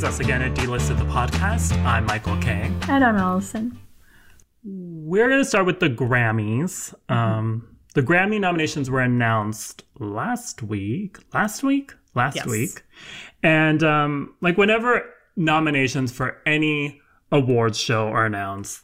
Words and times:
is 0.00 0.04
us 0.04 0.18
again 0.20 0.40
at 0.40 0.54
D-Listed 0.54 0.96
the 0.96 1.04
podcast. 1.04 1.72
I'm 1.84 2.06
Michael 2.06 2.34
Kay. 2.38 2.72
And 2.88 3.04
I'm 3.04 3.16
Allison. 3.16 3.78
We're 4.64 5.28
going 5.28 5.42
to 5.42 5.44
start 5.44 5.66
with 5.66 5.78
the 5.80 5.90
Grammys. 5.90 6.94
Um, 7.10 7.76
the 7.92 8.00
Grammy 8.00 8.40
nominations 8.40 8.88
were 8.88 9.00
announced 9.02 9.84
last 9.98 10.62
week. 10.62 11.18
Last 11.34 11.62
week? 11.62 11.92
Last 12.14 12.36
Yes. 12.36 12.46
week. 12.46 12.82
And 13.42 13.82
um, 13.82 14.34
like 14.40 14.56
whenever 14.56 15.04
nominations 15.36 16.12
for 16.12 16.38
any 16.46 16.98
awards 17.30 17.76
show 17.78 18.08
are 18.08 18.24
announced, 18.24 18.82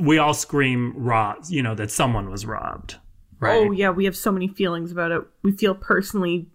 we 0.00 0.18
all 0.18 0.34
scream 0.34 0.94
rob, 0.96 1.44
you 1.48 1.62
know, 1.62 1.76
that 1.76 1.92
someone 1.92 2.28
was 2.28 2.44
robbed. 2.44 2.96
Right. 3.38 3.54
Oh 3.68 3.70
yeah, 3.70 3.90
we 3.90 4.04
have 4.06 4.16
so 4.16 4.32
many 4.32 4.48
feelings 4.48 4.90
about 4.90 5.12
it. 5.12 5.22
We 5.44 5.52
feel 5.52 5.76
personally, 5.76 6.48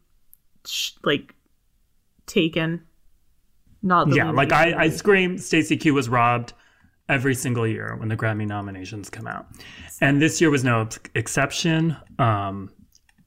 sh- 0.65 0.91
like, 1.05 1.33
taken. 2.25 2.81
Not 3.83 4.09
the 4.09 4.17
yeah, 4.17 4.31
like 4.31 4.51
I, 4.51 4.83
I 4.83 4.89
scream 4.89 5.37
Stacey 5.37 5.77
Q 5.77 5.93
was 5.93 6.07
robbed 6.09 6.53
every 7.09 7.35
single 7.35 7.67
year 7.67 7.95
when 7.97 8.09
the 8.09 8.15
Grammy 8.15 8.47
nominations 8.47 9.09
come 9.09 9.27
out. 9.27 9.47
And 9.99 10.21
this 10.21 10.39
year 10.39 10.49
was 10.49 10.63
no 10.63 10.87
exception. 11.15 11.97
Um, 12.19 12.71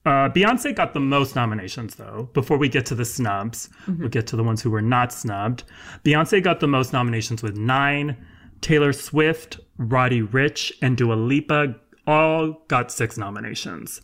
uh, 0.05 0.29
Beyonce 0.29 0.75
got 0.75 0.93
the 0.93 0.99
most 0.99 1.35
nominations, 1.35 1.95
though. 1.95 2.29
Before 2.33 2.57
we 2.57 2.69
get 2.69 2.85
to 2.87 2.95
the 2.95 3.05
snubs, 3.05 3.69
we'll 3.87 4.09
get 4.09 4.27
to 4.27 4.35
the 4.35 4.43
ones 4.43 4.61
who 4.61 4.69
were 4.69 4.81
not 4.81 5.11
snubbed. 5.11 5.63
Beyonce 6.03 6.43
got 6.43 6.59
the 6.59 6.67
most 6.67 6.93
nominations 6.93 7.41
with 7.41 7.57
nine. 7.57 8.15
Taylor 8.61 8.93
Swift, 8.93 9.59
Roddy 9.77 10.21
Ricch, 10.21 10.71
and 10.81 10.95
Dua 10.95 11.13
Lipa 11.13 11.75
all 12.07 12.63
got 12.67 12.91
six 12.91 13.17
nominations. 13.17 14.01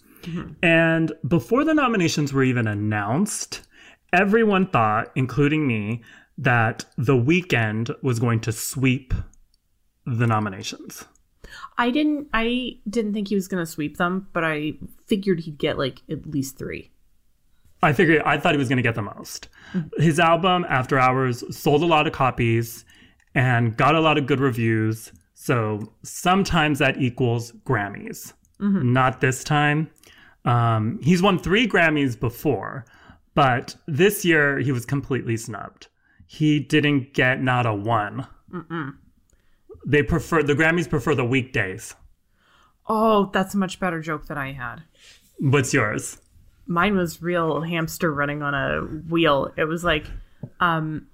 And 0.61 1.13
before 1.27 1.63
the 1.63 1.73
nominations 1.73 2.33
were 2.33 2.44
even 2.44 2.67
announced, 2.67 3.61
everyone 4.13 4.67
thought, 4.67 5.11
including 5.16 5.67
me, 5.67 6.03
that 6.42 6.86
The 6.97 7.14
Weeknd 7.14 7.95
was 8.03 8.20
going 8.20 8.42
to 8.42 8.52
sweep 8.52 9.14
the 10.06 10.28
nominations. 10.28 11.06
I 11.78 11.92
didn't. 11.92 12.28
I 12.34 12.78
didn't 12.89 13.14
think 13.14 13.28
he 13.28 13.36
was 13.36 13.47
gonna 13.47 13.66
sweep 13.66 13.97
them, 13.97 14.28
but 14.34 14.44
I 14.44 14.73
figured 15.06 15.42
he'd 15.42 15.58
get 15.58 15.78
like 15.78 16.02
at 16.09 16.25
least 16.25 16.58
three. 16.58 16.92
I 17.84 17.94
figured 17.94 18.22
I 18.23 18.38
thought 18.38 18.53
he 18.53 18.59
was 18.59 18.69
going 18.69 18.78
to 18.78 18.84
get 18.84 18.94
the 18.94 19.02
most. 19.02 19.47
His 19.97 20.19
album 20.19 20.66
After 20.69 21.00
Hours 21.00 21.44
sold 21.56 21.81
a 21.81 21.88
lot 21.88 22.06
of 22.06 22.14
copies 22.14 22.86
and 23.34 23.75
got 23.75 23.95
a 23.95 24.00
lot 24.00 24.19
of 24.19 24.28
good 24.28 24.39
reviews. 24.39 25.12
So 25.34 25.92
sometimes 26.03 26.78
that 26.78 27.02
equals 27.02 27.52
Grammys. 27.66 28.34
Not 28.94 29.19
this 29.22 29.44
time. 29.44 29.89
Um, 30.45 31.00
he's 31.02 31.23
won 31.23 31.39
three 31.39 31.67
Grammys 31.67 32.19
before, 32.19 32.86
but 33.34 33.75
this 33.88 34.23
year 34.23 34.59
he 34.59 34.72
was 34.72 34.86
completely 34.86 35.36
snubbed. 35.36 35.88
He 36.33 36.61
didn't 36.61 37.13
get 37.13 37.41
not 37.41 37.65
a 37.65 37.73
one. 37.73 38.25
They 39.85 40.01
prefer 40.01 40.41
the 40.41 40.53
Grammys 40.53 40.89
prefer 40.89 41.13
the 41.13 41.25
weekdays. 41.25 41.93
Oh, 42.88 43.29
that's 43.33 43.53
a 43.53 43.57
much 43.57 43.81
better 43.81 43.99
joke 43.99 44.27
than 44.27 44.38
I 44.38 44.53
had. 44.53 44.83
What's 45.39 45.73
yours? 45.73 46.21
Mine 46.65 46.95
was 46.95 47.21
real 47.21 47.63
hamster 47.63 48.13
running 48.13 48.41
on 48.41 48.53
a 48.53 48.79
wheel. 49.09 49.51
It 49.57 49.65
was 49.65 49.83
like, 49.83 50.05
um, 50.61 51.07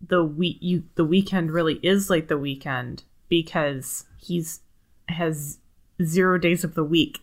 the 0.00 0.22
week 0.22 0.58
you 0.60 0.84
the 0.94 1.04
weekend 1.04 1.50
really 1.50 1.80
is 1.82 2.08
like 2.08 2.28
the 2.28 2.38
weekend 2.38 3.02
because 3.28 4.04
he's 4.16 4.60
has 5.08 5.58
zero 6.04 6.38
days 6.38 6.62
of 6.62 6.76
the 6.76 6.84
week, 6.84 7.18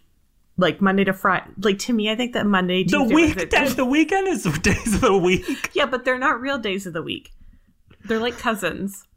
like 0.57 0.81
Monday 0.81 1.03
to 1.03 1.13
Friday. 1.13 1.47
Like 1.61 1.79
to 1.79 1.93
me, 1.93 2.11
I 2.11 2.15
think 2.15 2.33
that 2.33 2.45
Monday, 2.45 2.83
The 2.83 2.97
Tuesday, 2.99 3.15
week 3.15 3.35
Wednesday- 3.35 3.67
the 3.75 3.85
weekend 3.85 4.27
is 4.27 4.43
the 4.43 4.51
days 4.61 4.93
of 4.95 5.01
the 5.01 5.17
week. 5.17 5.71
Yeah, 5.73 5.85
but 5.87 6.05
they're 6.05 6.19
not 6.19 6.39
real 6.41 6.57
days 6.59 6.85
of 6.85 6.93
the 6.93 7.01
week. 7.03 7.31
They're 8.05 8.19
like 8.19 8.37
cousins. 8.37 9.07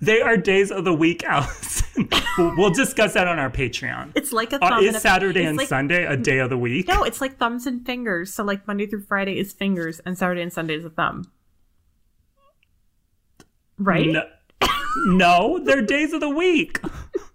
They 0.00 0.20
are 0.20 0.36
days 0.36 0.70
of 0.70 0.84
the 0.84 0.92
week, 0.92 1.24
Allison. 1.26 2.08
we'll, 2.38 2.70
discuss 2.70 3.14
that 3.14 3.26
on 3.26 3.38
our 3.38 3.50
Patreon. 3.50 4.12
It's 4.14 4.32
like 4.32 4.52
a 4.52 4.56
Uh, 4.56 4.68
thumb 4.68 4.78
and 4.86 4.96
is 4.96 5.02
Saturday 5.02 5.44
and 5.44 5.56
like- 5.56 5.68
Sunday 5.68 6.04
a 6.04 6.16
day 6.16 6.38
of 6.38 6.50
the 6.50 6.58
week? 6.58 6.88
No, 6.88 7.04
it's 7.04 7.20
like 7.20 7.38
thumbs 7.38 7.66
and 7.66 7.84
fingers. 7.86 8.32
So 8.34 8.44
like 8.44 8.66
Monday 8.66 8.86
through 8.86 9.02
Friday 9.02 9.38
is 9.38 9.52
fingers, 9.52 10.00
and 10.00 10.16
Saturday 10.18 10.42
and 10.42 10.52
Sunday 10.52 10.74
is 10.76 10.84
a 10.84 10.90
thumb. 10.90 11.24
Right? 13.78 14.08
No, 14.08 14.22
no, 15.06 15.58
they're 15.64 15.82
days 15.82 16.12
of 16.12 16.20
the 16.20 16.28
week. 16.30 16.80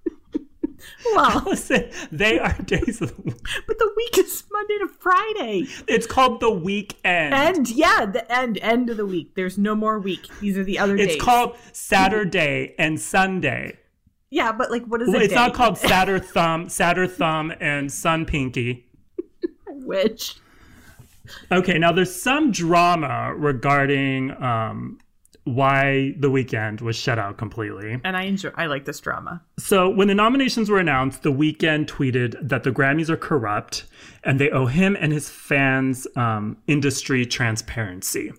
Well, 1.16 1.44
Listen, 1.48 1.90
they 2.12 2.40
are 2.40 2.54
days 2.66 3.02
of 3.02 3.16
the 3.16 3.22
week. 3.24 3.48
but 3.68 3.78
the 3.80 3.92
week 3.96 4.18
is 4.18 4.44
Monday 4.52 4.78
to 4.80 4.88
Friday. 4.88 5.68
It's 5.88 6.06
called 6.08 6.40
the 6.40 6.52
weekend. 6.52 7.34
End. 7.34 7.70
Yeah, 7.70 8.06
the 8.06 8.30
end. 8.32 8.60
End 8.62 8.90
of 8.90 8.98
the 8.98 9.06
week. 9.06 9.36
There's 9.36 9.58
no 9.58 9.76
more 9.76 10.00
week. 10.00 10.28
These 10.40 10.58
are 10.58 10.64
the 10.64 10.80
other 10.80 10.96
it's 10.96 11.14
days. 11.14 11.22
called 11.22 11.56
Saturday 11.72 12.76
and 12.78 13.00
Sunday. 13.00 13.78
Yeah, 14.30 14.52
but 14.52 14.70
like, 14.72 14.86
what 14.86 15.02
is 15.02 15.08
Well, 15.08 15.22
a 15.22 15.24
it's 15.24 15.34
not 15.34 15.54
called 15.54 15.78
Saturn 15.78 16.20
Thumb, 16.22 16.70
Saturn 16.70 17.08
Thumb, 17.08 17.54
and 17.60 17.92
Sun 17.92 18.26
Pinky. 18.26 18.86
Which? 19.70 20.36
Okay, 21.52 21.78
now 21.78 21.92
there's 21.92 22.14
some 22.14 22.52
drama 22.52 23.34
regarding 23.36 24.32
um, 24.42 24.98
why 25.48 26.14
the 26.20 26.30
Weeknd 26.30 26.82
was 26.82 26.96
shut 26.96 27.18
out 27.18 27.38
completely. 27.38 28.00
And 28.04 28.16
I 28.18 28.24
enjoy. 28.24 28.52
I 28.56 28.68
like 28.68 28.86
this 28.86 29.00
drama. 29.00 29.42
So 29.58 29.90
when 29.90 30.08
the 30.08 30.16
nominations 30.16 30.70
were 30.70 30.80
announced, 30.80 31.24
The 31.24 31.32
Weeknd 31.32 31.88
tweeted 31.88 32.36
that 32.42 32.64
the 32.64 32.72
Grammys 32.72 33.10
are 33.10 33.18
corrupt 33.18 33.86
and 34.24 34.40
they 34.40 34.50
owe 34.50 34.66
him 34.66 34.98
and 35.00 35.12
his 35.12 35.30
fans 35.30 36.08
um, 36.16 36.58
industry 36.68 37.26
transparency. 37.26 38.32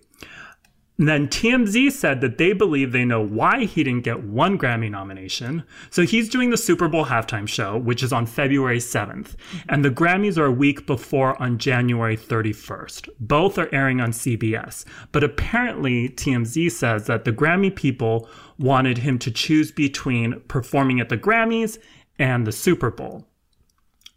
And 0.99 1.07
then 1.07 1.29
TMZ 1.29 1.93
said 1.93 2.19
that 2.19 2.37
they 2.37 2.51
believe 2.51 2.91
they 2.91 3.05
know 3.05 3.21
why 3.21 3.63
he 3.63 3.85
didn't 3.85 4.03
get 4.03 4.25
one 4.25 4.59
Grammy 4.59 4.91
nomination. 4.91 5.63
So 5.89 6.03
he's 6.03 6.27
doing 6.27 6.49
the 6.49 6.57
Super 6.57 6.89
Bowl 6.89 7.05
halftime 7.05 7.47
show, 7.47 7.77
which 7.77 8.03
is 8.03 8.11
on 8.11 8.25
February 8.25 8.79
7th. 8.79 9.35
And 9.69 9.83
the 9.83 9.91
Grammys 9.91 10.37
are 10.37 10.47
a 10.47 10.51
week 10.51 10.85
before 10.85 11.41
on 11.41 11.57
January 11.57 12.17
31st. 12.17 13.07
Both 13.17 13.57
are 13.57 13.73
airing 13.73 14.01
on 14.01 14.11
CBS. 14.11 14.83
But 15.13 15.23
apparently, 15.23 16.09
TMZ 16.09 16.69
says 16.69 17.07
that 17.07 17.23
the 17.23 17.31
Grammy 17.31 17.73
people 17.73 18.27
wanted 18.57 18.97
him 18.97 19.17
to 19.19 19.31
choose 19.31 19.71
between 19.71 20.41
performing 20.49 20.99
at 20.99 21.07
the 21.07 21.17
Grammys 21.17 21.79
and 22.19 22.45
the 22.45 22.51
Super 22.51 22.91
Bowl. 22.91 23.25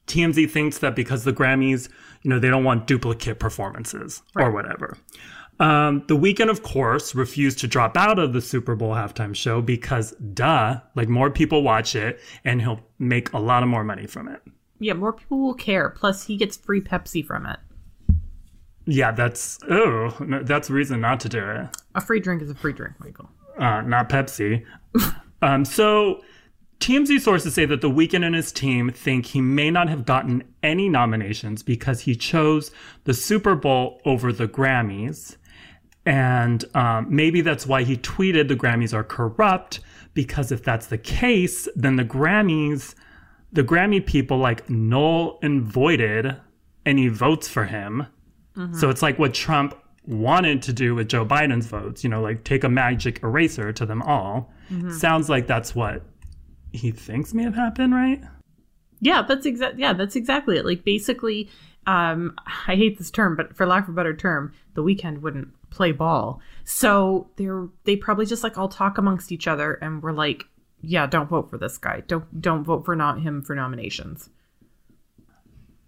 TMZ 0.09 0.51
thinks 0.51 0.79
that 0.79 0.97
because 0.97 1.23
the 1.23 1.33
Grammys, 1.33 1.89
you 2.23 2.29
know, 2.29 2.41
they 2.41 2.51
don't 2.51 2.65
want 2.65 2.89
duplicate 2.89 3.39
performances 3.39 4.23
or 4.37 4.51
whatever. 4.51 4.99
Um, 5.63 6.03
the 6.09 6.17
Weeknd, 6.17 6.51
of 6.51 6.65
course, 6.65 7.15
refused 7.15 7.61
to 7.61 7.69
drop 7.69 7.97
out 7.97 8.19
of 8.19 8.33
the 8.33 8.41
Super 8.41 8.75
Bowl 8.75 8.95
halftime 8.95 9.33
show 9.33 9.63
because, 9.63 10.11
duh, 10.35 10.81
like 10.97 11.09
more 11.09 11.31
people 11.31 11.63
watch 11.63 11.95
it 11.95 12.19
and 12.45 12.61
he'll 12.61 12.81
make 12.99 13.33
a 13.33 13.39
lot 13.39 13.63
of 13.63 13.69
more 13.69 13.85
money 13.85 14.09
from 14.09 14.27
it. 14.27 14.43
Yeah, 14.81 14.95
more 14.95 15.13
people 15.13 15.39
will 15.39 15.55
care. 15.55 15.89
Plus, 15.89 16.27
he 16.27 16.37
gets 16.37 16.57
free 16.57 16.81
Pepsi 16.81 17.25
from 17.25 17.47
it. 17.47 17.61
Yeah, 18.87 19.13
that's, 19.13 19.61
oh, 19.71 20.11
that's 20.43 20.69
reason 20.69 21.01
not 21.01 21.21
to 21.21 21.29
do 21.29 21.39
it. 21.39 21.69
A 21.95 22.01
free 22.01 22.19
drink 22.19 22.43
is 22.43 22.51
a 22.51 22.57
free 22.57 22.73
drink, 22.73 22.95
Michael. 22.99 23.31
uh, 23.57 23.83
not 23.83 24.09
Pepsi. 24.09 24.65
um, 25.43 25.65
so 25.65 26.25
TMZ 26.81 27.21
sources 27.21 27.55
say 27.55 27.67
that 27.67 27.81
the 27.81 27.89
Weeknd 27.89 28.27
and 28.27 28.35
his 28.35 28.51
team 28.51 28.91
think 28.91 29.27
he 29.27 29.41
may 29.41 29.71
not 29.71 29.89
have 29.89 30.05
gotten 30.05 30.43
any 30.65 30.89
nominations 30.89 31.63
because 31.63 32.01
he 32.01 32.17
chose 32.17 32.73
the 33.05 33.15
Super 33.15 33.55
Bowl 33.55 34.01
over 34.05 34.33
the 34.33 34.49
Grammys. 34.49 35.37
And 36.05 36.65
um, 36.75 37.07
maybe 37.09 37.41
that's 37.43 37.67
why 37.67 37.85
he 37.85 37.97
tweeted 37.97 38.49
the 38.49 38.57
Grammys 38.57 38.93
are 38.93 39.05
corrupt, 39.05 39.81
because 40.15 40.51
if 40.51 40.63
that's 40.65 40.87
the 40.87 40.99
case, 40.99 41.69
then 41.77 41.97
the 41.97 42.05
Grammys, 42.05 42.95
the 43.53 43.63
Grammy 43.63 44.05
people 44.05 44.39
like 44.39 44.69
null 44.69 45.39
and 45.43 45.63
voided 45.63 46.37
any 46.85 47.09
votes 47.09 47.49
for 47.49 47.65
him. 47.65 48.07
So 48.73 48.91
it's 48.91 49.01
like 49.01 49.19
what 49.19 49.33
Trump 49.33 49.75
wanted 50.07 50.61
to 50.63 50.73
do 50.75 50.95
with 50.95 51.09
Joe 51.09 51.25
Biden's 51.25 51.67
votes, 51.67 52.05
you 52.05 52.11
know, 52.11 52.21
like 52.21 52.45
take 52.45 52.65
a 52.65 52.69
magic 52.69 53.23
eraser 53.23 53.73
to 53.73 53.87
them 53.87 54.03
all. 54.03 54.53
Sounds 54.91 55.31
like 55.31 55.47
that's 55.47 55.75
what 55.75 56.03
he 56.73 56.91
thinks 56.91 57.33
may 57.33 57.45
have 57.45 57.55
happened, 57.55 57.95
right? 57.95 58.21
Yeah, 59.01 59.23
that's 59.23 59.47
exact. 59.47 59.79
Yeah, 59.79 59.93
that's 59.95 60.17
exactly 60.17 60.59
it. 60.59 60.67
Like 60.67 60.85
basically, 60.85 61.49
um, 61.87 62.35
I 62.67 62.77
hate 62.77 62.99
this 62.99 63.11
term, 63.11 63.37
but 63.37 63.57
for 63.57 63.67
lack 63.67 63.85
of 63.85 63.91
a 63.91 63.93
better 63.93 64.15
term, 64.15 64.53
the 64.75 64.83
Weeknd 64.83 65.23
wouldn't 65.23 65.49
play 65.73 65.93
ball. 65.93 66.41
So 66.65 67.31
they're 67.37 67.69
they 67.85 67.97
probably 67.97 68.27
just 68.27 68.43
like 68.43 68.59
all 68.59 68.69
talk 68.69 68.99
amongst 68.99 69.33
each 69.33 69.49
other, 69.49 69.75
and 69.75 70.03
we're 70.03 70.13
like, 70.13 70.45
yeah, 70.81 71.07
don't 71.07 71.29
vote 71.29 71.51
for 71.51 71.59
this 71.59 71.79
guy. 71.79 72.03
Don't 72.07 72.41
don't 72.41 72.65
vote 72.65 72.85
for 72.85 72.95
not 72.95 73.21
him 73.21 73.43
for 73.43 73.57
nominations. 73.57 74.31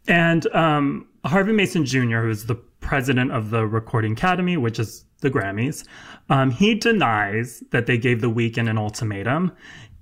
And 0.07 0.47
um, 0.55 1.09
Harvey 1.25 1.53
Mason 1.53 1.87
Jr., 1.87 2.19
who 2.19 2.31
is 2.31 2.47
the 2.47 2.57
president 2.81 3.33
of 3.33 3.51
the 3.51 3.67
Recording 3.67 4.13
Academy, 4.13 4.57
which 4.57 4.79
is 4.79 5.05
the 5.21 5.31
Grammys, 5.31 5.87
um, 6.29 6.51
he 6.51 6.75
denies 6.75 7.63
that 7.71 7.87
they 7.87 7.97
gave 7.97 8.21
The 8.21 8.31
Weeknd 8.31 8.69
an 8.69 8.77
ultimatum. 8.77 9.53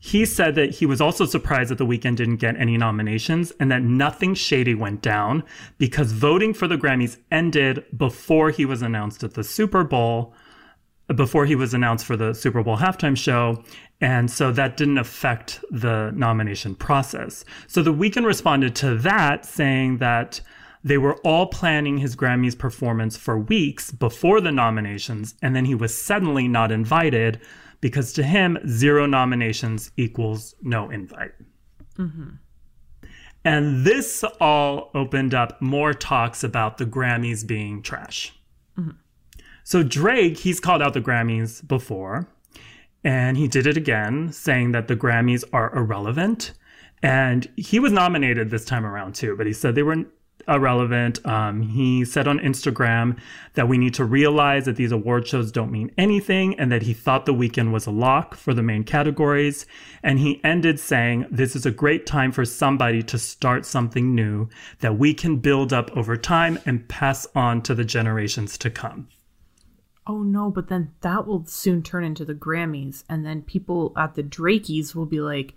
He 0.04 0.25
said 0.25 0.56
that 0.56 0.70
he 0.70 0.84
was 0.84 1.00
also 1.00 1.26
surprised 1.26 1.70
that 1.70 1.78
The 1.78 1.87
Weeknd 1.87 2.16
didn't 2.16 2.38
get 2.38 2.56
any 2.56 2.76
nominations 2.76 3.52
and 3.60 3.70
that 3.70 3.82
nothing 3.82 4.34
shady 4.34 4.75
went 4.75 5.00
down 5.00 5.44
because 5.78 6.10
voting 6.10 6.54
for 6.54 6.66
the 6.66 6.76
Grammys 6.76 7.19
ended 7.31 7.84
before 7.96 8.50
he 8.50 8.64
was 8.64 8.82
announced 8.82 9.22
at 9.22 9.34
the 9.34 9.44
Super 9.44 9.84
Bowl 9.84 10.34
before 11.14 11.46
he 11.46 11.54
was 11.54 11.72
announced 11.72 12.04
for 12.04 12.16
the 12.16 12.34
Super 12.34 12.64
Bowl 12.64 12.78
halftime 12.78 13.16
show. 13.16 13.62
And 14.00 14.28
so 14.28 14.50
that 14.50 14.76
didn't 14.76 14.99
affect 14.99 15.60
the 15.70 16.10
nomination 16.16 16.75
process. 16.75 17.44
So 17.69 17.81
the 17.81 17.94
Weeknd 17.94 18.26
responded 18.26 18.75
to 18.76 18.96
that 18.96 19.46
saying 19.46 19.98
that 19.98 20.40
they 20.82 20.98
were 20.98 21.14
all 21.19 21.46
planning 21.46 21.98
his 21.98 22.16
Grammys 22.16 22.58
performance 22.58 23.16
for 23.16 23.38
weeks 23.38 23.93
before 23.93 24.40
the 24.40 24.50
nominations, 24.50 25.37
and 25.40 25.55
then 25.55 25.66
he 25.66 25.76
was 25.76 25.96
suddenly 25.96 26.48
not 26.48 26.72
invited 26.72 27.40
because 27.82 28.14
to 28.14 28.23
him, 28.23 28.56
zero 28.67 29.05
nominations 29.05 29.90
equals 29.99 30.55
no 30.62 30.88
invite. 30.88 31.32
Mm-hmm. 31.99 32.31
And 33.44 33.84
this 33.84 34.25
all 34.40 34.90
opened 34.94 35.34
up 35.34 35.61
more 35.61 35.93
talks 35.93 36.43
about 36.43 36.79
the 36.79 36.87
Grammys 36.87 37.46
being 37.46 37.82
trash. 37.82 38.32
Mm-hmm. 38.79 38.90
So 39.64 39.82
Drake, 39.82 40.38
he's 40.38 40.61
called 40.61 40.81
out 40.81 40.94
the 40.94 41.00
Grammys 41.00 41.67
before, 41.67 42.29
and 43.05 43.37
he 43.37 43.49
did 43.49 43.67
it 43.67 43.76
again, 43.76 44.32
saying 44.32 44.73
that 44.73 44.87
the 44.87 44.96
Grammys 44.96 45.44
are 45.52 45.75
irrelevant. 45.76 46.52
And 47.02 47.49
he 47.56 47.81
was 47.81 47.90
nominated 47.90 48.50
this 48.50 48.64
time 48.64 48.87
around 48.87 49.17
too, 49.17 49.37
but 49.37 49.46
he 49.49 49.52
said 49.52 49.75
they 49.75 49.82
were 49.82 50.05
irrelevant. 50.49 51.25
Um, 51.27 51.62
he 51.62 52.05
said 52.05 52.29
on 52.29 52.39
Instagram 52.41 53.19
that 53.55 53.69
we 53.69 53.79
need 53.79 53.94
to 53.94 54.05
realize 54.05 54.65
that 54.65 54.77
these 54.77 54.93
award 54.93 55.27
shows 55.27 55.53
don't 55.53 55.71
mean 55.71 55.91
anything 55.99 56.59
and 56.59 56.71
that 56.73 56.83
he 56.83 56.93
thought 56.93 57.27
the 57.27 57.35
Weeknd 57.35 57.71
was 57.73 57.87
a 57.87 57.91
lock 57.91 58.35
for 58.35 58.55
the 58.55 58.62
main 58.62 58.85
categories. 58.85 59.67
And 60.03 60.19
he 60.19 60.43
ended 60.44 60.81
saying, 60.81 61.27
This 61.31 61.55
is 61.55 61.67
a 61.67 61.71
great 61.71 62.06
time 62.06 62.33
for 62.33 62.44
somebody 62.44 63.03
to 63.05 63.19
start 63.19 63.67
something 63.67 64.15
new 64.15 64.49
that 64.81 64.99
we 64.99 65.15
can 65.15 65.37
build 65.39 65.73
up 65.73 65.91
over 65.97 66.17
time 66.17 66.59
and 66.67 66.89
pass 66.89 67.27
on 67.35 67.62
to 67.62 67.75
the 67.75 67.85
generations 67.85 68.56
to 68.59 68.71
come. 68.71 69.09
Oh 70.06 70.23
no, 70.23 70.50
but 70.50 70.69
then 70.69 70.93
that 71.03 71.27
will 71.27 71.44
soon 71.47 71.83
turn 71.83 72.03
into 72.03 72.25
the 72.25 72.35
Grammys, 72.35 73.05
and 73.09 73.25
then 73.25 73.43
people 73.43 73.93
at 73.97 74.15
the 74.17 74.23
Drakeys 74.25 74.97
will 74.97 75.06
be 75.06 75.21
like, 75.21 75.55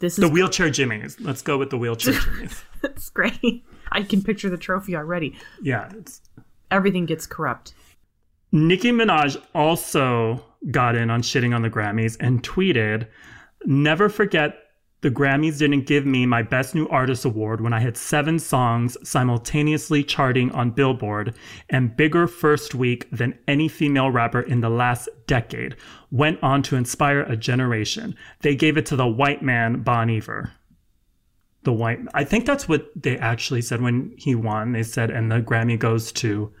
"This 0.00 0.18
is 0.18 0.22
The 0.22 0.28
wheelchair 0.28 0.68
Jimmys. 0.68 1.16
Let's 1.20 1.42
go 1.42 1.56
with 1.58 1.70
the 1.70 1.78
wheelchair 1.78 2.14
Jimmys. 2.14 2.64
that's 2.82 3.08
great." 3.10 3.64
I 3.92 4.02
can 4.02 4.22
picture 4.22 4.50
the 4.50 4.58
trophy 4.58 4.96
already. 4.96 5.36
Yeah, 5.62 5.90
it's 5.96 6.20
Everything 6.70 7.06
gets 7.06 7.26
corrupt. 7.26 7.72
Nicki 8.50 8.90
Minaj 8.90 9.40
also 9.54 10.44
got 10.70 10.96
in 10.96 11.10
on 11.10 11.22
shitting 11.22 11.54
on 11.54 11.62
the 11.62 11.70
Grammys 11.70 12.16
and 12.18 12.42
tweeted, 12.42 13.06
Never 13.64 14.08
forget 14.08 14.58
the 15.02 15.10
Grammys 15.10 15.58
didn't 15.58 15.86
give 15.86 16.06
me 16.06 16.24
my 16.24 16.42
Best 16.42 16.74
New 16.74 16.88
Artist 16.88 17.24
award 17.24 17.60
when 17.60 17.72
I 17.72 17.80
had 17.80 17.96
seven 17.96 18.38
songs 18.38 18.96
simultaneously 19.08 20.02
charting 20.02 20.50
on 20.52 20.70
Billboard 20.70 21.34
and 21.68 21.96
bigger 21.96 22.26
first 22.26 22.74
week 22.74 23.08
than 23.10 23.38
any 23.46 23.68
female 23.68 24.10
rapper 24.10 24.40
in 24.40 24.60
the 24.60 24.70
last 24.70 25.08
decade. 25.26 25.76
Went 26.10 26.42
on 26.42 26.62
to 26.64 26.76
inspire 26.76 27.20
a 27.20 27.36
generation. 27.36 28.16
They 28.40 28.56
gave 28.56 28.76
it 28.76 28.86
to 28.86 28.96
the 28.96 29.06
white 29.06 29.42
man, 29.42 29.82
Bon 29.82 30.10
Iver. 30.10 30.52
The 31.64 31.72
white, 31.72 32.00
I 32.14 32.24
think 32.24 32.46
that's 32.46 32.68
what 32.68 32.90
they 32.94 33.16
actually 33.18 33.62
said 33.62 33.80
when 33.80 34.14
he 34.16 34.34
won. 34.34 34.72
They 34.72 34.82
said, 34.82 35.10
and 35.10 35.32
the 35.32 35.40
Grammy 35.40 35.78
goes 35.78 36.12
to 36.12 36.52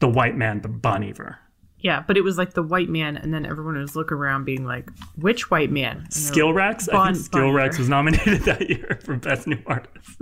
the 0.00 0.08
white 0.08 0.36
man, 0.36 0.60
the 0.62 0.68
Bon 0.68 1.04
Iver. 1.04 1.38
Yeah, 1.78 2.02
but 2.06 2.16
it 2.16 2.22
was 2.22 2.36
like 2.36 2.52
the 2.52 2.62
white 2.62 2.88
man, 2.88 3.16
and 3.16 3.32
then 3.32 3.46
everyone 3.46 3.78
was 3.80 3.96
looking 3.96 4.16
around, 4.16 4.44
being 4.44 4.66
like, 4.66 4.90
"Which 5.16 5.50
white 5.50 5.70
man?" 5.70 5.98
And 5.98 6.12
Skill 6.12 6.48
like, 6.48 6.56
Rex? 6.56 6.88
I 6.88 7.06
think 7.06 7.24
Skill 7.24 7.40
Bon 7.46 7.54
Rex 7.54 7.78
was 7.78 7.88
nominated 7.88 8.42
that 8.44 8.68
year 8.68 8.98
for 9.02 9.16
Best 9.16 9.46
New 9.46 9.58
Artist. 9.66 10.18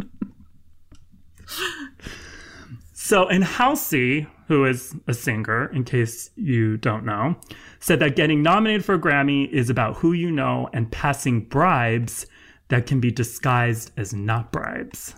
so, 2.92 3.26
and 3.26 3.42
Halsey, 3.42 4.28
who 4.46 4.64
is 4.66 4.94
a 5.08 5.14
singer, 5.14 5.66
in 5.72 5.82
case 5.82 6.30
you 6.36 6.76
don't 6.76 7.04
know, 7.04 7.36
said 7.80 7.98
that 8.00 8.14
getting 8.14 8.42
nominated 8.42 8.84
for 8.84 8.94
a 8.94 8.98
Grammy 8.98 9.50
is 9.50 9.68
about 9.68 9.96
who 9.96 10.12
you 10.12 10.30
know 10.30 10.68
and 10.72 10.90
passing 10.92 11.40
bribes 11.40 12.26
that 12.68 12.86
can 12.86 13.00
be 13.00 13.10
disguised 13.10 13.92
as 13.96 14.14
not 14.14 14.52
bribes. 14.52 15.14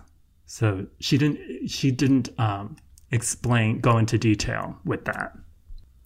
So 0.46 0.86
she 0.98 1.18
didn't 1.18 1.68
she 1.68 1.90
didn't 1.90 2.30
um, 2.38 2.76
explain 3.10 3.80
go 3.80 3.98
into 3.98 4.18
detail 4.18 4.76
with 4.84 5.04
that. 5.04 5.36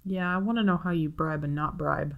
Yeah, 0.04 0.34
I 0.34 0.38
want 0.38 0.58
to 0.58 0.64
know 0.64 0.76
how 0.76 0.90
you 0.90 1.08
bribe 1.08 1.44
and 1.44 1.54
not 1.54 1.78
bribe. 1.78 2.16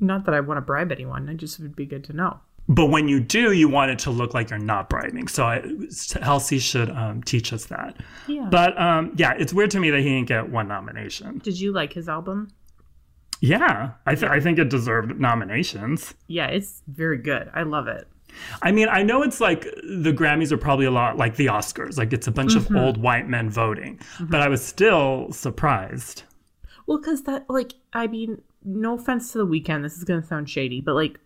Not 0.00 0.24
that 0.24 0.34
I 0.34 0.40
want 0.40 0.58
to 0.58 0.62
bribe 0.62 0.90
anyone. 0.90 1.28
I 1.28 1.34
just 1.34 1.60
would 1.60 1.76
be 1.76 1.86
good 1.86 2.02
to 2.04 2.12
know. 2.12 2.40
But 2.68 2.86
when 2.86 3.08
you 3.08 3.20
do, 3.20 3.52
you 3.52 3.68
want 3.68 3.90
it 3.90 3.98
to 4.00 4.10
look 4.10 4.32
like 4.32 4.50
you're 4.50 4.58
not 4.58 4.88
bribing. 4.88 5.28
So 5.28 5.44
I, 5.44 5.62
Halsey 6.22 6.58
should 6.58 6.90
um, 6.90 7.22
teach 7.22 7.52
us 7.52 7.66
that. 7.66 7.96
Yeah. 8.28 8.48
But 8.50 8.80
um, 8.80 9.12
yeah, 9.16 9.34
it's 9.36 9.52
weird 9.52 9.70
to 9.72 9.80
me 9.80 9.90
that 9.90 10.00
he 10.00 10.08
didn't 10.08 10.28
get 10.28 10.48
one 10.48 10.68
nomination. 10.68 11.38
Did 11.38 11.58
you 11.58 11.72
like 11.72 11.92
his 11.92 12.08
album? 12.08 12.48
Yeah, 13.40 13.92
I, 14.06 14.14
th- 14.14 14.30
I 14.30 14.38
think 14.40 14.58
it 14.58 14.68
deserved 14.68 15.18
nominations. 15.18 16.14
Yeah, 16.26 16.46
it's 16.48 16.82
very 16.88 17.18
good. 17.18 17.50
I 17.54 17.62
love 17.62 17.88
it. 17.88 18.06
I 18.62 18.70
mean, 18.70 18.88
I 18.88 19.02
know 19.02 19.22
it's 19.22 19.40
like 19.40 19.62
the 19.62 20.12
Grammys 20.12 20.52
are 20.52 20.58
probably 20.58 20.86
a 20.86 20.90
lot 20.90 21.16
like 21.16 21.36
the 21.36 21.46
Oscars, 21.46 21.96
like 21.98 22.12
it's 22.12 22.26
a 22.26 22.30
bunch 22.30 22.52
Mm-hmm. 22.54 22.76
of 22.76 22.82
old 22.82 22.96
white 22.98 23.28
men 23.28 23.50
voting. 23.50 23.98
But 24.20 24.40
I 24.42 24.48
was 24.48 24.64
still 24.64 25.32
surprised. 25.32 26.22
Well, 26.86 26.98
because 26.98 27.22
that, 27.24 27.48
like, 27.48 27.72
I 27.92 28.06
mean, 28.06 28.42
no 28.64 28.94
offense 28.94 29.32
to 29.32 29.38
the 29.38 29.46
Weeknd, 29.46 29.82
this 29.82 29.96
is 29.96 30.04
going 30.04 30.20
to 30.20 30.26
sound 30.26 30.48
shady, 30.50 30.80
but 30.80 30.94
like, 30.94 31.18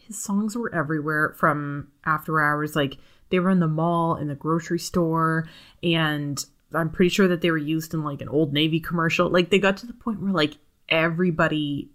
his 0.00 0.20
songs 0.22 0.56
were 0.56 0.74
everywhere 0.74 1.34
from 1.38 1.88
after 2.04 2.40
hours. 2.40 2.74
Like, 2.74 2.98
they 3.30 3.38
were 3.38 3.50
in 3.50 3.60
the 3.60 3.68
mall, 3.68 4.16
in 4.16 4.28
the 4.28 4.34
grocery 4.34 4.78
store, 4.80 5.48
and 5.82 6.44
I'm 6.74 6.90
pretty 6.90 7.08
sure 7.10 7.28
that 7.28 7.40
they 7.40 7.50
were 7.50 7.56
used 7.58 7.94
in 7.94 8.02
like 8.02 8.20
an 8.20 8.28
Old 8.28 8.52
Navy 8.52 8.80
commercial. 8.80 9.30
Like, 9.30 9.50
they 9.50 9.58
got 9.58 9.76
to 9.78 9.86
the 9.86 9.92
point 9.94 10.20
where 10.20 10.32
like 10.32 10.56
everybody 10.88 11.90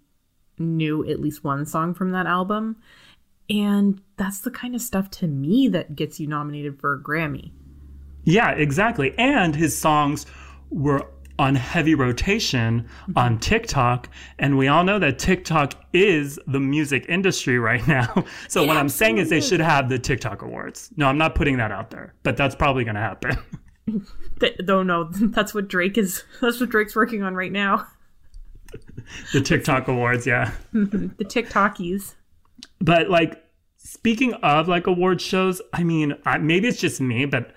knew 0.58 1.08
at 1.08 1.20
least 1.20 1.44
one 1.44 1.66
song 1.66 1.94
from 1.94 2.12
that 2.12 2.26
album. 2.26 2.76
And 3.50 4.00
that's 4.16 4.40
the 4.40 4.50
kind 4.50 4.74
of 4.74 4.80
stuff 4.80 5.10
to 5.12 5.26
me 5.26 5.68
that 5.68 5.96
gets 5.96 6.20
you 6.20 6.26
nominated 6.26 6.78
for 6.80 6.92
a 6.92 7.02
Grammy. 7.02 7.52
Yeah, 8.24 8.50
exactly. 8.50 9.14
And 9.16 9.56
his 9.56 9.78
songs 9.78 10.26
were 10.70 11.06
on 11.38 11.54
heavy 11.54 11.94
rotation 11.94 12.88
on 13.16 13.32
mm-hmm. 13.32 13.38
TikTok. 13.38 14.10
And 14.38 14.58
we 14.58 14.68
all 14.68 14.84
know 14.84 14.98
that 14.98 15.18
TikTok 15.18 15.74
is 15.92 16.38
the 16.46 16.60
music 16.60 17.06
industry 17.08 17.58
right 17.58 17.86
now. 17.88 18.24
So 18.48 18.66
what 18.66 18.76
I'm 18.76 18.88
saying 18.88 19.18
is 19.18 19.30
they 19.30 19.40
should 19.40 19.60
have 19.60 19.88
the 19.88 19.98
TikTok 19.98 20.42
awards. 20.42 20.90
No, 20.96 21.06
I'm 21.06 21.18
not 21.18 21.34
putting 21.34 21.56
that 21.58 21.70
out 21.70 21.90
there, 21.90 22.14
but 22.22 22.36
that's 22.36 22.54
probably 22.54 22.84
going 22.84 22.96
to 22.96 23.00
happen. 23.00 23.38
Th- 24.40 24.56
though 24.62 24.82
no, 24.82 25.04
that's 25.10 25.54
what 25.54 25.68
Drake 25.68 25.96
is. 25.96 26.24
That's 26.40 26.60
what 26.60 26.70
Drake's 26.70 26.94
working 26.94 27.22
on 27.22 27.34
right 27.34 27.52
now. 27.52 27.86
the 29.32 29.40
TikTok 29.40 29.88
awards, 29.88 30.26
yeah. 30.26 30.52
The 30.72 31.24
TikTokies. 31.24 32.14
But 32.80 33.10
like 33.10 33.42
speaking 33.76 34.34
of 34.34 34.68
like 34.68 34.86
award 34.86 35.20
shows, 35.20 35.60
I 35.72 35.82
mean, 35.84 36.14
I, 36.24 36.38
maybe 36.38 36.68
it's 36.68 36.80
just 36.80 37.00
me, 37.00 37.24
but 37.24 37.52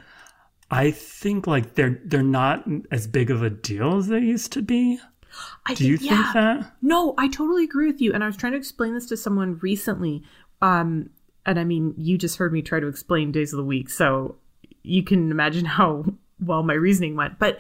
I 0.69 0.91
think 0.91 1.47
like 1.47 1.75
they're 1.75 1.99
they're 2.05 2.23
not 2.23 2.65
as 2.91 3.07
big 3.07 3.29
of 3.29 3.43
a 3.43 3.49
deal 3.49 3.97
as 3.97 4.07
they 4.07 4.19
used 4.19 4.53
to 4.53 4.61
be. 4.61 4.99
I 5.65 5.73
Do 5.73 5.87
you 5.87 5.97
think 5.97 6.25
that? 6.33 6.73
No, 6.81 7.13
I 7.17 7.27
totally 7.27 7.63
agree 7.63 7.87
with 7.87 8.01
you. 8.01 8.13
And 8.13 8.23
I 8.23 8.27
was 8.27 8.37
trying 8.37 8.53
to 8.53 8.57
explain 8.57 8.93
this 8.93 9.05
to 9.07 9.17
someone 9.17 9.59
recently. 9.61 10.23
Um, 10.61 11.09
and 11.45 11.59
I 11.59 11.63
mean, 11.63 11.93
you 11.97 12.17
just 12.17 12.37
heard 12.37 12.53
me 12.53 12.61
try 12.61 12.79
to 12.79 12.87
explain 12.87 13.31
days 13.31 13.53
of 13.53 13.57
the 13.57 13.63
week, 13.63 13.89
so 13.89 14.35
you 14.83 15.03
can 15.03 15.31
imagine 15.31 15.65
how 15.65 16.05
well 16.39 16.63
my 16.63 16.73
reasoning 16.73 17.15
went. 17.15 17.39
But, 17.39 17.59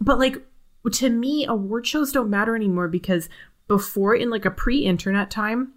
but 0.00 0.18
like 0.18 0.42
to 0.90 1.10
me, 1.10 1.46
award 1.46 1.86
shows 1.86 2.12
don't 2.12 2.30
matter 2.30 2.56
anymore 2.56 2.88
because 2.88 3.28
before, 3.68 4.14
in 4.14 4.30
like 4.30 4.44
a 4.44 4.50
pre-internet 4.50 5.30
time, 5.30 5.72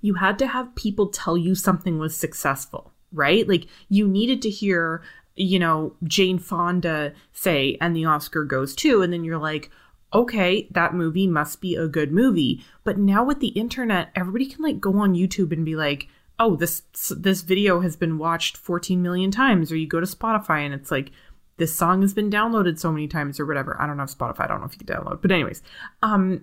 you 0.00 0.14
had 0.14 0.38
to 0.38 0.46
have 0.46 0.74
people 0.74 1.08
tell 1.08 1.36
you 1.36 1.54
something 1.54 1.98
was 1.98 2.16
successful, 2.16 2.92
right? 3.12 3.48
Like 3.48 3.66
you 3.88 4.06
needed 4.06 4.42
to 4.42 4.50
hear, 4.50 5.02
you 5.34 5.58
know, 5.58 5.96
Jane 6.04 6.38
Fonda 6.38 7.14
say, 7.32 7.78
and 7.80 7.96
the 7.96 8.04
Oscar 8.04 8.44
goes 8.44 8.74
to, 8.76 9.02
and 9.02 9.12
then 9.12 9.24
you're 9.24 9.38
like, 9.38 9.70
okay, 10.12 10.68
that 10.70 10.94
movie 10.94 11.26
must 11.26 11.60
be 11.60 11.74
a 11.74 11.88
good 11.88 12.12
movie. 12.12 12.62
But 12.84 12.98
now 12.98 13.24
with 13.24 13.40
the 13.40 13.48
internet, 13.48 14.10
everybody 14.14 14.46
can 14.46 14.62
like 14.62 14.80
go 14.80 14.98
on 14.98 15.14
YouTube 15.14 15.52
and 15.52 15.64
be 15.64 15.74
like, 15.74 16.08
oh, 16.38 16.56
this 16.56 16.82
this 17.16 17.42
video 17.42 17.80
has 17.80 17.96
been 17.96 18.18
watched 18.18 18.56
14 18.56 19.00
million 19.00 19.30
times, 19.30 19.72
or 19.72 19.76
you 19.76 19.86
go 19.86 20.00
to 20.00 20.06
Spotify 20.06 20.60
and 20.60 20.74
it's 20.74 20.90
like 20.90 21.10
this 21.56 21.74
song 21.76 22.02
has 22.02 22.14
been 22.14 22.30
downloaded 22.30 22.78
so 22.78 22.90
many 22.90 23.06
times 23.08 23.38
or 23.38 23.46
whatever. 23.46 23.80
I 23.80 23.86
don't 23.86 23.98
have 23.98 24.10
Spotify. 24.10 24.40
I 24.40 24.46
don't 24.48 24.60
know 24.60 24.66
if 24.66 24.72
you 24.72 24.84
can 24.84 24.96
download, 24.96 25.22
but 25.22 25.30
anyways, 25.30 25.62
um, 26.02 26.42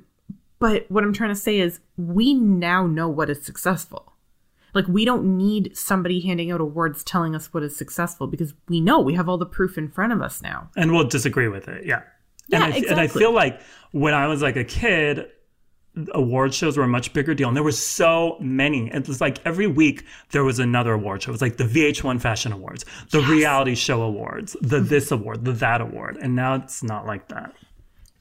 but 0.60 0.86
what 0.89 1.03
I'm 1.03 1.13
trying 1.13 1.32
to 1.32 1.36
say 1.36 1.60
is 1.60 1.80
we 1.98 2.34
now 2.34 2.86
know 2.88 3.10
what 3.10 3.30
is 3.30 3.44
successful. 3.44 4.13
Like 4.74 4.88
we 4.88 5.03
don't 5.03 5.38
need 5.38 5.75
somebody 5.75 6.22
handing 6.22 6.51
out 6.51 6.62
awards 6.62 7.03
telling 7.03 7.36
us 7.36 7.53
what 7.53 7.63
is 7.63 7.75
successful 7.75 8.27
because 8.27 8.53
we 8.70 8.80
know 8.80 9.00
we 9.00 9.15
have 9.15 9.27
all 9.27 9.38
the 9.38 9.46
proof 9.46 9.77
in 9.77 9.89
front 9.89 10.13
of 10.13 10.22
us 10.22 10.41
now. 10.41 10.70
and 10.77 10.91
we'll 10.91 11.08
disagree 11.08 11.48
with 11.48 11.68
it. 11.68 11.86
Yeah. 11.86 12.03
Yeah, 12.48 12.65
and 12.65 12.74
I, 12.74 12.77
and 12.89 13.00
I 13.00 13.08
feel 13.08 13.34
like 13.34 13.62
when 13.91 14.13
I 14.13 14.27
was 14.27 14.41
like 14.41 14.58
a 14.58 14.63
kid, 14.63 15.27
award 16.13 16.53
shows 16.53 16.77
were 16.77 16.83
a 16.83 16.88
much 16.88 17.12
bigger 17.13 17.33
deal, 17.33 17.48
and 17.50 17.55
there 17.57 17.63
were 17.63 17.71
so 17.71 18.38
many. 18.39 18.89
It 18.91 19.07
was 19.07 19.19
like 19.21 19.39
every 19.45 19.67
week 19.67 20.05
there 20.31 20.43
was 20.43 20.60
another 20.60 20.93
award 20.93 21.24
show. 21.24 21.29
It 21.29 21.33
was 21.33 21.41
like 21.41 21.57
the 21.57 21.65
VH1 21.65 22.21
Fashion 22.21 22.51
Awards, 22.51 22.86
the 23.12 23.19
Reality 23.21 23.75
Show 23.75 24.01
Awards, 24.01 24.55
the 24.62 24.79
this 24.79 25.12
award, 25.12 25.43
the 25.45 25.51
that 25.53 25.81
award, 25.81 26.17
and 26.21 26.36
now 26.36 26.55
it's 26.55 26.81
not 26.81 27.05
like 27.05 27.27
that. 27.29 27.53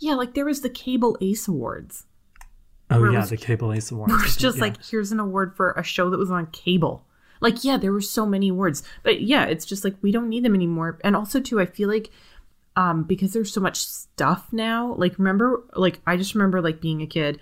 Yeah, 0.01 0.15
like 0.15 0.35
there 0.35 0.45
was 0.47 0.63
the 0.63 0.71
Cable 0.71 1.17
Ace 1.21 1.47
Awards. 1.47 2.07
Oh 2.91 3.09
yeah, 3.11 3.21
was- 3.21 3.31
the 3.31 3.37
Cable 3.37 3.73
Ace 3.73 3.91
Awards. 3.93 4.13
It 4.15 4.23
was 4.23 4.37
just 4.37 4.57
Yeah. 4.57 4.63
like 4.65 4.85
here's 4.85 5.13
an 5.13 5.21
award 5.21 5.55
for 5.57 5.73
a 5.73 5.83
show 5.85 6.11
that 6.11 6.19
was 6.19 6.31
on 6.31 6.47
cable. 6.47 7.05
Like 7.41 7.63
yeah, 7.65 7.77
there 7.77 7.93
were 7.93 8.01
so 8.01 8.27
many 8.27 8.49
awards, 8.49 8.83
but 9.05 9.21
yeah, 9.23 9.45
it's 9.45 9.65
just 9.65 9.85
like 9.85 9.95
we 10.03 10.11
don't 10.11 10.29
need 10.29 10.45
them 10.45 10.55
anymore. 10.55 10.99
And 11.05 11.15
also 11.15 11.39
too, 11.41 11.61
I 11.61 11.67
feel 11.67 11.89
like 11.89 12.11
um 12.77 13.05
because 13.05 13.33
there's 13.33 13.53
so 13.53 13.61
much 13.61 13.77
stuff 13.85 14.49
now. 14.53 14.95
Like 14.95 15.19
remember, 15.19 15.63
like 15.75 16.01
I 16.07 16.17
just 16.17 16.35
remember 16.35 16.61
like 16.61 16.81
being 16.81 17.01
a 17.03 17.07
kid, 17.07 17.39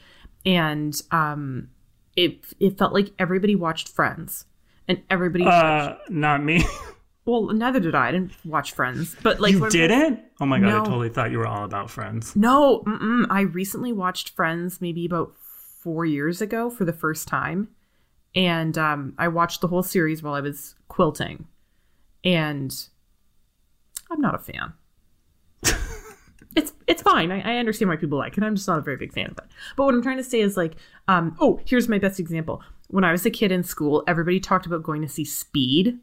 and 0.49 1.02
um 1.11 1.69
it 2.17 2.38
it 2.59 2.78
felt 2.78 2.93
like 2.93 3.12
everybody 3.19 3.55
watched 3.55 3.88
Friends, 3.88 4.47
and 4.88 5.00
everybody. 5.09 5.45
uh, 5.47 5.95
not 6.09 6.43
me. 6.43 6.64
well, 7.26 7.52
neither 7.52 7.78
did 7.78 7.95
I. 7.95 8.09
I 8.09 8.12
didn't 8.12 8.33
watch 8.45 8.73
Friends, 8.73 9.14
but 9.23 9.38
like 9.38 9.52
you 9.52 9.69
didn't? 9.71 10.21
Oh 10.40 10.47
my 10.47 10.59
god, 10.59 10.67
No. 10.67 10.81
I 10.81 10.85
totally 10.85 11.09
thought 11.11 11.31
you 11.31 11.38
were 11.38 11.47
all 11.47 11.64
about 11.64 11.90
Friends. 11.90 12.35
No. 12.35 12.83
I 13.31 13.43
recently 13.43 13.93
watched 13.93 14.31
Friends 14.31 14.81
maybe 14.81 15.05
about 15.07 15.33
four 15.37 16.05
years 16.05 16.40
ago 16.40 16.71
for 16.71 16.85
the 16.85 16.93
first 16.93 17.28
time, 17.28 17.69
and 18.35 18.76
um, 18.76 19.14
I 19.19 19.28
watched 19.28 19.61
the 19.61 19.69
whole 19.69 19.85
series 19.85 20.23
while 20.23 20.35
I 20.35 20.40
was 20.40 20.75
quilting, 20.88 21.47
and 22.25 22.75
I'm 24.11 24.21
not 24.21 24.35
a 24.35 24.38
fan. 24.38 24.73
It's 26.58 26.72
it's 26.86 27.02
fine. 27.02 27.30
I, 27.30 27.54
I 27.54 27.56
understand 27.58 27.88
why 27.88 27.96
people 27.96 28.18
like 28.18 28.36
it. 28.36 28.42
I'm 28.44 28.54
just 28.56 28.68
not 28.68 28.78
a 28.78 28.82
very 28.82 28.96
big 28.96 29.12
fan 29.12 29.26
of 29.30 29.38
it. 29.38 29.44
But 29.76 29.84
what 29.84 29.94
I'm 29.94 30.02
trying 30.02 30.16
to 30.18 30.24
say 30.24 30.40
is 30.40 30.56
like, 30.56 30.74
um, 31.06 31.36
oh, 31.40 31.60
here's 31.64 31.88
my 31.88 31.98
best 31.98 32.18
example. 32.20 32.62
When 32.88 33.04
I 33.04 33.12
was 33.12 33.24
a 33.26 33.30
kid 33.30 33.52
in 33.52 33.62
school, 33.62 34.02
everybody 34.06 34.40
talked 34.40 34.66
about 34.66 34.82
going 34.82 35.02
to 35.02 35.08
see 35.08 35.24
Speed, 35.24 35.98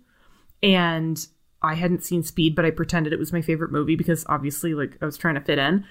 and 0.63 1.25
I 1.62 1.74
hadn't 1.75 2.03
seen 2.03 2.24
Speed, 2.24 2.55
but 2.55 2.65
I 2.65 2.71
pretended 2.71 3.12
it 3.13 3.19
was 3.19 3.33
my 3.33 3.41
favorite 3.41 3.71
movie 3.71 3.95
because 3.95 4.25
obviously, 4.29 4.74
like, 4.74 4.97
I 5.01 5.05
was 5.05 5.17
trying 5.17 5.35
to 5.35 5.41
fit 5.41 5.57
in. 5.57 5.85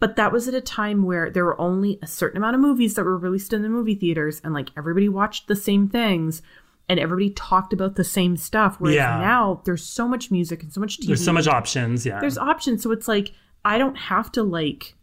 But 0.00 0.16
that 0.16 0.32
was 0.32 0.48
at 0.48 0.54
a 0.54 0.60
time 0.60 1.04
where 1.04 1.30
there 1.30 1.44
were 1.44 1.58
only 1.60 1.98
a 2.02 2.06
certain 2.06 2.36
amount 2.36 2.56
of 2.56 2.60
movies 2.60 2.94
that 2.94 3.04
were 3.04 3.16
released 3.16 3.52
in 3.52 3.62
the 3.62 3.68
movie 3.68 3.94
theaters, 3.94 4.40
and 4.44 4.52
like 4.52 4.70
everybody 4.76 5.08
watched 5.08 5.46
the 5.48 5.56
same 5.56 5.88
things 5.88 6.42
and 6.86 7.00
everybody 7.00 7.30
talked 7.30 7.72
about 7.72 7.94
the 7.96 8.04
same 8.04 8.36
stuff. 8.36 8.76
Whereas 8.78 8.96
Yeah. 8.96 9.18
now 9.18 9.62
there's 9.64 9.82
so 9.82 10.06
much 10.06 10.30
music 10.30 10.62
and 10.62 10.70
so 10.70 10.80
much 10.82 10.98
TV. 10.98 11.06
There's 11.06 11.24
so 11.24 11.32
much 11.32 11.46
options. 11.46 12.04
Yeah. 12.04 12.20
There's 12.20 12.36
options. 12.36 12.82
So 12.82 12.90
it's 12.90 13.08
like, 13.08 13.32
I 13.64 13.78
don't 13.78 13.96
have 13.96 14.30
to 14.32 14.42
like 14.42 14.94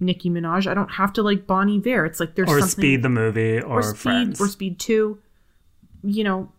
Nicki 0.00 0.30
Minaj. 0.30 0.66
I 0.66 0.74
don't 0.74 0.90
have 0.92 1.12
to 1.14 1.22
like 1.22 1.46
Bon 1.46 1.68
Iver. 1.70 2.04
It's 2.06 2.20
like 2.20 2.34
there's 2.34 2.48
or 2.48 2.60
something. 2.60 2.68
Speed 2.82 3.02
the 3.02 3.08
movie 3.08 3.58
or, 3.60 3.80
or 3.80 3.82
Speed 3.82 3.98
Friends. 3.98 4.40
or 4.40 4.48
Speed 4.48 4.78
2. 4.78 5.18
You 6.04 6.24
know, 6.24 6.52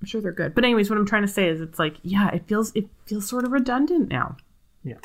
I'm 0.00 0.06
sure 0.06 0.20
they're 0.20 0.32
good. 0.32 0.54
But 0.54 0.64
anyways, 0.64 0.90
what 0.90 0.98
I'm 0.98 1.06
trying 1.06 1.22
to 1.22 1.28
say 1.28 1.48
is 1.48 1.60
it's 1.60 1.78
like, 1.78 1.96
yeah, 2.02 2.28
it 2.30 2.46
feels 2.46 2.72
it 2.74 2.88
feels 3.06 3.28
sort 3.28 3.44
of 3.44 3.52
redundant 3.52 4.08
now. 4.08 4.36
Yeah. 4.84 4.96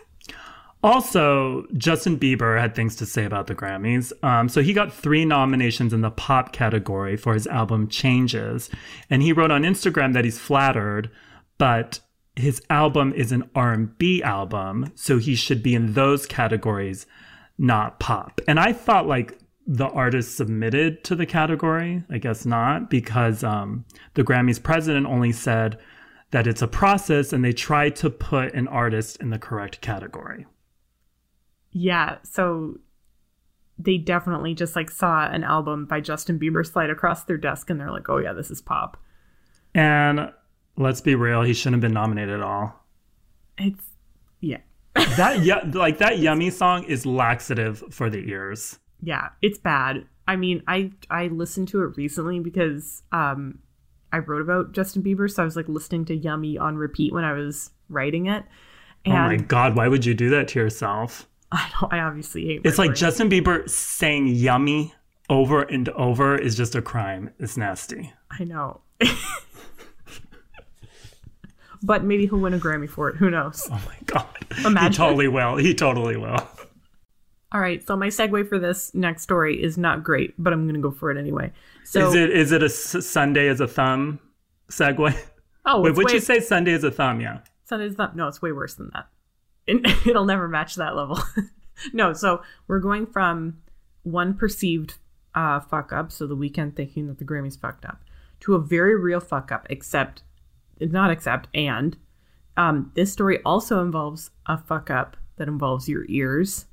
Also, 0.83 1.65
Justin 1.77 2.19
Bieber 2.19 2.59
had 2.59 2.75
things 2.75 2.97
to 2.97 3.05
say 3.05 3.23
about 3.23 3.47
the 3.47 3.55
Grammys. 3.55 4.11
Um, 4.21 4.49
so 4.49 4.61
he 4.61 4.73
got 4.73 4.93
three 4.93 5.23
nominations 5.23 5.93
in 5.93 6.01
the 6.01 6.11
pop 6.11 6.51
category 6.51 7.15
for 7.15 7.33
his 7.33 7.47
album 7.47 7.87
Changes, 7.87 8.69
and 9.09 9.21
he 9.21 9.31
wrote 9.31 9.49
on 9.49 9.63
Instagram 9.63 10.11
that 10.13 10.25
he's 10.25 10.37
flattered, 10.37 11.09
but 11.57 12.01
his 12.35 12.61
album 12.69 13.13
is 13.13 13.31
an 13.31 13.49
R&B 13.55 14.23
album, 14.23 14.91
so 14.95 15.17
he 15.17 15.35
should 15.35 15.61
be 15.61 15.75
in 15.75 15.93
those 15.93 16.25
categories, 16.25 17.05
not 17.57 17.99
pop. 17.99 18.41
And 18.47 18.59
I 18.59 18.73
thought 18.73 19.07
like 19.07 19.37
the 19.65 19.87
artist 19.87 20.35
submitted 20.35 21.03
to 21.05 21.15
the 21.15 21.25
category. 21.25 22.03
I 22.09 22.17
guess 22.17 22.45
not, 22.45 22.89
because 22.89 23.43
um, 23.43 23.85
the 24.15 24.23
Grammys 24.23 24.61
president 24.61 25.05
only 25.05 25.31
said 25.31 25.79
that 26.31 26.47
it's 26.47 26.61
a 26.61 26.67
process 26.67 27.31
and 27.31 27.45
they 27.45 27.53
try 27.53 27.89
to 27.89 28.09
put 28.09 28.53
an 28.53 28.67
artist 28.67 29.17
in 29.21 29.29
the 29.29 29.39
correct 29.39 29.81
category. 29.81 30.47
Yeah, 31.71 32.17
so 32.23 32.79
they 33.77 33.97
definitely 33.97 34.53
just 34.53 34.75
like 34.75 34.89
saw 34.89 35.27
an 35.27 35.43
album 35.43 35.85
by 35.85 35.99
Justin 35.99 36.39
Bieber 36.39 36.65
slide 36.65 36.89
across 36.89 37.23
their 37.23 37.37
desk 37.37 37.69
and 37.69 37.79
they're 37.79 37.91
like, 37.91 38.09
"Oh 38.09 38.17
yeah, 38.17 38.33
this 38.33 38.51
is 38.51 38.61
pop." 38.61 38.97
And 39.73 40.31
let's 40.77 41.01
be 41.01 41.15
real, 41.15 41.41
he 41.41 41.53
shouldn't 41.53 41.75
have 41.75 41.81
been 41.81 41.93
nominated 41.93 42.35
at 42.35 42.41
all. 42.41 42.85
It's 43.57 43.83
yeah. 44.39 44.59
That 45.17 45.43
yeah, 45.43 45.61
like 45.73 45.99
that 45.99 46.19
yummy 46.19 46.49
song 46.49 46.83
is 46.85 47.05
laxative 47.05 47.83
for 47.91 48.09
the 48.09 48.29
ears. 48.29 48.79
Yeah, 49.01 49.29
it's 49.41 49.59
bad. 49.59 50.05
I 50.27 50.35
mean, 50.35 50.63
I 50.67 50.91
I 51.09 51.27
listened 51.27 51.67
to 51.69 51.83
it 51.83 51.97
recently 51.97 52.39
because 52.39 53.03
um 53.11 53.59
I 54.11 54.19
wrote 54.19 54.41
about 54.41 54.73
Justin 54.73 55.03
Bieber, 55.03 55.29
so 55.29 55.41
I 55.41 55.45
was 55.45 55.55
like 55.55 55.67
listening 55.67 56.05
to 56.05 56.15
Yummy 56.15 56.57
on 56.57 56.77
repeat 56.77 57.13
when 57.13 57.23
I 57.23 57.33
was 57.33 57.71
writing 57.89 58.27
it. 58.27 58.43
And 59.05 59.13
oh 59.13 59.17
my 59.17 59.37
god, 59.37 59.75
why 59.75 59.87
would 59.87 60.05
you 60.05 60.13
do 60.13 60.29
that 60.29 60.47
to 60.49 60.59
yourself? 60.59 61.27
I 61.51 61.69
don't 61.79 61.93
I 61.93 61.99
obviously 61.99 62.45
hate 62.45 62.61
It's 62.63 62.77
like. 62.77 62.95
Justin 62.95 63.29
Bieber 63.29 63.69
saying 63.69 64.27
yummy 64.27 64.93
over 65.29 65.63
and 65.63 65.89
over 65.89 66.35
is 66.35 66.55
just 66.55 66.75
a 66.75 66.81
crime. 66.81 67.31
It's 67.39 67.57
nasty. 67.57 68.13
I 68.31 68.43
know. 68.43 68.81
But 71.83 72.03
maybe 72.03 72.25
he'll 72.25 72.39
win 72.39 72.53
a 72.53 72.59
Grammy 72.59 72.89
for 72.89 73.09
it. 73.09 73.17
Who 73.17 73.29
knows? 73.29 73.67
Oh 73.69 73.81
my 73.85 73.97
god. 74.05 74.25
Imagine. 74.65 74.91
He 74.91 74.97
totally 74.97 75.27
will. 75.27 75.57
He 75.57 75.73
totally 75.73 76.17
will. 76.17 76.47
All 77.51 77.61
right, 77.61 77.85
so 77.85 77.95
my 77.95 78.07
segue 78.07 78.49
for 78.49 78.57
this 78.57 78.93
next 78.95 79.21
story 79.21 79.61
is 79.61 79.77
not 79.77 80.03
great, 80.03 80.33
but 80.39 80.53
I'm 80.53 80.63
going 80.63 80.73
to 80.73 80.81
go 80.81 80.89
for 80.89 81.11
it 81.11 81.19
anyway. 81.19 81.51
So, 81.83 82.09
is 82.09 82.15
it 82.15 82.29
is 82.31 82.51
it 82.51 82.63
a 82.63 82.65
S- 82.65 83.05
Sunday 83.05 83.47
as 83.47 83.59
a 83.59 83.67
thumb 83.67 84.19
segue? 84.69 85.15
oh, 85.65 85.81
Wait, 85.81 85.95
would 85.95 86.07
way, 86.07 86.13
you 86.13 86.19
say 86.19 86.39
Sunday 86.39 86.73
as 86.73 86.83
a 86.83 86.89
thumb? 86.89 87.21
Yeah. 87.21 87.39
Sunday 87.65 87.85
Sunday's 87.85 87.97
not. 87.97 88.15
No, 88.15 88.27
it's 88.27 88.41
way 88.41 88.51
worse 88.51 88.73
than 88.73 88.89
that. 88.93 89.07
It, 89.67 89.85
it'll 90.07 90.25
never 90.25 90.47
match 90.47 90.75
that 90.75 90.95
level. 90.95 91.19
no, 91.93 92.13
so 92.13 92.41
we're 92.67 92.79
going 92.79 93.05
from 93.05 93.59
one 94.01 94.33
perceived 94.33 94.95
uh, 95.35 95.59
fuck 95.59 95.93
up, 95.93 96.11
so 96.11 96.25
the 96.25 96.35
Weeknd 96.35 96.75
thinking 96.75 97.07
that 97.07 97.19
the 97.19 97.25
Grammys 97.25 97.59
fucked 97.59 97.85
up, 97.85 98.03
to 98.41 98.55
a 98.55 98.59
very 98.59 98.99
real 98.99 99.19
fuck 99.19 99.51
up. 99.51 99.67
Except, 99.69 100.23
not 100.91 101.11
except, 101.11 101.47
and 101.53 101.95
um, 102.57 102.91
this 102.95 103.11
story 103.11 103.39
also 103.43 103.81
involves 103.81 104.31
a 104.45 104.57
fuck 104.57 104.89
up 104.89 105.17
that 105.37 105.47
involves 105.47 105.89
your 105.89 106.05
ears. 106.09 106.65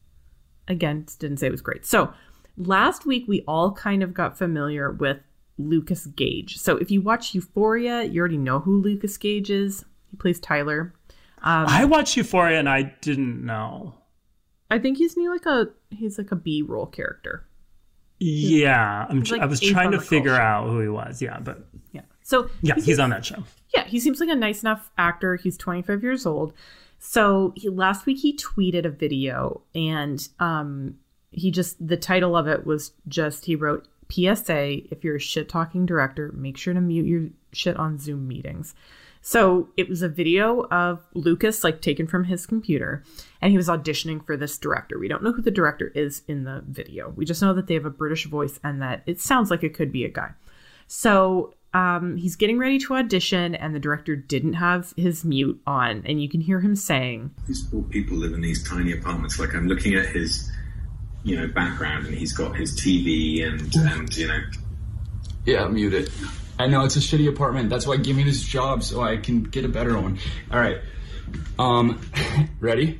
Again, 0.69 1.07
didn't 1.19 1.39
say 1.39 1.47
it 1.47 1.53
was 1.53 1.63
great. 1.63 1.87
So 1.87 2.13
last 2.57 3.07
week 3.07 3.25
we 3.27 3.43
all 3.47 3.73
kind 3.73 4.03
of 4.03 4.15
got 4.15 4.37
familiar 4.37 4.91
with 4.91 5.19
Lucas 5.59 6.07
Gage. 6.07 6.59
So 6.59 6.77
if 6.77 6.91
you 6.91 7.01
watch 7.01 7.35
Euphoria, 7.35 8.05
you 8.05 8.21
already 8.21 8.39
know 8.39 8.61
who 8.61 8.81
Lucas 8.81 9.17
Gage 9.17 9.51
is. 9.51 9.85
He 10.11 10.17
plays 10.17 10.41
Tyler. 10.41 10.95
I 11.43 11.85
watched 11.87 12.17
Euphoria 12.17 12.59
and 12.59 12.69
I 12.69 12.95
didn't 13.01 13.45
know. 13.45 13.95
I 14.71 14.79
think 14.79 14.99
he's 14.99 15.17
new, 15.17 15.31
like 15.31 15.47
a 15.47 15.69
he's 15.91 16.19
like 16.19 16.31
a 16.31 16.37
B 16.37 16.63
roll 16.63 16.87
character. 16.87 17.47
Yeah, 18.19 19.07
I'm, 19.09 19.21
like 19.21 19.41
I 19.41 19.47
was 19.47 19.61
trying 19.61 19.93
to 19.93 20.01
figure 20.01 20.37
call 20.37 20.41
out 20.41 20.69
who 20.69 20.81
he 20.81 20.89
was. 20.89 21.23
Yeah, 21.23 21.41
but 21.41 21.67
Yeah. 21.93 22.03
So 22.23 22.51
yeah, 22.63 22.75
he 22.75 22.83
he's 22.83 22.99
on 22.99 23.11
that 23.11 23.25
show. 23.25 23.43
Yeah, 23.75 23.85
he 23.85 24.01
seems 24.01 24.21
like 24.21 24.29
a 24.29 24.35
nice 24.35 24.63
enough 24.63 24.91
actor. 24.99 25.37
He's 25.37 25.57
25 25.57 26.03
years 26.03 26.27
old. 26.27 26.53
So 26.99 27.53
he, 27.57 27.69
last 27.69 28.07
week 28.07 28.19
he 28.19 28.37
tweeted 28.37 28.85
a 28.85 28.91
video 28.91 29.63
and 29.75 30.29
um 30.39 30.99
he 31.31 31.51
just 31.51 31.87
the 31.87 31.97
title 31.97 32.37
of 32.37 32.47
it 32.47 32.67
was 32.67 32.93
just 33.09 33.45
he 33.45 33.55
wrote 33.55 33.89
PSA 34.11 34.93
if 34.93 35.05
you're 35.05 35.17
a 35.17 35.21
shit 35.21 35.49
talking 35.49 35.87
director, 35.87 36.33
make 36.33 36.57
sure 36.57 36.75
to 36.75 36.81
mute 36.81 37.07
your 37.07 37.29
shit 37.53 37.77
on 37.77 37.99
Zoom 37.99 38.27
meetings. 38.27 38.75
So 39.23 39.69
it 39.77 39.89
was 39.89 40.03
a 40.03 40.09
video 40.09 40.65
of 40.71 41.07
Lucas 41.15 41.63
like 41.63 41.83
taken 41.83 42.07
from 42.07 42.25
his 42.25 42.47
computer 42.47 43.05
and 43.41 43.51
he 43.51 43.57
was 43.57 43.69
auditioning 43.69 44.25
for 44.25 44.37
this 44.37 44.57
director. 44.59 44.99
We 44.99 45.09
don't 45.09 45.23
know 45.23 45.33
who 45.33 45.43
the 45.43 45.51
director 45.51 45.89
is 45.95 46.23
in 46.27 46.45
the 46.45 46.65
video. 46.67 47.11
We 47.11 47.25
just 47.25 47.43
know 47.43 47.53
that 47.55 47.67
they 47.67 47.75
have 47.75 47.85
a 47.85 47.91
British 47.91 48.27
voice 48.27 48.59
and 48.65 48.81
that 48.83 49.03
it 49.07 49.21
sounds 49.21 49.51
like 49.51 49.63
it 49.63 49.75
could 49.75 49.93
be 49.93 50.05
a 50.05 50.09
guy. 50.09 50.31
So 50.87 51.55
um, 51.73 52.17
he's 52.17 52.37
getting 52.37 52.59
ready 52.59 52.79
to 52.81 52.95
audition, 52.95 53.55
and 53.55 53.75
the 53.75 53.79
director 53.79 54.17
didn't 54.17 54.55
have 54.55 54.93
his 54.97 55.25
mute 55.25 55.61
on, 55.67 56.03
and 56.07 56.21
you 56.23 56.29
can 56.29 56.41
hear 56.41 56.61
him 56.61 56.75
saying, 56.75 57.31
these 57.47 57.63
poor 57.65 57.83
people 57.85 58.17
live 58.17 58.33
in 58.33 58.41
these 58.41 58.67
tiny 58.69 58.93
apartments. 58.93 59.39
Like 59.39 59.55
I'm 59.55 59.69
looking 59.69 59.95
at 59.95 60.07
his, 60.07 60.51
you 61.23 61.37
know, 61.37 61.47
background, 61.49 62.07
and 62.07 62.15
he's 62.17 62.33
got 62.33 62.57
his 62.57 62.79
TV 62.79 63.47
and 63.47 63.61
and 63.77 64.17
you 64.17 64.27
know, 64.29 64.41
Yeah, 65.47 65.69
mute 65.69 65.95
it. 65.95 66.11
I 66.59 66.67
know 66.67 66.85
it's 66.85 66.97
a 66.97 67.01
shitty 67.01 67.29
apartment. 67.29 67.71
That's 67.71 67.87
why 67.87 67.97
give 67.97 68.17
me 68.17 68.23
this 68.25 68.43
job 68.43 68.83
so 68.83 69.01
I 69.01 69.17
can 69.17 69.43
get 69.45 69.65
a 69.65 69.69
better 69.69 69.99
one. 69.99 70.19
All 70.51 70.59
right. 70.61 70.79
Um, 71.59 72.01
ready? 72.61 72.99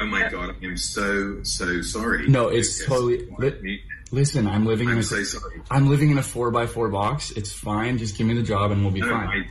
oh 0.00 0.06
my 0.06 0.28
god, 0.28 0.56
I'm 0.62 0.76
so 0.76 1.42
so 1.44 1.80
sorry. 1.82 2.28
No, 2.28 2.48
it's 2.48 2.84
totally- 2.84 3.24
What? 3.26 3.62
Me- 3.62 3.80
Listen, 4.14 4.46
I'm 4.46 4.64
living 4.64 4.88
in 4.88 4.94
I'm 4.94 5.00
a 5.00 5.02
so. 5.02 5.38
I'm 5.70 5.88
living 5.90 6.10
in 6.10 6.18
a 6.18 6.22
four 6.22 6.50
by 6.52 6.66
four 6.66 6.88
box. 6.88 7.32
It's 7.32 7.52
fine. 7.52 7.98
Just 7.98 8.16
give 8.16 8.26
me 8.26 8.34
the 8.34 8.42
job 8.42 8.70
and 8.70 8.82
we'll 8.82 8.92
be 8.92 9.00
No, 9.00 9.08
fine. 9.10 9.44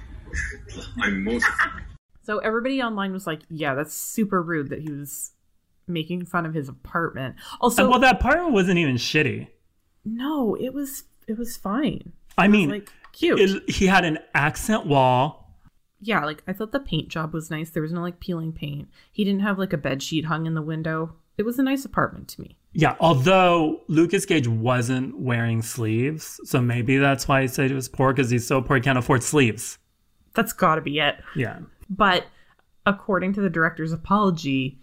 I, 0.98 1.06
I'm 1.06 1.24
mortified. 1.26 1.84
So 2.24 2.38
everybody 2.40 2.82
online 2.82 3.12
was 3.12 3.28
like, 3.28 3.42
yeah, 3.50 3.76
that's 3.76 3.94
super 3.94 4.42
rude 4.42 4.70
that 4.70 4.80
he 4.80 4.90
was 4.90 5.32
making 5.88 6.26
fun 6.26 6.46
of 6.46 6.54
his 6.54 6.70
apartment. 6.70 7.36
Also, 7.60 7.86
uh, 7.86 7.90
well, 7.90 8.00
that 8.00 8.16
apartment 8.16 8.54
wasn't 8.54 8.78
even 8.80 8.96
shitty. 8.96 9.48
no, 10.06 10.56
it 10.56 10.74
was 10.74 11.04
it 11.28 11.38
was 11.38 11.58
fine. 11.58 12.14
I 12.38 12.48
mean, 12.48 12.70
like 12.70 12.90
cute. 13.12 13.40
it- 13.42 13.70
he 13.70 13.88
had 13.88 14.06
an 14.06 14.20
accent 14.34 14.86
wall. 14.86 15.58
yeah, 16.00 16.24
like 16.24 16.42
I 16.48 16.54
thought 16.54 16.72
the 16.72 16.80
paint 16.80 17.10
job 17.10 17.34
was 17.34 17.52
nice. 17.52 17.70
There 17.70 17.84
was 17.84 17.92
no 17.92 18.02
like 18.02 18.22
peeling 18.22 18.54
paint. 18.54 18.88
He 19.12 19.26
didn't 19.26 19.42
have 19.42 19.60
like 19.60 19.74
a 19.74 19.78
bed 19.78 20.02
sheet 20.02 20.26
hung 20.26 20.46
in 20.46 20.54
the 20.54 20.62
window. 20.62 21.16
it 21.38 21.44
was 21.44 21.60
a 21.60 21.64
nice 21.64 21.84
apartment 21.84 22.30
to 22.30 22.42
me. 22.42 22.58
Yeah, 22.74 22.96
although 23.00 23.82
Lucas 23.88 24.26
Gage 24.26 24.48
wasn't 24.48 25.20
wearing 25.20 25.62
sleeves, 25.62 26.40
so 26.44 26.60
maybe 26.60 26.98
that's 26.98 27.28
why 27.28 27.44
he 27.44 27.48
said 27.48 27.70
he 27.70 27.76
was 27.76 27.88
poor 27.88 28.14
because 28.14 28.32
he's 28.32 28.48
so 28.48 28.62
poor 28.62 28.78
he 28.78 28.82
can't 28.82 28.98
afford 28.98 29.22
sleeves. 29.22 29.78
That's 30.34 30.54
got 30.54 30.76
to 30.76 30.82
be 30.82 31.00
it. 31.00 31.18
Yeah. 31.36 31.60
But 31.90 32.26
according 32.86 33.34
to 33.34 33.42
the 33.42 33.50
director's 33.50 33.92
apology, 33.92 34.80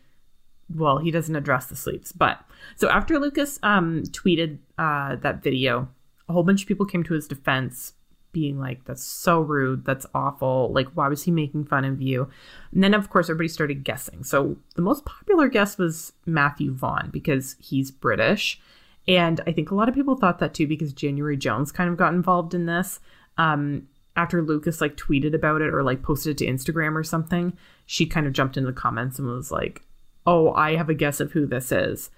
well, 0.72 0.98
he 0.98 1.10
doesn't 1.10 1.34
address 1.34 1.66
the 1.66 1.74
sleeves. 1.74 2.12
But 2.12 2.40
so 2.76 2.88
after 2.88 3.18
Lucas 3.18 3.58
um, 3.64 4.04
tweeted 4.04 4.58
uh, 4.78 5.16
that 5.16 5.42
video, 5.42 5.88
a 6.28 6.32
whole 6.32 6.44
bunch 6.44 6.62
of 6.62 6.68
people 6.68 6.86
came 6.86 7.02
to 7.04 7.14
his 7.14 7.26
defense, 7.26 7.94
being 8.32 8.58
like, 8.58 8.84
"That's 8.84 9.04
so 9.04 9.40
rude. 9.40 9.84
That's 9.84 10.06
awful. 10.14 10.72
Like, 10.72 10.88
why 10.94 11.08
was 11.08 11.24
he 11.24 11.30
making 11.30 11.64
fun 11.64 11.84
of 11.84 12.00
you?" 12.00 12.28
And 12.72 12.82
then, 12.82 12.94
of 12.94 13.10
course, 13.10 13.26
everybody 13.26 13.48
started 13.48 13.84
guessing. 13.84 14.24
So 14.24 14.56
the 14.76 14.82
most 14.82 15.04
popular 15.04 15.48
guess 15.48 15.78
was 15.78 16.12
Matthew 16.26 16.72
Vaughn 16.72 17.10
because 17.12 17.56
he's 17.58 17.90
British. 17.90 18.60
And 19.08 19.40
I 19.46 19.52
think 19.52 19.70
a 19.70 19.74
lot 19.74 19.88
of 19.88 19.94
people 19.94 20.16
thought 20.16 20.38
that 20.38 20.54
too 20.54 20.66
because 20.66 20.92
January 20.92 21.36
Jones 21.36 21.72
kind 21.72 21.90
of 21.90 21.96
got 21.96 22.14
involved 22.14 22.54
in 22.54 22.66
this. 22.66 23.00
Um, 23.38 23.88
after 24.16 24.42
Lucas 24.42 24.80
like 24.80 24.96
tweeted 24.96 25.34
about 25.34 25.62
it 25.62 25.72
or 25.72 25.82
like 25.82 26.02
posted 26.02 26.32
it 26.32 26.38
to 26.38 26.50
Instagram 26.50 26.94
or 26.94 27.04
something, 27.04 27.52
she 27.86 28.06
kind 28.06 28.26
of 28.26 28.32
jumped 28.32 28.56
into 28.56 28.70
the 28.70 28.72
comments 28.72 29.18
and 29.18 29.28
was 29.28 29.50
like, 29.50 29.82
"Oh, 30.26 30.52
I 30.52 30.76
have 30.76 30.88
a 30.88 30.94
guess 30.94 31.20
of 31.20 31.32
who 31.32 31.46
this 31.46 31.72
is." 31.72 32.10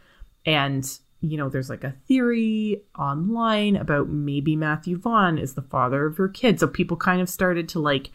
And 0.45 0.99
you 1.23 1.37
know, 1.37 1.49
there's 1.49 1.71
like 1.71 1.85
a 1.85 1.95
theory 2.07 2.83
online 2.99 3.77
about 3.77 4.09
maybe 4.09 4.57
Matthew 4.57 4.99
Vaughn 4.99 5.39
is 5.39 5.55
the 5.55 5.63
father 5.63 6.05
of 6.05 6.19
your 6.19 6.29
kid. 6.29 6.59
So 6.59 6.67
people 6.67 6.97
kind 6.97 7.23
of 7.23 7.29
started 7.29 7.69
to 7.71 7.79
like 7.81 8.11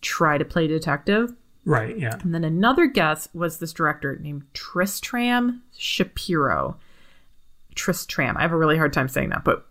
try 0.00 0.36
to 0.38 0.44
play 0.44 0.66
detective. 0.66 1.32
Right, 1.64 1.98
yeah. 1.98 2.18
And 2.22 2.34
then 2.34 2.44
another 2.44 2.86
guess 2.86 3.28
was 3.32 3.58
this 3.58 3.72
director 3.72 4.16
named 4.16 4.42
Tristram 4.54 5.62
Shapeero. 5.78 6.76
Tristram. 7.74 8.36
I 8.36 8.42
have 8.42 8.52
a 8.52 8.56
really 8.56 8.76
hard 8.76 8.92
time 8.92 9.08
saying 9.08 9.28
that, 9.28 9.44
but 9.44 9.66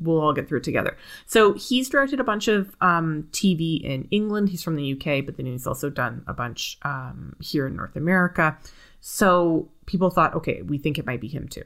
we'll 0.00 0.20
all 0.20 0.32
get 0.32 0.48
through 0.48 0.58
it 0.58 0.64
together. 0.64 0.96
So 1.26 1.52
he's 1.54 1.88
directed 1.88 2.18
a 2.18 2.24
bunch 2.24 2.48
of 2.48 2.74
um, 2.80 3.28
TV 3.30 3.80
in 3.82 4.08
England. 4.10 4.48
He's 4.48 4.62
from 4.64 4.74
the 4.74 4.92
UK, 4.94 5.24
but 5.24 5.36
then 5.36 5.46
he's 5.46 5.66
also 5.66 5.88
done 5.88 6.24
a 6.26 6.32
bunch 6.32 6.78
um, 6.82 7.36
here 7.40 7.68
in 7.68 7.76
North 7.76 7.94
America. 7.94 8.58
So 9.00 9.68
people 9.86 10.10
thought, 10.10 10.34
okay, 10.34 10.62
we 10.62 10.78
think 10.78 10.98
it 10.98 11.06
might 11.06 11.20
be 11.20 11.28
him 11.28 11.48
too. 11.48 11.64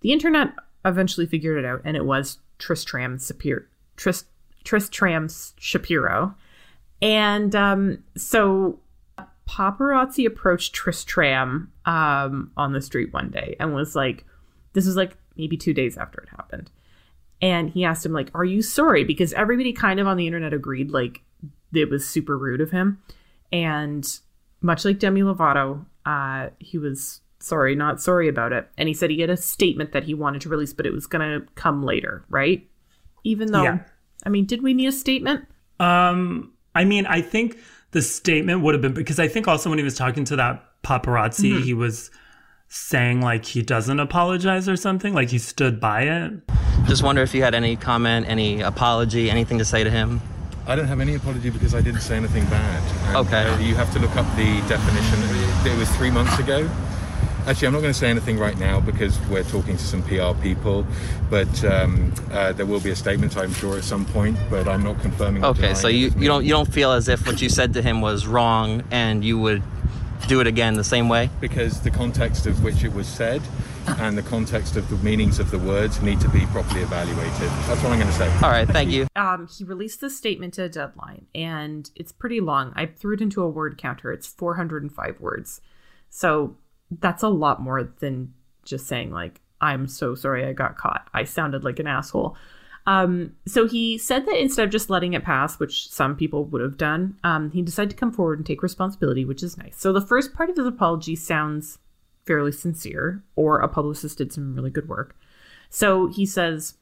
The 0.00 0.12
internet 0.12 0.52
eventually 0.84 1.26
figured 1.26 1.58
it 1.58 1.66
out, 1.66 1.82
and 1.84 1.96
it 1.96 2.04
was 2.04 2.38
Tristram 2.58 3.18
Shapeero. 3.18 3.64
Trist, 3.96 4.26
Tristram 4.64 5.28
Shapeero. 5.28 6.34
And 7.00 7.54
um, 7.54 8.04
so 8.16 8.80
paparazzi 9.48 10.26
approached 10.26 10.74
Tristram 10.74 11.72
um, 11.86 12.52
on 12.56 12.72
the 12.72 12.80
street 12.80 13.12
one 13.12 13.30
day 13.30 13.56
and 13.58 13.74
was 13.74 13.96
like, 13.96 14.24
this 14.72 14.86
was 14.86 14.96
like 14.96 15.16
maybe 15.36 15.56
two 15.56 15.72
days 15.72 15.96
after 15.96 16.20
it 16.20 16.28
happened. 16.28 16.70
And 17.40 17.70
he 17.70 17.84
asked 17.84 18.04
him, 18.04 18.12
like, 18.12 18.30
are 18.34 18.44
you 18.44 18.62
sorry? 18.62 19.04
Because 19.04 19.32
everybody 19.32 19.72
kind 19.72 20.00
of 20.00 20.06
on 20.06 20.16
the 20.16 20.26
internet 20.26 20.52
agreed, 20.52 20.90
like, 20.90 21.22
it 21.72 21.88
was 21.88 22.06
super 22.06 22.36
rude 22.36 22.60
of 22.60 22.72
him. 22.72 23.00
And 23.52 24.06
much 24.60 24.84
like 24.84 24.98
Demi 24.98 25.22
Lovato, 25.22 25.84
uh, 26.04 26.48
he 26.58 26.78
was 26.78 27.20
sorry, 27.40 27.74
not 27.74 28.00
sorry 28.00 28.28
about 28.28 28.52
it. 28.52 28.68
And 28.76 28.88
he 28.88 28.94
said 28.94 29.10
he 29.10 29.20
had 29.20 29.30
a 29.30 29.36
statement 29.36 29.92
that 29.92 30.04
he 30.04 30.14
wanted 30.14 30.40
to 30.42 30.48
release, 30.48 30.72
but 30.72 30.86
it 30.86 30.92
was 30.92 31.06
going 31.06 31.22
to 31.40 31.46
come 31.54 31.82
later, 31.84 32.24
right? 32.28 32.66
Even 33.24 33.52
though, 33.52 33.62
Yeah. 33.62 33.78
I 34.24 34.28
mean, 34.30 34.44
did 34.46 34.62
we 34.62 34.74
need 34.74 34.86
a 34.88 34.92
statement? 34.92 35.46
Um, 35.80 36.52
I 36.74 36.84
mean, 36.84 37.06
I 37.06 37.20
think 37.20 37.56
the 37.92 38.02
statement 38.02 38.62
would 38.62 38.74
have 38.74 38.82
been 38.82 38.92
because 38.94 39.18
I 39.20 39.28
think 39.28 39.46
also 39.48 39.70
when 39.70 39.78
he 39.78 39.84
was 39.84 39.96
talking 39.96 40.24
to 40.24 40.36
that 40.36 40.64
paparazzi, 40.82 41.62
he 41.62 41.72
was 41.74 42.10
saying 42.68 43.20
like 43.22 43.44
he 43.44 43.62
doesn't 43.62 43.98
apologize 44.00 44.68
or 44.68 44.76
something, 44.76 45.14
like 45.14 45.30
he 45.30 45.38
stood 45.38 45.80
by 45.80 46.02
it. 46.02 46.32
Just 46.86 47.02
wonder 47.02 47.22
if 47.22 47.34
you 47.34 47.42
had 47.42 47.54
any 47.54 47.76
comment, 47.76 48.26
any 48.28 48.60
apology, 48.60 49.30
anything 49.30 49.58
to 49.58 49.64
say 49.64 49.84
to 49.84 49.90
him. 49.90 50.20
I 50.66 50.76
don't 50.76 50.86
have 50.86 51.00
any 51.00 51.14
apology 51.14 51.48
because 51.48 51.74
I 51.74 51.80
didn't 51.80 52.00
say 52.02 52.16
anything 52.16 52.44
bad. 52.46 52.82
And, 53.08 53.16
Okay. 53.26 53.46
uh, 53.46 53.58
you 53.58 53.74
have 53.74 53.90
to 53.94 53.98
look 53.98 54.14
up 54.16 54.26
the 54.36 54.60
definition. 54.68 55.18
It, 55.66 55.72
it 55.72 55.78
was 55.78 55.88
three 55.96 56.10
months 56.10 56.38
ago. 56.38 56.68
Actually, 57.48 57.68
I'm 57.68 57.72
not 57.72 57.80
going 57.80 57.94
to 57.94 57.98
say 57.98 58.10
anything 58.10 58.38
right 58.38 58.58
now 58.58 58.78
because 58.78 59.18
we're 59.28 59.42
talking 59.42 59.78
to 59.78 59.82
some 59.82 60.02
PR 60.02 60.38
people, 60.42 60.86
but 61.30 61.64
um, 61.64 62.12
uh, 62.30 62.52
there 62.52 62.66
will 62.66 62.80
be 62.80 62.90
a 62.90 62.96
statement, 62.96 63.38
I'm 63.38 63.54
sure, 63.54 63.78
at 63.78 63.84
some 63.84 64.04
point. 64.04 64.36
But 64.50 64.68
I'm 64.68 64.82
not 64.82 65.00
confirming. 65.00 65.42
Okay, 65.42 65.72
so 65.72 65.88
you, 65.88 66.12
you 66.18 66.28
don't 66.28 66.44
you 66.44 66.50
don't 66.50 66.70
feel 66.70 66.92
as 66.92 67.08
if 67.08 67.26
what 67.26 67.40
you 67.40 67.48
said 67.48 67.72
to 67.72 67.82
him 67.82 68.02
was 68.02 68.26
wrong 68.26 68.84
and 68.90 69.24
you 69.24 69.38
would 69.38 69.62
do 70.26 70.40
it 70.40 70.46
again 70.46 70.74
the 70.74 70.84
same 70.84 71.08
way? 71.08 71.30
because 71.40 71.80
the 71.80 71.90
context 71.90 72.46
of 72.46 72.62
which 72.62 72.84
it 72.84 72.92
was 72.92 73.06
said 73.06 73.40
and 73.98 74.18
the 74.18 74.22
context 74.22 74.76
of 74.76 74.86
the 74.90 74.96
meanings 74.96 75.38
of 75.38 75.50
the 75.50 75.58
words 75.58 76.02
need 76.02 76.20
to 76.20 76.28
be 76.28 76.44
properly 76.46 76.82
evaluated. 76.82 77.48
That's 77.66 77.82
what 77.82 77.92
I'm 77.92 77.98
going 77.98 78.10
to 78.10 78.12
say. 78.12 78.30
All 78.42 78.50
right, 78.50 78.68
thank 78.68 78.90
you. 78.90 79.06
um, 79.16 79.48
he 79.56 79.64
released 79.64 80.02
this 80.02 80.14
statement 80.14 80.52
to 80.54 80.64
a 80.64 80.68
deadline, 80.68 81.26
and 81.34 81.90
it's 81.94 82.12
pretty 82.12 82.40
long. 82.40 82.74
I 82.76 82.84
threw 82.84 83.14
it 83.14 83.22
into 83.22 83.42
a 83.42 83.48
word 83.48 83.78
counter. 83.78 84.12
It's 84.12 84.26
405 84.26 85.20
words. 85.20 85.62
So 86.10 86.58
that's 86.90 87.22
a 87.22 87.28
lot 87.28 87.60
more 87.60 87.92
than 88.00 88.32
just 88.64 88.86
saying, 88.86 89.10
like, 89.10 89.40
I'm 89.60 89.86
so 89.86 90.14
sorry 90.14 90.44
I 90.44 90.52
got 90.52 90.76
caught. 90.76 91.08
I 91.12 91.24
sounded 91.24 91.64
like 91.64 91.78
an 91.78 91.86
asshole. 91.86 92.36
Um, 92.86 93.34
so 93.46 93.66
he 93.66 93.98
said 93.98 94.24
that 94.24 94.40
instead 94.40 94.64
of 94.64 94.70
just 94.70 94.88
letting 94.88 95.12
it 95.12 95.22
pass, 95.24 95.58
which 95.58 95.90
some 95.90 96.16
people 96.16 96.44
would 96.46 96.62
have 96.62 96.78
done, 96.78 97.18
um, 97.22 97.50
he 97.50 97.60
decided 97.60 97.90
to 97.90 97.96
come 97.96 98.12
forward 98.12 98.38
and 98.38 98.46
take 98.46 98.62
responsibility, 98.62 99.26
which 99.26 99.42
is 99.42 99.58
nice. 99.58 99.78
So 99.78 99.92
the 99.92 100.00
first 100.00 100.32
part 100.32 100.48
of 100.48 100.56
his 100.56 100.66
apology 100.66 101.14
sounds 101.14 101.78
fairly 102.26 102.52
sincere, 102.52 103.22
or 103.36 103.60
a 103.60 103.68
publicist 103.68 104.18
did 104.18 104.32
some 104.32 104.54
really 104.54 104.70
good 104.70 104.88
work. 104.88 105.16
So 105.68 106.06
he 106.06 106.24
says, 106.24 106.77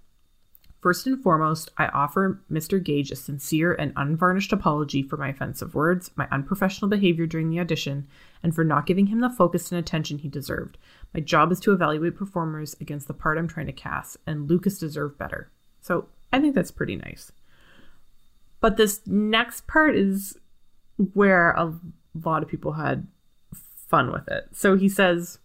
First 0.86 1.08
and 1.08 1.20
foremost, 1.20 1.72
I 1.76 1.88
offer 1.88 2.40
Mr. 2.48 2.80
Gage 2.80 3.10
a 3.10 3.16
sincere 3.16 3.74
and 3.74 3.92
unvarnished 3.96 4.52
apology 4.52 5.02
for 5.02 5.16
my 5.16 5.30
offensive 5.30 5.74
words, 5.74 6.12
my 6.14 6.28
unprofessional 6.30 6.88
behavior 6.88 7.26
during 7.26 7.50
the 7.50 7.58
audition, 7.58 8.06
and 8.40 8.54
for 8.54 8.62
not 8.62 8.86
giving 8.86 9.08
him 9.08 9.18
the 9.18 9.28
focus 9.28 9.72
and 9.72 9.80
attention 9.80 10.18
he 10.18 10.28
deserved. 10.28 10.78
My 11.12 11.18
job 11.18 11.50
is 11.50 11.58
to 11.58 11.72
evaluate 11.72 12.14
performers 12.14 12.76
against 12.80 13.08
the 13.08 13.14
part 13.14 13.36
I'm 13.36 13.48
trying 13.48 13.66
to 13.66 13.72
cast, 13.72 14.18
and 14.28 14.48
Lucas 14.48 14.78
deserved 14.78 15.18
better. 15.18 15.50
So 15.80 16.06
I 16.32 16.38
think 16.38 16.54
that's 16.54 16.70
pretty 16.70 16.94
nice. 16.94 17.32
But 18.60 18.76
this 18.76 19.04
next 19.08 19.66
part 19.66 19.96
is 19.96 20.38
where 21.14 21.50
a 21.50 21.74
lot 22.22 22.44
of 22.44 22.48
people 22.48 22.74
had 22.74 23.08
fun 23.88 24.12
with 24.12 24.28
it. 24.28 24.50
So 24.52 24.76
he 24.76 24.88
says, 24.88 25.40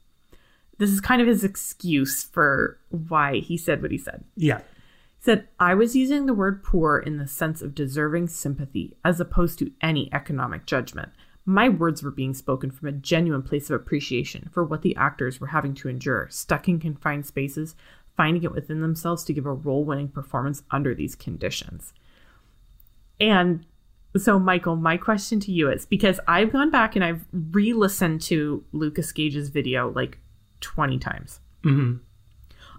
this 0.77 0.91
is 0.91 1.01
kind 1.01 1.19
of 1.19 1.27
his 1.27 1.43
excuse 1.43 2.23
for 2.23 2.79
why 2.89 3.37
he 3.37 3.57
said 3.57 3.81
what 3.81 3.89
he 3.91 3.97
said 3.97 4.23
Yeah. 4.35 4.61
Said 5.21 5.47
I 5.59 5.75
was 5.75 5.95
using 5.95 6.25
the 6.25 6.33
word 6.33 6.63
poor 6.63 6.97
in 6.97 7.17
the 7.17 7.27
sense 7.27 7.61
of 7.61 7.75
deserving 7.75 8.27
sympathy 8.27 8.97
as 9.05 9.19
opposed 9.19 9.59
to 9.59 9.71
any 9.79 10.11
economic 10.11 10.65
judgment. 10.65 11.09
My 11.45 11.69
words 11.69 12.01
were 12.01 12.11
being 12.11 12.33
spoken 12.33 12.71
from 12.71 12.87
a 12.87 12.91
genuine 12.91 13.43
place 13.43 13.69
of 13.69 13.79
appreciation 13.79 14.49
for 14.51 14.63
what 14.63 14.81
the 14.81 14.95
actors 14.95 15.39
were 15.39 15.47
having 15.47 15.75
to 15.75 15.89
endure, 15.89 16.27
stuck 16.31 16.67
in 16.67 16.79
confined 16.79 17.27
spaces, 17.27 17.75
finding 18.17 18.43
it 18.43 18.51
within 18.51 18.81
themselves 18.81 19.23
to 19.25 19.33
give 19.33 19.45
a 19.45 19.53
role 19.53 19.85
winning 19.85 20.07
performance 20.07 20.63
under 20.71 20.95
these 20.95 21.15
conditions. 21.15 21.93
And 23.19 23.65
so, 24.17 24.39
Michael, 24.39 24.75
my 24.75 24.97
question 24.97 25.39
to 25.41 25.51
you 25.51 25.69
is 25.69 25.85
because 25.85 26.19
I've 26.27 26.51
gone 26.51 26.71
back 26.71 26.95
and 26.95 27.05
I've 27.05 27.25
re 27.31 27.73
listened 27.73 28.21
to 28.23 28.63
Lucas 28.71 29.11
Gage's 29.11 29.49
video 29.49 29.91
like 29.91 30.17
20 30.61 30.97
times. 30.97 31.39
Mm-hmm. 31.63 31.97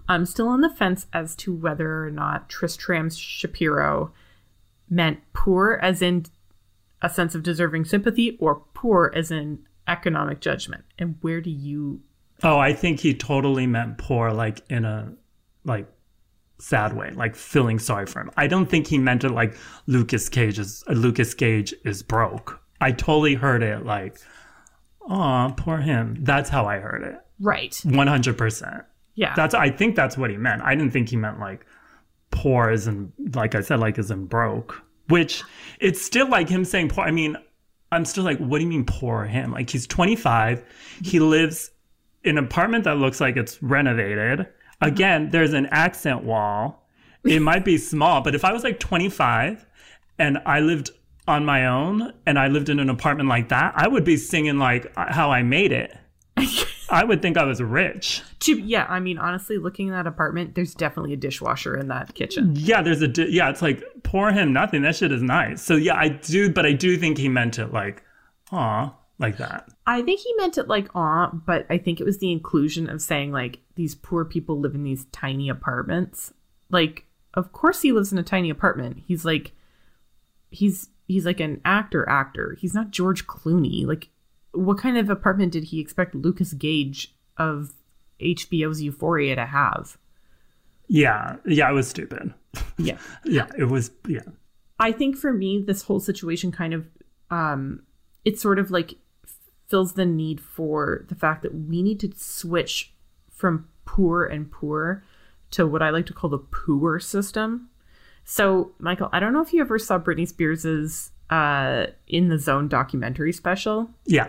I'm 0.07 0.25
still 0.25 0.47
on 0.47 0.61
the 0.61 0.69
fence 0.69 1.07
as 1.13 1.35
to 1.37 1.53
whether 1.53 2.03
or 2.05 2.11
not 2.11 2.49
Tristram 2.49 3.09
Shapeero 3.09 4.11
meant 4.89 5.19
poor 5.33 5.79
as 5.81 6.01
in 6.01 6.25
a 7.01 7.09
sense 7.09 7.35
of 7.35 7.43
deserving 7.43 7.85
sympathy 7.85 8.37
or 8.39 8.63
poor 8.73 9.11
as 9.15 9.31
in 9.31 9.59
economic 9.87 10.39
judgment. 10.39 10.83
And 10.97 11.15
where 11.21 11.41
do 11.41 11.49
you 11.49 12.01
Oh, 12.41 12.59
I 12.59 12.73
think 12.73 12.99
he 12.99 13.13
totally 13.13 13.67
meant 13.67 13.97
poor, 13.97 14.31
like 14.31 14.61
in 14.69 14.83
a 14.83 15.13
like 15.63 15.87
sad 16.59 16.93
way, 16.93 17.11
like 17.11 17.35
feeling 17.35 17.79
sorry 17.79 18.05
for 18.05 18.19
him. 18.21 18.31
I 18.35 18.47
don't 18.47 18.69
think 18.69 18.87
he 18.87 18.97
meant 18.97 19.23
it 19.23 19.29
like 19.29 19.55
Lucas 19.87 20.27
Cage 20.27 20.59
is 20.59 20.83
uh, 20.89 20.93
Lucas 20.93 21.33
Gage 21.33 21.73
is 21.85 22.03
broke. 22.03 22.61
I 22.81 22.91
totally 22.91 23.35
heard 23.35 23.63
it 23.63 23.85
like, 23.85 24.17
oh, 25.01 25.53
poor 25.55 25.77
him. 25.77 26.17
That's 26.19 26.49
how 26.49 26.65
I 26.65 26.79
heard 26.79 27.03
it. 27.03 27.15
right? 27.39 27.79
One 27.85 28.07
hundred 28.07 28.37
percent. 28.37 28.83
Yeah. 29.15 29.33
That's 29.35 29.53
I 29.53 29.69
think 29.69 29.95
that's 29.95 30.17
what 30.17 30.29
he 30.29 30.37
meant. 30.37 30.61
I 30.61 30.75
didn't 30.75 30.91
think 30.91 31.09
he 31.09 31.15
meant 31.15 31.39
like 31.39 31.65
poor 32.31 32.69
as 32.69 32.87
in 32.87 33.11
like 33.33 33.55
I 33.55 33.61
said, 33.61 33.79
like 33.79 33.97
as 33.97 34.11
in 34.11 34.25
broke. 34.25 34.81
Which 35.09 35.43
it's 35.79 36.01
still 36.01 36.29
like 36.29 36.49
him 36.49 36.65
saying 36.65 36.89
poor. 36.89 37.03
I 37.03 37.11
mean, 37.11 37.37
I'm 37.91 38.05
still 38.05 38.23
like, 38.23 38.39
what 38.39 38.57
do 38.57 38.63
you 38.63 38.69
mean 38.69 38.85
poor 38.85 39.25
him? 39.25 39.51
Like 39.51 39.69
he's 39.69 39.85
25. 39.85 40.63
He 41.03 41.19
lives 41.19 41.69
in 42.23 42.37
an 42.37 42.43
apartment 42.43 42.85
that 42.85 42.97
looks 42.97 43.21
like 43.21 43.37
it's 43.37 43.61
renovated. 43.61 44.39
Mm-hmm. 44.39 44.87
Again, 44.87 45.29
there's 45.29 45.53
an 45.53 45.67
accent 45.67 46.23
wall. 46.23 46.87
It 47.25 47.41
might 47.41 47.63
be 47.63 47.77
small, 47.77 48.21
but 48.21 48.35
if 48.35 48.43
I 48.43 48.51
was 48.51 48.63
like 48.63 48.79
25 48.81 49.65
and 50.19 50.39
I 50.45 50.59
lived 50.59 50.91
on 51.25 51.45
my 51.45 51.67
own 51.67 52.13
and 52.25 52.37
I 52.37 52.47
lived 52.47 52.67
in 52.67 52.79
an 52.79 52.89
apartment 52.89 53.29
like 53.29 53.49
that, 53.49 53.73
I 53.75 53.87
would 53.87 54.03
be 54.03 54.17
singing 54.17 54.57
like 54.57 54.91
how 54.95 55.31
I 55.31 55.43
made 55.43 55.71
it. 55.71 55.95
I 56.89 57.03
would 57.03 57.21
think 57.21 57.37
I 57.37 57.45
was 57.45 57.61
rich. 57.61 58.21
To, 58.41 58.57
yeah, 58.57 58.85
I 58.89 58.99
mean, 58.99 59.17
honestly, 59.17 59.57
looking 59.57 59.89
at 59.89 59.93
that 59.93 60.07
apartment, 60.07 60.55
there's 60.55 60.75
definitely 60.75 61.13
a 61.13 61.17
dishwasher 61.17 61.77
in 61.77 61.87
that 61.87 62.13
kitchen. 62.13 62.53
Yeah, 62.55 62.81
there's 62.81 63.01
a 63.01 63.07
di- 63.07 63.29
yeah. 63.29 63.49
It's 63.49 63.61
like 63.61 63.83
pour 64.03 64.31
him 64.31 64.53
nothing. 64.53 64.81
That 64.81 64.95
shit 64.95 65.11
is 65.11 65.21
nice. 65.21 65.61
So 65.61 65.75
yeah, 65.75 65.95
I 65.95 66.09
do, 66.09 66.51
but 66.51 66.65
I 66.65 66.73
do 66.73 66.97
think 66.97 67.17
he 67.17 67.29
meant 67.29 67.57
it 67.57 67.71
like, 67.71 68.03
aw, 68.51 68.93
like 69.19 69.37
that. 69.37 69.69
I 69.87 70.01
think 70.01 70.19
he 70.19 70.33
meant 70.37 70.57
it 70.57 70.67
like 70.67 70.93
aw, 70.95 71.29
but 71.31 71.65
I 71.69 71.77
think 71.77 71.99
it 71.99 72.03
was 72.03 72.19
the 72.19 72.31
inclusion 72.31 72.89
of 72.89 73.01
saying 73.01 73.31
like 73.31 73.59
these 73.75 73.95
poor 73.95 74.25
people 74.25 74.59
live 74.59 74.75
in 74.75 74.83
these 74.83 75.05
tiny 75.11 75.49
apartments. 75.49 76.33
Like, 76.69 77.05
of 77.33 77.51
course 77.51 77.81
he 77.81 77.91
lives 77.91 78.11
in 78.11 78.17
a 78.17 78.23
tiny 78.23 78.49
apartment. 78.49 79.03
He's 79.05 79.25
like, 79.25 79.53
he's 80.49 80.89
he's 81.07 81.25
like 81.25 81.39
an 81.39 81.61
actor 81.65 82.07
actor. 82.09 82.57
He's 82.59 82.73
not 82.73 82.91
George 82.91 83.25
Clooney. 83.27 83.85
Like, 83.85 84.09
what 84.53 84.77
kind 84.77 84.97
of 84.97 85.09
apartment 85.09 85.51
did 85.51 85.65
he 85.65 85.79
expect 85.79 86.15
Lucas 86.15 86.53
Gage 86.53 87.15
of 87.37 87.73
HBO's 88.21 88.81
Euphoria 88.81 89.35
to 89.35 89.45
have? 89.45 89.97
Yeah, 90.87 91.37
yeah, 91.45 91.69
it 91.69 91.73
was 91.73 91.87
stupid. 91.87 92.33
Yeah. 92.77 92.97
Yeah, 93.25 93.47
it 93.57 93.65
was. 93.65 93.91
Yeah, 94.07 94.21
I 94.79 94.91
think 94.91 95.17
for 95.17 95.33
me, 95.33 95.63
this 95.65 95.83
whole 95.83 95.99
situation 95.99 96.51
kind 96.51 96.73
of, 96.73 96.87
um, 97.31 97.83
it 98.25 98.39
sort 98.39 98.59
of 98.59 98.69
like 98.69 98.95
fills 99.67 99.93
the 99.93 100.05
need 100.05 100.39
for 100.41 101.05
the 101.09 101.15
fact 101.15 101.41
that 101.41 101.55
we 101.55 101.81
need 101.81 101.99
to 102.01 102.11
switch 102.15 102.93
from 103.31 103.67
poor 103.85 104.23
and 104.25 104.51
poor 104.51 105.03
to 105.51 105.65
what 105.65 105.81
I 105.81 105.89
like 105.89 106.05
to 106.07 106.13
call 106.13 106.29
the 106.29 106.37
poor 106.37 106.99
system. 106.99 107.69
So, 108.25 108.73
Michael, 108.77 109.09
I 109.11 109.19
don't 109.19 109.33
know 109.33 109.41
if 109.41 109.51
you 109.53 109.61
ever 109.61 109.79
saw 109.79 109.97
Britney 109.99 110.27
Spears's 110.27 111.11
uh, 111.29 111.87
In 112.07 112.27
the 112.29 112.37
Zone 112.37 112.67
documentary 112.67 113.33
special. 113.33 113.89
yeah, 114.05 114.27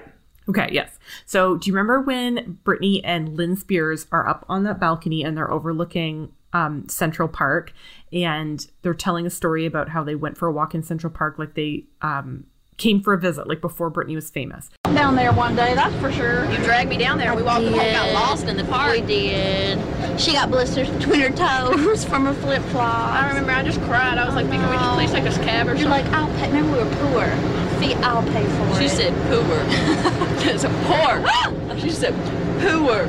Okay, 0.49 0.69
yes. 0.73 0.99
So, 1.25 1.57
do 1.57 1.69
you 1.71 1.75
remember 1.75 2.01
when 2.01 2.59
Britney 2.65 3.01
and 3.03 3.37
Lynn 3.37 3.57
Spears 3.57 4.07
are 4.13 4.29
up 4.29 4.45
on 4.49 4.65
that 4.65 4.79
balcony 4.79 5.25
and 5.25 5.37
they're 5.37 5.51
overlooking 5.51 6.33
um, 6.53 6.89
Central 6.89 7.29
Park 7.29 7.73
and 8.13 8.67
they're 8.83 8.95
telling 8.95 9.27
a 9.27 9.31
story 9.31 9.67
about 9.67 9.89
how 9.89 10.05
they 10.05 10.15
went 10.15 10.37
for 10.39 10.47
a 10.47 10.53
walk 10.53 10.75
in 10.75 10.83
Central 10.83 11.11
Park, 11.13 11.39
like 11.39 11.55
they 11.55 11.85
um, 12.03 12.45
came 12.77 13.01
for 13.01 13.13
a 13.15 13.19
visit, 13.19 13.49
like 13.49 13.61
before 13.61 13.91
Britney 13.91 14.15
was 14.15 14.31
famous. 14.31 14.69
down 14.85 15.17
there 15.17 15.33
one 15.33 15.57
day, 15.57 15.75
that's 15.75 15.95
for 15.97 16.13
sure. 16.13 16.45
You 16.51 16.57
dragged 16.59 16.91
me 16.91 16.99
down 16.99 17.19
there. 17.19 17.29
And 17.29 17.37
we 17.37 17.43
walked 17.43 17.65
the 17.65 17.71
whole 17.71 17.91
got 17.93 18.13
lost 18.13 18.47
in 18.47 18.57
the 18.57 18.65
park. 18.65 18.93
We 18.93 19.01
did. 19.01 19.81
She 20.21 20.33
got 20.33 20.51
blisters 20.51 20.89
between 20.91 21.21
her 21.21 21.31
toes 21.31 22.05
from 22.05 22.27
her 22.27 22.35
flip 22.35 22.63
flops. 22.65 23.13
I 23.13 23.29
remember 23.29 23.51
I 23.51 23.63
just 23.65 23.81
cried. 23.83 24.19
I 24.19 24.27
was 24.27 24.35
like, 24.37 24.47
thinking 24.49 24.69
we 24.71 24.77
should 24.77 24.93
please 24.95 25.11
take 25.11 25.25
a 25.25 25.45
cab 25.45 25.67
or 25.67 25.75
You're 25.75 25.89
something. 25.89 26.05
like, 26.05 26.07
I'll 26.13 26.29
pay. 26.39 26.49
Remember, 26.49 26.77
we 26.77 26.85
were 26.85 26.97
poor. 27.11 27.64
See, 27.85 27.95
I'll 27.97 28.23
pay 28.23 28.45
for 28.45 28.79
she 28.79 28.87
it. 28.87 28.91
said 28.91 29.13
poor. 29.29 29.61
it's 30.51 30.65
a 30.65 30.71
poor. 30.87 31.79
she 31.79 31.91
said 31.91 32.15
poor. 32.63 33.07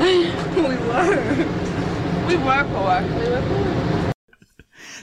we 0.00 0.74
were. 0.74 1.16
We 2.26 2.36
were 2.36 2.64
poor. 2.64 2.98
We 3.06 3.28
were 3.28 3.44
poor. 4.02 4.12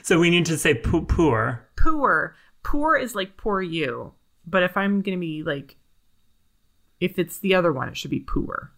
So 0.03 0.19
we 0.19 0.29
need 0.29 0.45
to 0.47 0.57
say 0.57 0.73
poo- 0.73 1.05
poor. 1.05 1.69
Poor. 1.77 2.35
Poor 2.63 2.97
is 2.97 3.15
like 3.15 3.37
poor 3.37 3.61
you. 3.61 4.13
But 4.45 4.63
if 4.63 4.75
I'm 4.75 5.01
going 5.01 5.17
to 5.17 5.21
be 5.21 5.43
like, 5.43 5.77
if 6.99 7.17
it's 7.17 7.39
the 7.39 7.55
other 7.55 7.71
one, 7.71 7.87
it 7.87 7.95
should 7.95 8.11
be 8.11 8.19
poor. 8.19 8.73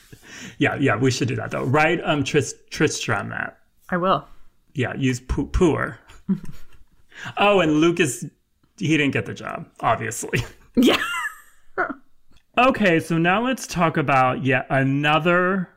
Yeah, 0.59 0.77
yeah, 0.77 0.97
we 0.97 1.11
should 1.11 1.29
do 1.29 1.37
that 1.37 1.51
though. 1.51 1.65
Right? 1.65 2.01
Um, 2.05 2.23
Tris- 2.23 2.55
Tristram 2.71 3.31
that. 3.31 3.59
I 3.89 3.97
will. 3.97 4.27
Yeah, 4.75 4.95
use 4.95 5.21
poo- 5.21 5.47
poor. 5.47 5.99
oh, 7.39 7.61
and 7.61 7.81
Lucas, 7.81 8.25
he 8.79 8.97
didn't 8.97 9.12
get 9.12 9.27
the 9.27 9.35
job, 9.35 9.67
obviously. 9.81 10.41
Yeah. 10.81 11.01
Okay, 12.57 12.99
so 13.01 13.19
now 13.19 13.45
let's 13.45 13.67
talk 13.67 13.97
about 13.97 14.45
yet 14.45 14.67
another 14.71 15.69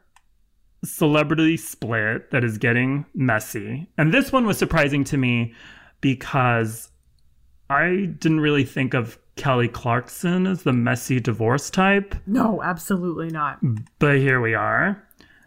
celebrity 0.83 1.57
split 1.57 2.31
that 2.31 2.43
is 2.43 2.57
getting 2.57 3.05
messy. 3.13 3.87
And 3.97 4.11
this 4.13 4.31
one 4.31 4.45
was 4.47 4.57
surprising 4.57 5.03
to 5.05 5.17
me 5.17 5.53
because 6.01 6.89
I 7.69 8.09
didn't 8.19 8.39
really 8.39 8.63
think 8.65 8.93
of 8.95 9.19
Kelly 9.35 9.67
Clarkson 9.67 10.47
as 10.47 10.63
the 10.63 10.73
messy 10.73 11.19
divorce 11.19 11.69
type, 11.69 12.15
No, 12.25 12.61
absolutely 12.63 13.29
not. 13.29 13.59
but 13.99 14.17
here 14.17 14.41
we 14.41 14.53
are. 14.55 15.03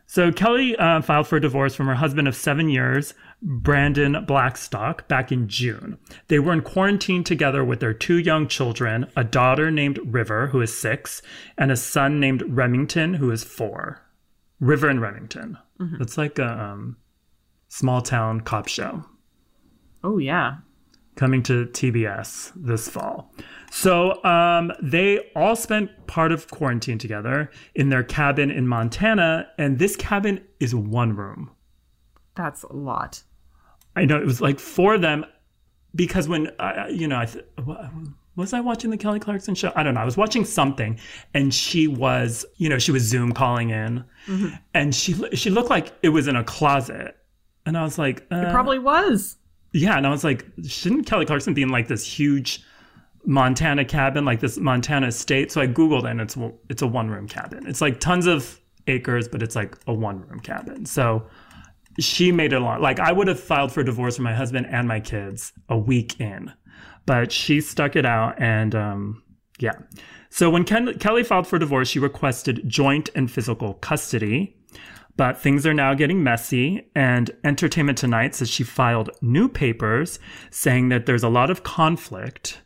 So 0.07 0.31
Kelly 0.31 0.77
uh, 0.77 1.01
filed 1.01 1.27
for 1.27 1.41
divorce 1.41 1.75
from 1.75 1.87
her 1.87 1.95
husband 1.95 2.29
of 2.29 2.37
seven 2.37 2.69
years, 2.69 3.15
Brandon 3.43 4.25
Blackstock, 4.27 5.09
back 5.09 5.33
in 5.33 5.49
June. 5.49 5.99
They 6.29 6.39
were 6.39 6.53
in 6.53 6.61
quarantine 6.61 7.25
together 7.25 7.65
with 7.65 7.81
their 7.81 7.95
two 7.95 8.19
young 8.19 8.47
children, 8.47 9.11
a 9.17 9.25
daughter 9.25 9.71
named 9.71 9.99
River, 10.05 10.49
who 10.49 10.61
is 10.61 10.77
six, 10.77 11.23
and 11.59 11.73
a 11.73 11.77
son 11.77 12.21
named 12.21 12.43
Remington, 12.47 13.15
who 13.15 13.31
is 13.31 13.43
four. 13.45 14.03
River 14.61 14.89
and 14.89 15.01
Remington. 15.01 15.59
It's 16.01 16.17
like 16.17 16.39
a 16.39 16.49
um, 16.49 16.97
small 17.69 18.01
town 18.01 18.43
cop 18.43 18.69
show 18.69 19.05
Oh, 20.05 20.19
yeah. 20.19 20.59
Coming 21.17 21.43
to 21.45 21.67
TBS 21.67 22.53
this 22.57 22.89
fall. 22.89 23.33
So 23.71 24.23
um, 24.25 24.73
they 24.83 25.31
all 25.35 25.57
spent 25.57 26.07
part 26.07 26.33
of 26.33 26.49
quarantine 26.51 26.99
together 26.99 27.51
in 27.75 27.89
their 27.89 28.03
cabin 28.03 28.51
in 28.51 28.67
Montana, 28.69 29.49
and 29.59 29.79
this 29.79 29.97
cabin 29.97 30.45
is 30.61 30.75
one 30.75 31.15
room. 31.17 31.51
That's 32.35 32.63
a 32.65 32.73
lot. 32.73 33.23
I 33.97 34.05
know 34.05 34.17
it 34.17 34.27
was 34.27 34.41
like 34.41 34.59
for 34.59 34.99
them 34.99 35.25
because 35.95 36.29
when 36.29 36.51
I, 36.59 36.89
you 36.89 37.07
know, 37.07 37.19
I 37.19 37.27
th- 37.27 37.45
was 38.37 38.53
I 38.53 38.59
watching 38.61 38.91
the 38.91 38.97
Kelly 38.97 39.21
Clarkson 39.21 39.55
show? 39.55 39.73
I 39.77 39.85
don't 39.85 39.95
know. 39.95 40.01
I 40.01 40.05
was 40.05 40.17
watching 40.17 40.45
something, 40.45 40.99
and 41.35 41.55
she 41.55 41.87
was, 41.87 42.45
you 42.57 42.69
know, 42.69 42.79
she 42.79 42.91
was 42.91 43.05
Zoom 43.05 43.33
calling 43.33 43.71
in, 43.71 44.05
and 44.75 44.93
she 44.95 45.13
she 45.37 45.51
looked 45.51 45.71
like 45.71 45.93
it 46.03 46.09
was 46.09 46.27
in 46.27 46.35
a 46.35 46.43
closet, 46.43 47.17
and 47.65 47.79
I 47.79 47.85
was 47.85 47.99
like, 47.99 48.27
uh, 48.33 48.37
It 48.39 48.51
probably 48.51 48.81
was. 48.81 49.37
Yeah, 49.75 49.97
and 49.97 50.07
I 50.07 50.11
was 50.11 50.23
like, 50.23 50.47
shouldn't 50.65 51.07
Kelly 51.07 51.27
Clarkson 51.27 51.53
be 51.53 51.63
in 51.63 51.69
like 51.69 51.89
this 51.89 52.07
huge 52.07 52.63
Montana 53.25 53.85
cabin, 53.85 54.25
like 54.25 54.39
this 54.39 54.57
Montana 54.57 55.09
estate? 55.09 55.51
So 55.51 55.61
I 55.61 55.67
googled, 55.67 56.09
and 56.09 56.21
it's 56.21 56.39
it's 56.71 56.81
a 56.81 56.87
one 56.87 57.11
room 57.11 57.27
cabin. 57.27 57.67
It's 57.67 57.81
like 57.81 57.99
tons 57.99 58.27
of 58.27 58.61
acres, 58.87 59.27
but 59.27 59.43
it's 59.43 59.57
like 59.57 59.77
a 59.89 59.93
one 59.93 60.21
room 60.21 60.39
cabin. 60.39 60.87
So 60.87 61.27
she 61.99 62.31
made 62.31 62.53
it 62.53 62.63
a 62.63 62.65
lot. 62.65 62.81
Like 62.81 63.01
I 63.01 63.11
would 63.11 63.27
have 63.27 63.41
filed 63.41 63.73
for 63.73 63.83
divorce 63.83 64.17
for 64.17 64.23
my 64.23 64.33
husband 64.33 64.67
and 64.71 64.87
my 64.87 65.01
kids 65.01 65.53
a 65.69 65.77
week 65.77 66.21
in, 66.21 66.53
but 67.05 67.33
she 67.33 67.61
stuck 67.61 67.97
it 67.97 68.07
out, 68.07 68.41
and 68.41 68.77
um, 68.77 69.25
yeah. 69.59 69.73
So 70.31 70.51
when 70.51 70.63
Ken- 70.65 70.99
Kelly 71.01 71.25
filed 71.25 71.49
for 71.49 71.59
divorce, 71.59 71.89
she 71.89 71.99
requested 71.99 72.63
joint 72.69 73.11
and 73.17 73.29
physical 73.29 73.75
custody. 73.75 74.57
But 75.17 75.39
things 75.39 75.65
are 75.67 75.75
now 75.75 75.95
getting 75.95 76.23
messy, 76.23 76.89
and 76.95 77.31
Entertainment 77.45 77.99
Tonight 77.99 78.35
says 78.35 78.51
she 78.51 78.65
filed 78.65 79.11
new 79.21 79.49
papers 79.49 80.19
saying 80.51 80.89
that 80.89 81.07
there's 81.07 81.23
a 81.23 81.29
lot 81.29 81.51
of 81.51 81.63
conflict 81.63 82.61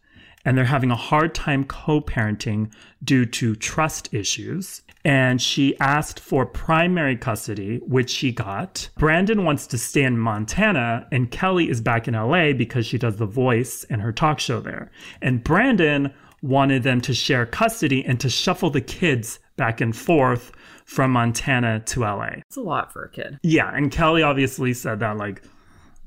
and 0.45 0.57
they're 0.57 0.65
having 0.65 0.91
a 0.91 0.97
hard 0.97 1.35
time 1.35 1.65
co 1.65 2.01
parenting 2.01 2.73
due 3.05 3.27
to 3.27 3.55
trust 3.55 4.15
issues. 4.15 4.83
And 5.05 5.43
she 5.43 5.79
asked 5.79 6.19
for 6.21 6.47
primary 6.47 7.17
custody, 7.17 7.79
which 7.87 8.09
she 8.11 8.33
got. 8.33 8.89
Brandon 8.97 9.45
wants 9.45 9.67
to 9.69 9.79
stay 9.79 10.03
in 10.03 10.19
Montana, 10.19 11.07
and 11.13 11.31
Kelly 11.31 11.69
is 11.69 11.81
back 11.81 12.09
in 12.09 12.15
LA 12.15 12.53
because 12.53 12.87
she 12.87 12.99
does 12.99 13.17
The 13.17 13.27
Voice 13.27 13.85
and 13.91 14.01
her 14.01 14.13
talk 14.13 14.41
show 14.41 14.61
there. 14.61 14.91
And 15.21 15.45
Brandon 15.45 16.13
wanted 16.43 16.83
them 16.83 17.01
to 17.03 17.15
share 17.15 17.45
custody 17.45 18.05
and 18.05 18.19
to 18.21 18.31
shuffle 18.31 18.71
the 18.71 18.81
kids 18.81 19.41
back 19.59 19.83
and 19.83 19.95
forth 19.95 20.53
from 20.87 21.11
Montana 21.11 21.81
to 21.81 22.01
LA. 22.01 22.31
It's 22.47 22.57
a 22.57 22.63
lot 22.63 22.91
for 22.91 23.05
a 23.05 23.11
kid. 23.11 23.39
Yeah, 23.43 23.71
and 23.75 23.93
Kelly 23.93 24.23
obviously 24.23 24.73
said 24.73 25.01
that 25.01 25.19
like 25.19 25.43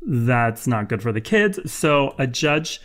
that's 0.01 0.65
not 0.65 0.89
good 0.89 1.03
for 1.03 1.11
the 1.11 1.21
kids. 1.21 1.71
So 1.71 2.15
a 2.17 2.25
judge 2.25 2.81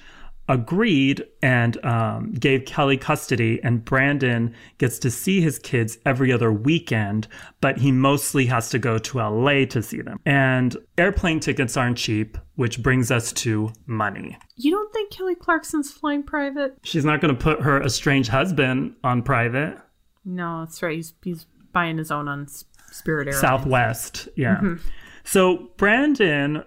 agreed 0.49 1.25
and 1.43 1.85
um, 1.85 2.33
gave 2.33 2.65
Kelly 2.67 2.97
custody, 2.97 3.61
and 3.63 3.85
Brandon 3.85 4.55
gets 4.79 4.99
to 5.01 5.11
see 5.11 5.41
his 5.41 5.59
kids 5.59 5.99
every 6.07 6.33
other 6.33 6.53
weekend, 6.53 7.27
but 7.61 7.79
he 7.79 7.91
mostly 7.91 8.47
has 8.47 8.69
to 8.71 8.79
go 8.79 8.99
to 8.99 9.19
LA 9.19 9.65
to 9.67 9.83
see 9.83 10.01
them. 10.01 10.21
And 10.25 10.77
airplane 10.99 11.41
tickets 11.41 11.77
aren't 11.77 11.99
cheap, 11.99 12.39
which 12.55 12.83
brings 12.83 13.11
us 13.11 13.33
to 13.33 13.73
money. 13.87 14.37
You 14.57 14.71
don't 14.73 14.93
think 14.93 15.11
Kelly 15.11 15.35
Clarkson's 15.35 15.91
flying 15.93 16.23
private? 16.23 16.79
She's 16.85 17.05
not 17.05 17.21
going 17.21 17.35
to 17.35 17.41
put 17.41 17.63
her 17.63 17.83
estranged 17.83 18.31
husband 18.31 18.95
on 19.03 19.23
private. 19.23 19.79
No, 20.27 20.61
that's 20.61 20.83
right. 20.83 20.97
He's, 20.97 21.15
he's 21.23 21.47
buying 21.73 21.99
his 21.99 22.11
own 22.11 22.29
on 22.29 22.49
Spirit 22.91 23.29
Airlines. 23.29 23.41
Southwest. 23.41 24.29
Yeah. 24.37 24.57
Mm-hmm. 24.57 24.87
So 25.25 25.71
Brandon 25.77 26.65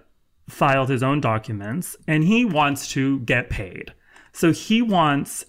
filed 0.48 0.90
his 0.90 1.04
own 1.04 1.22
documents 1.22 1.96
and 2.08 2.24
he 2.24 2.46
wants 2.46 2.88
to 2.94 3.20
get 3.20 3.50
paid. 3.50 3.94
So 4.32 4.52
he 4.52 4.82
wants 4.82 5.46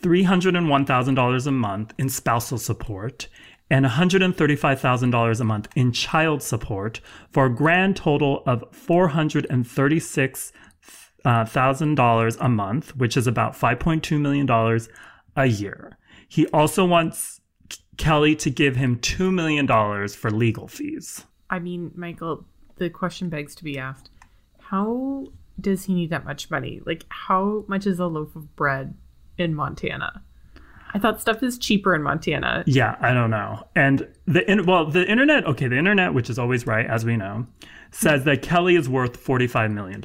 $301,000 0.00 1.46
a 1.46 1.50
month 1.50 1.92
in 1.98 2.08
spousal 2.08 2.58
support 2.58 3.28
and 3.70 3.86
$135,000 3.86 5.40
a 5.40 5.44
month 5.44 5.68
in 5.74 5.90
child 5.92 6.42
support 6.42 7.00
for 7.30 7.46
a 7.46 7.54
grand 7.54 7.96
total 7.96 8.42
of 8.46 8.62
$436,000 8.72 10.52
uh, 11.24 12.44
a 12.44 12.48
month, 12.48 12.96
which 12.96 13.16
is 13.16 13.26
about 13.26 13.54
$5.2 13.54 14.20
million 14.20 14.46
a 15.36 15.46
year. 15.46 15.96
He 16.34 16.48
also 16.48 16.84
wants 16.84 17.40
Kelly 17.96 18.34
to 18.34 18.50
give 18.50 18.74
him 18.74 18.98
$2 18.98 19.32
million 19.32 19.68
for 20.08 20.32
legal 20.32 20.66
fees. 20.66 21.24
I 21.48 21.60
mean, 21.60 21.92
Michael, 21.94 22.44
the 22.74 22.90
question 22.90 23.28
begs 23.28 23.54
to 23.54 23.62
be 23.62 23.78
asked 23.78 24.10
how 24.58 25.26
does 25.60 25.84
he 25.84 25.94
need 25.94 26.10
that 26.10 26.24
much 26.24 26.50
money? 26.50 26.80
Like, 26.84 27.04
how 27.08 27.64
much 27.68 27.86
is 27.86 28.00
a 28.00 28.06
loaf 28.06 28.34
of 28.34 28.56
bread 28.56 28.94
in 29.38 29.54
Montana? 29.54 30.24
I 30.92 30.98
thought 30.98 31.20
stuff 31.20 31.40
is 31.40 31.56
cheaper 31.56 31.94
in 31.94 32.02
Montana. 32.02 32.64
Yeah, 32.66 32.96
I 32.98 33.14
don't 33.14 33.30
know. 33.30 33.68
And 33.76 34.08
the 34.26 34.50
in, 34.50 34.66
well, 34.66 34.90
the 34.90 35.08
internet, 35.08 35.46
okay, 35.46 35.68
the 35.68 35.78
internet, 35.78 36.14
which 36.14 36.28
is 36.28 36.36
always 36.36 36.66
right, 36.66 36.86
as 36.86 37.04
we 37.04 37.16
know, 37.16 37.46
says 37.92 38.24
that 38.24 38.42
Kelly 38.42 38.74
is 38.74 38.88
worth 38.88 39.24
$45 39.24 39.72
million. 39.72 40.02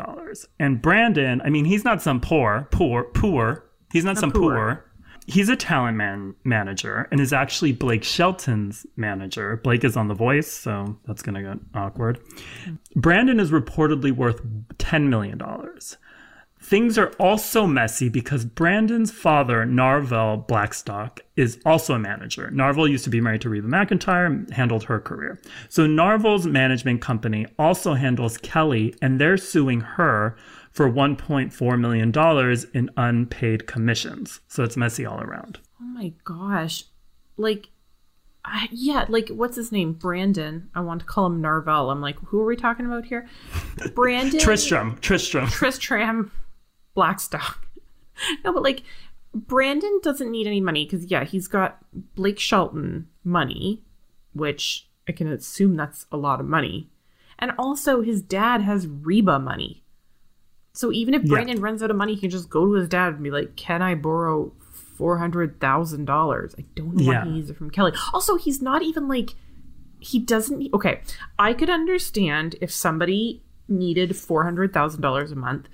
And 0.60 0.80
Brandon, 0.80 1.42
I 1.44 1.50
mean, 1.50 1.66
he's 1.66 1.84
not 1.84 2.04
some 2.04 2.22
poor, 2.22 2.68
poor, 2.70 3.06
poor. 3.06 3.66
He's 3.92 4.06
not 4.06 4.20
some 4.20 4.32
poor. 4.32 4.54
poor. 4.54 4.89
He's 5.30 5.48
a 5.48 5.56
talent 5.56 5.96
man 5.96 6.34
manager 6.44 7.08
and 7.12 7.22
is 7.22 7.32
actually 7.32 7.72
Blake 7.72 8.04
Shelton's 8.04 8.88
manager. 8.96 9.58
Blake 9.58 9.84
is 9.84 9.96
on 9.96 10.08
The 10.08 10.16
Voice, 10.16 10.52
so 10.52 10.98
that's 11.06 11.22
going 11.22 11.36
to 11.36 11.54
get 11.54 11.60
awkward. 11.76 12.20
Brandon 12.96 13.40
is 13.40 13.52
reportedly 13.52 14.12
worth 14.12 14.42
$10 14.80 15.08
million. 15.08 15.40
Things 16.62 16.98
are 16.98 17.14
also 17.20 17.68
messy 17.68 18.10
because 18.10 18.44
Brandon's 18.44 19.12
father, 19.12 19.66
Narvel 19.66 20.48
Blackstock, 20.48 21.22
is 21.36 21.60
also 21.64 21.94
a 21.94 22.00
manager. 22.00 22.50
Narvel 22.52 22.90
used 22.90 23.04
to 23.04 23.10
be 23.12 23.22
married 23.22 23.42
to 23.42 23.50
Reba 23.50 23.68
McEntire 23.68 24.26
and 24.26 24.52
handled 24.52 24.84
her 24.86 25.00
career. 25.00 25.40
So 25.70 25.86
Narvel's 25.86 26.48
management 26.48 27.02
company 27.02 27.46
also 27.60 27.94
handles 27.94 28.38
Kelly, 28.40 28.96
and 29.00 29.22
they're 29.22 29.38
suing 29.38 29.82
her 29.82 30.36
for 30.72 30.90
$1.4 30.90 31.80
million 31.80 32.68
in 32.74 32.90
unpaid 32.98 33.68
commissions. 33.68 34.40
So 34.48 34.64
it's 34.64 34.78
messy 34.78 35.06
all 35.06 35.22
around. 35.22 35.60
Oh 35.82 35.86
my 35.86 36.14
gosh. 36.24 36.86
Like, 37.38 37.70
I, 38.46 38.68
yeah, 38.72 39.06
like, 39.10 39.30
what's 39.30 39.56
his 39.56 39.72
name? 39.72 39.94
Brandon. 39.94 40.70
I 40.74 40.82
want 40.82 41.02
to 41.02 41.06
call 41.06 41.28
him 41.28 41.42
Narvel. 41.42 41.92
I'm 41.92 42.02
like, 42.02 42.20
who 42.20 42.40
are 42.42 42.46
we 42.46 42.56
talking 42.56 42.86
about 42.86 43.06
here? 43.06 43.28
Brandon. 43.96 44.40
Tristram, 44.40 44.98
Tristram. 45.02 45.48
Tristram 45.48 46.32
Blackstock. 46.94 47.66
no, 48.44 48.54
but 48.54 48.64
like 48.64 48.84
Brandon 49.34 50.00
doesn't 50.02 50.32
need 50.32 50.48
any 50.48 50.62
money 50.62 50.86
because 50.86 51.06
yeah, 51.06 51.24
he's 51.24 51.48
got 51.48 51.78
Blake 52.16 52.40
Shelton 52.40 53.08
money, 53.24 53.84
which 54.34 54.88
I 55.08 55.12
can 55.12 55.32
assume 55.32 55.76
that's 55.76 56.06
a 56.12 56.18
lot 56.18 56.40
of 56.40 56.46
money, 56.46 56.90
and 57.38 57.52
also 57.58 58.02
his 58.02 58.22
dad 58.22 58.62
has 58.62 58.88
Reba 58.88 59.40
money. 59.40 59.84
So 60.80 60.94
even 60.94 61.14
if 61.14 61.24
Yeah. 61.24 61.32
Brandon 61.32 61.60
runs 61.60 61.84
out 61.84 61.92
of 61.92 61.98
money, 61.98 62.14
he 62.16 62.22
can 62.22 62.30
just 62.30 62.50
go 62.50 62.66
to 62.66 62.72
his 62.74 62.88
dad 62.88 63.14
and 63.16 63.24
be 63.24 63.32
like, 63.32 63.56
"Can 63.58 63.82
I 63.82 63.96
borrow 63.96 64.54
four 64.98 65.18
hundred 65.18 65.60
thousand 65.60 66.06
dollars?" 66.06 66.56
I 66.58 66.64
don't 66.76 66.96
know 66.96 67.04
Yeah. 67.12 67.20
why 67.24 67.26
he 67.26 67.36
needs 67.36 67.50
it 67.50 67.58
from 67.58 67.70
Kelly. 67.70 67.92
Also, 68.14 68.38
he's 68.38 68.62
not 68.62 68.82
even 68.82 69.08
like 69.10 69.36
he 70.02 70.18
doesn't 70.18 70.74
okay 70.74 71.02
i 71.38 71.52
could 71.54 71.70
understand 71.70 72.56
if 72.62 72.72
somebody 72.72 73.44
needed 73.68 74.12
$400000 74.12 75.32
a 75.32 75.36
month 75.36 75.68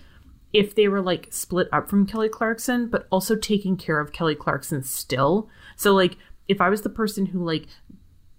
if 0.52 0.74
they 0.74 0.88
were 0.88 1.00
like 1.02 1.28
split 1.30 1.68
up 1.72 1.88
from 1.88 2.08
kelly 2.08 2.28
clarkson 2.28 2.88
but 2.88 3.06
also 3.12 3.36
taking 3.36 3.78
care 3.78 4.00
of 4.00 4.12
kelly 4.12 4.34
clarkson 4.34 4.82
still 4.82 5.48
so 5.76 5.94
like 5.94 6.18
if 6.48 6.60
i 6.60 6.70
was 6.70 6.82
the 6.82 6.89
person 6.89 7.28
who 7.28 7.46
like 7.46 7.68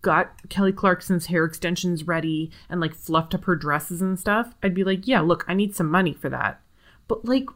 got 0.07 0.49
kelly 0.49 0.73
clarkson's 0.73 1.27
hair 1.27 1.45
extensions 1.45 2.07
ready 2.07 2.51
and 2.71 2.81
like 2.81 2.95
fluffed 2.95 3.35
up 3.35 3.45
her 3.45 3.57
dresses 3.57 4.01
and 4.01 4.19
stuff 4.19 4.55
i'd 4.63 4.73
be 4.75 4.85
like 4.85 5.07
yeah 5.07 5.21
look 5.21 5.45
i 5.49 5.53
need 5.55 5.75
some 5.75 5.91
money 5.91 6.15
for 6.15 6.29
that 6.31 6.61
but 7.09 7.25
like 7.25 7.47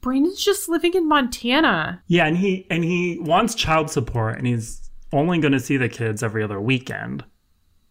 brandon's 0.00 0.42
just 0.42 0.68
living 0.68 0.94
in 0.94 1.08
montana 1.08 2.02
Yeah, 2.08 2.26
and 2.26 2.36
he 2.36 2.66
and 2.70 2.82
he 2.82 3.18
wants 3.20 3.54
child 3.54 3.90
support, 3.90 4.36
and 4.38 4.46
he's 4.46 4.90
only 5.12 5.38
going 5.38 5.52
to 5.52 5.60
see 5.60 5.76
the 5.76 5.88
kids 5.88 6.22
every 6.22 6.42
other 6.42 6.60
weekend. 6.60 7.24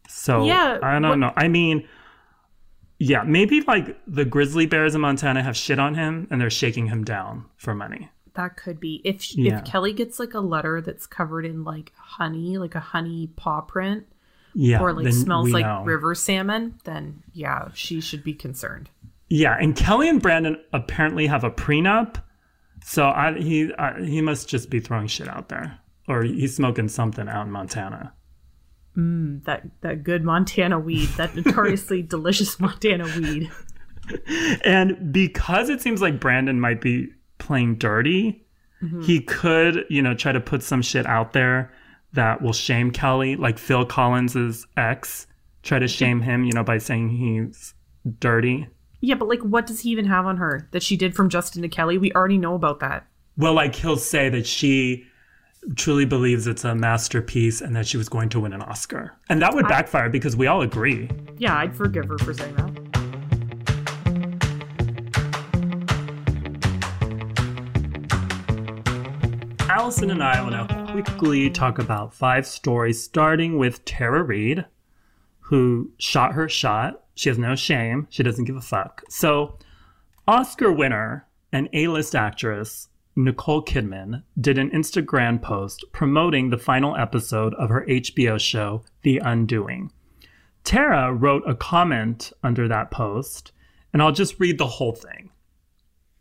So 0.08 0.46
Yeah, 0.46 0.80
I 0.82 1.00
don't 1.00 1.20
know. 1.20 1.34
I 1.36 1.48
mean, 1.48 1.88
yeah, 2.98 3.24
maybe 3.24 3.62
like 3.62 3.98
the 4.08 4.26
grizzly 4.26 4.66
bears 4.66 4.96
in 4.96 5.02
Montana 5.02 5.44
have 5.44 5.56
shit 5.56 5.80
on 5.80 5.96
him, 5.96 6.28
and 6.32 6.42
they're 6.42 6.50
shaking 6.50 6.88
him 6.88 7.04
down 7.04 7.46
for 7.58 7.74
money. 7.76 8.10
That 8.40 8.56
could 8.56 8.80
be 8.80 9.02
if 9.04 9.22
sh 9.22 9.36
Yeah. 9.36 9.58
if 9.58 9.66
Kelly 9.66 9.92
gets 9.92 10.18
like 10.18 10.34
a 10.34 10.40
letter 10.40 10.80
that's 10.80 11.06
covered 11.06 11.46
in 11.46 11.66
like 11.66 11.92
honey, 11.98 12.58
like 12.58 12.74
a 12.74 12.80
honey 12.80 13.28
paw 13.36 13.60
print, 13.60 14.06
Yeah, 14.54 14.80
or 14.80 14.94
like 14.94 15.12
smells 15.14 15.52
like 15.52 15.66
know. 15.66 15.84
river 15.84 16.16
salmon, 16.16 16.76
then 16.86 17.22
yeah, 17.34 17.68
she 17.74 18.00
should 18.00 18.24
be 18.24 18.34
concerned. 18.34 18.90
Yeah, 19.28 19.58
and 19.60 19.76
Kelly 19.76 20.08
and 20.08 20.22
Brandon 20.22 20.56
apparently 20.72 21.28
have 21.28 21.44
a 21.44 21.52
prenup, 21.52 22.24
so 22.82 23.10
I, 23.10 23.38
he 23.38 23.74
I, 23.78 24.00
he 24.06 24.22
must 24.22 24.48
just 24.48 24.70
be 24.70 24.80
throwing 24.80 25.08
shit 25.08 25.28
out 25.28 25.50
there, 25.50 25.78
or 26.08 26.24
he's 26.24 26.56
smoking 26.56 26.88
something 26.88 27.28
out 27.28 27.46
in 27.46 27.52
Montana. 27.52 28.14
Mm, 28.98 29.44
that 29.44 29.68
that 29.82 30.04
good 30.06 30.24
Montana 30.24 30.80
weed, 30.80 31.10
that 31.18 31.36
notoriously 31.36 32.02
delicious 32.16 32.58
Montana 32.58 33.04
weed. 33.18 33.52
And 34.64 35.12
because 35.12 35.68
it 35.70 35.82
seems 35.82 36.02
like 36.02 36.22
Brandon 36.22 36.60
might 36.60 36.80
be 36.82 37.10
playing 37.50 37.76
dirty, 37.78 38.46
mm-hmm. 38.80 39.02
he 39.02 39.20
could, 39.20 39.84
you 39.90 40.04
know, 40.04 40.14
try 40.14 40.32
to 40.32 40.40
put 40.40 40.62
some 40.62 40.84
shit 40.84 41.08
out 41.08 41.34
there 41.34 41.74
that 42.14 42.44
will 42.44 42.54
shame 42.54 42.92
Kelly, 42.92 43.36
like 43.36 43.58
Phil 43.58 43.88
Collins's 43.88 44.68
ex, 44.78 45.26
try 45.64 45.80
to 45.80 45.88
shame 45.88 46.22
him, 46.22 46.44
you 46.44 46.54
know, 46.54 46.64
by 46.64 46.78
saying 46.78 47.10
he's 47.10 47.74
dirty. 48.20 48.68
Yeah, 49.02 49.16
but 49.16 49.28
like, 49.28 49.42
what 49.42 49.66
does 49.66 49.80
he 49.80 49.90
even 49.90 50.06
have 50.06 50.28
on 50.28 50.38
her 50.38 50.70
that 50.74 50.84
she 50.84 50.96
did 50.96 51.16
from 51.16 51.30
Justin 51.30 51.64
to 51.64 51.70
Kelly? 51.70 51.98
We 51.98 52.12
already 52.12 52.38
know 52.38 52.54
about 52.54 52.82
that. 52.82 53.08
Well, 53.36 53.56
like 53.56 53.74
he'll 53.74 53.98
say 53.98 54.30
that 54.30 54.46
she 54.46 55.08
truly 55.76 56.06
believes 56.06 56.46
it's 56.46 56.64
a 56.64 56.76
masterpiece 56.76 57.62
and 57.62 57.76
that 57.76 57.88
she 57.88 57.98
was 57.98 58.10
going 58.10 58.30
to 58.30 58.42
win 58.42 58.54
an 58.54 58.62
Oscar. 58.62 59.18
And 59.28 59.42
that 59.42 59.56
would 59.56 59.68
backfire 59.68 60.10
because 60.10 60.36
we 60.36 60.46
all 60.46 60.62
agree. 60.62 61.10
Yeah, 61.40 61.58
I'd 61.58 61.76
forgive 61.76 62.10
her 62.10 62.20
for 62.20 62.32
saying 62.32 62.56
that. 62.58 62.89
Allison 69.80 70.12
and 70.12 70.22
I 70.22 70.42
will 70.42 70.52
now 70.52 70.92
quickly 70.92 71.50
talk 71.50 71.80
about 71.80 72.14
five 72.14 72.46
stories, 72.46 73.02
starting 73.02 73.58
with 73.58 73.86
Tara 73.86 74.22
Reid, 74.24 74.66
who 75.40 75.94
shot 75.98 76.34
her 76.34 76.50
shot. 76.50 77.06
She 77.16 77.30
has 77.30 77.38
no 77.38 77.56
shame. 77.56 78.06
She 78.10 78.22
doesn't 78.22 78.44
give 78.44 78.58
a 78.58 78.62
fuck. 78.62 79.04
So, 79.08 79.58
Oscar 80.28 80.70
winner 80.70 81.28
and 81.54 81.70
A 81.72 81.88
list 81.88 82.14
actress 82.14 82.90
Nicole 83.16 83.64
Kidman 83.64 84.24
did 84.40 84.58
an 84.58 84.70
Instagram 84.72 85.42
post 85.42 85.86
promoting 85.94 86.50
the 86.50 86.58
final 86.58 86.98
episode 86.98 87.54
of 87.54 87.70
her 87.70 87.86
HBO 87.88 88.38
show, 88.38 88.84
The 89.04 89.20
Undoing. 89.20 89.94
Tara 90.66 91.14
wrote 91.14 91.44
a 91.48 91.56
comment 91.56 92.34
under 92.44 92.68
that 92.68 92.92
post, 92.92 93.54
and 93.94 94.02
I'll 94.02 94.12
just 94.12 94.42
read 94.42 94.58
the 94.58 94.68
whole 94.68 94.94
thing. 94.94 95.30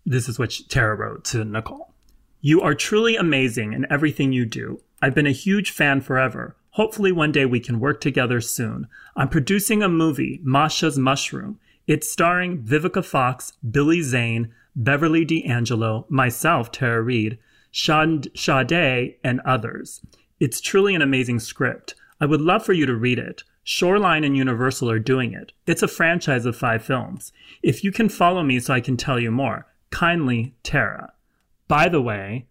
This 0.06 0.28
is 0.28 0.38
what 0.38 0.54
Tara 0.68 0.94
wrote 0.94 1.24
to 1.24 1.44
Nicole. 1.44 1.92
You 2.40 2.60
are 2.60 2.74
truly 2.74 3.16
amazing 3.16 3.72
in 3.72 3.84
everything 3.90 4.32
you 4.32 4.46
do. 4.46 4.80
I've 5.02 5.14
been 5.14 5.26
a 5.26 5.32
huge 5.32 5.72
fan 5.72 6.00
forever. 6.00 6.56
Hopefully, 6.70 7.10
one 7.10 7.32
day 7.32 7.44
we 7.44 7.58
can 7.58 7.80
work 7.80 8.00
together 8.00 8.40
soon. 8.40 8.86
I'm 9.16 9.28
producing 9.28 9.82
a 9.82 9.88
movie, 9.88 10.38
Masha's 10.44 10.96
Mushroom. 10.96 11.58
It's 11.88 12.10
starring 12.10 12.62
Vivica 12.62 13.04
Fox, 13.04 13.54
Billy 13.68 14.02
Zane, 14.02 14.54
Beverly 14.76 15.24
D'Angelo, 15.24 16.06
myself, 16.08 16.70
Tara 16.70 17.02
Reid, 17.02 17.38
Sade, 17.72 19.16
and 19.24 19.40
others. 19.44 20.00
It's 20.38 20.60
truly 20.60 20.94
an 20.94 21.02
amazing 21.02 21.40
script. 21.40 21.96
I 22.20 22.26
would 22.26 22.40
love 22.40 22.64
for 22.64 22.72
you 22.72 22.86
to 22.86 22.94
read 22.94 23.18
it. 23.18 23.42
Shoreline 23.64 24.22
and 24.22 24.36
Universal 24.36 24.90
are 24.90 25.00
doing 25.00 25.32
it. 25.32 25.52
It's 25.66 25.82
a 25.82 25.88
franchise 25.88 26.46
of 26.46 26.56
five 26.56 26.84
films. 26.84 27.32
If 27.64 27.82
you 27.82 27.90
can 27.90 28.08
follow 28.08 28.44
me 28.44 28.60
so 28.60 28.74
I 28.74 28.80
can 28.80 28.96
tell 28.96 29.18
you 29.18 29.32
more, 29.32 29.66
kindly, 29.90 30.54
Tara. 30.62 31.12
By 31.68 31.88
the 31.88 32.02
way, 32.02 32.46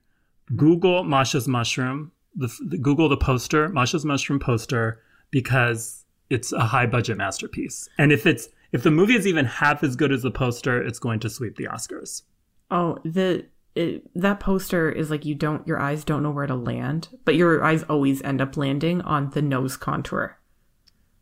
Google 0.56 1.04
Masha's 1.04 1.48
Mushroom, 1.48 2.12
the, 2.36 2.50
the 2.66 2.78
Google 2.78 3.10
the 3.10 3.18
poster, 3.18 3.68
Masha's 3.68 4.06
Mushroom 4.06 4.40
poster, 4.40 5.02
because 5.32 6.06
it's 6.30 6.52
a 6.54 6.62
high 6.62 6.86
budget 6.86 7.18
masterpiece. 7.18 7.90
And 7.98 8.12
if 8.12 8.26
it's 8.26 8.50
if 8.72 8.84
the 8.84 8.92
movie 8.92 9.16
is 9.16 9.26
even 9.26 9.46
half 9.46 9.84
as 9.84 9.96
good 9.96 10.12
as 10.12 10.22
the 10.22 10.32
poster, 10.32 10.82
it's 10.82 11.00
going 11.00 11.20
to 11.22 11.30
sweep 11.30 11.56
the 11.56 11.66
Oscars. 11.66 12.24
Oh, 12.70 13.00
the 13.04 13.46
it, 13.76 14.10
that 14.16 14.40
poster 14.40 14.90
is 14.90 15.10
like 15.10 15.26
you 15.26 15.36
don't 15.36 15.68
your 15.68 15.80
eyes 15.80 16.04
don't 16.04 16.24
know 16.24 16.32
where 16.32 16.48
to 16.48 16.56
land, 16.56 17.10
but 17.26 17.36
your 17.36 17.64
eyes 17.64 17.84
always 17.84 18.22
end 18.24 18.42
up 18.42 18.58
landing 18.58 19.02
on 19.02 19.32
the 19.32 19.42
nose 19.42 19.78
contour. 19.78 20.38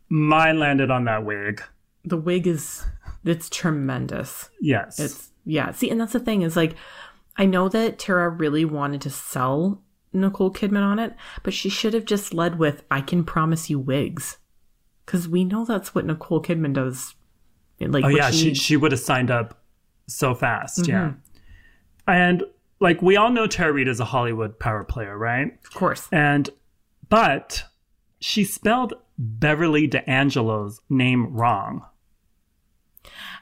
Mine 0.10 0.60
landed 0.60 0.92
on 0.92 1.06
that 1.06 1.26
wig. 1.26 1.62
The 2.04 2.18
wig 2.18 2.48
is 2.48 2.86
it's 3.24 3.50
tremendous. 3.50 4.50
Yes. 4.62 5.00
It's 5.00 5.32
yeah. 5.46 5.72
See, 5.72 5.90
and 5.90 6.00
that's 6.00 6.14
the 6.14 6.20
thing 6.20 6.42
is 6.42 6.56
like, 6.56 6.76
I 7.38 7.46
know 7.46 7.70
that 7.70 8.00
Tara 8.00 8.30
really 8.30 8.66
wanted 8.66 9.02
to 9.02 9.10
sell 9.10 9.82
Nicole 10.14 10.52
Kidman 10.52 10.84
on 10.84 11.00
it, 11.00 11.16
but 11.44 11.54
she 11.54 11.70
should 11.70 11.94
have 11.94 12.06
just 12.06 12.34
led 12.34 12.58
with 12.58 12.84
"I 12.90 13.02
can 13.02 13.24
promise 13.24 13.70
you 13.70 13.80
wigs," 13.80 14.38
because 15.06 15.28
we 15.28 15.44
know 15.44 15.66
that's 15.66 15.94
what 15.94 16.06
Nicole 16.06 16.42
Kidman 16.42 16.74
does. 16.74 17.16
Like, 17.80 18.06
oh 18.06 18.10
yeah, 18.10 18.32
she 18.32 18.48
needs. 18.48 18.60
she 18.60 18.78
would 18.78 18.92
have 18.92 19.02
signed 19.02 19.30
up 19.30 19.62
so 20.08 20.34
fast. 20.34 20.88
Yeah. 20.88 21.10
Mm-hmm. 21.10 21.20
And 22.08 22.44
like 22.80 23.02
we 23.02 23.18
all 23.18 23.30
know 23.30 23.48
Tara 23.48 23.74
Reid 23.74 23.88
is 23.88 24.00
a 24.00 24.06
Hollywood 24.06 24.60
power 24.60 24.84
player, 24.84 25.18
right? 25.18 25.58
of 25.64 25.74
course. 25.74 26.08
And 26.12 26.50
But 27.10 27.64
she 28.20 28.44
spelled 28.44 28.94
Beverly 29.18 29.88
D'Angelo's 29.88 30.82
name 30.90 31.34
wrong 31.34 31.86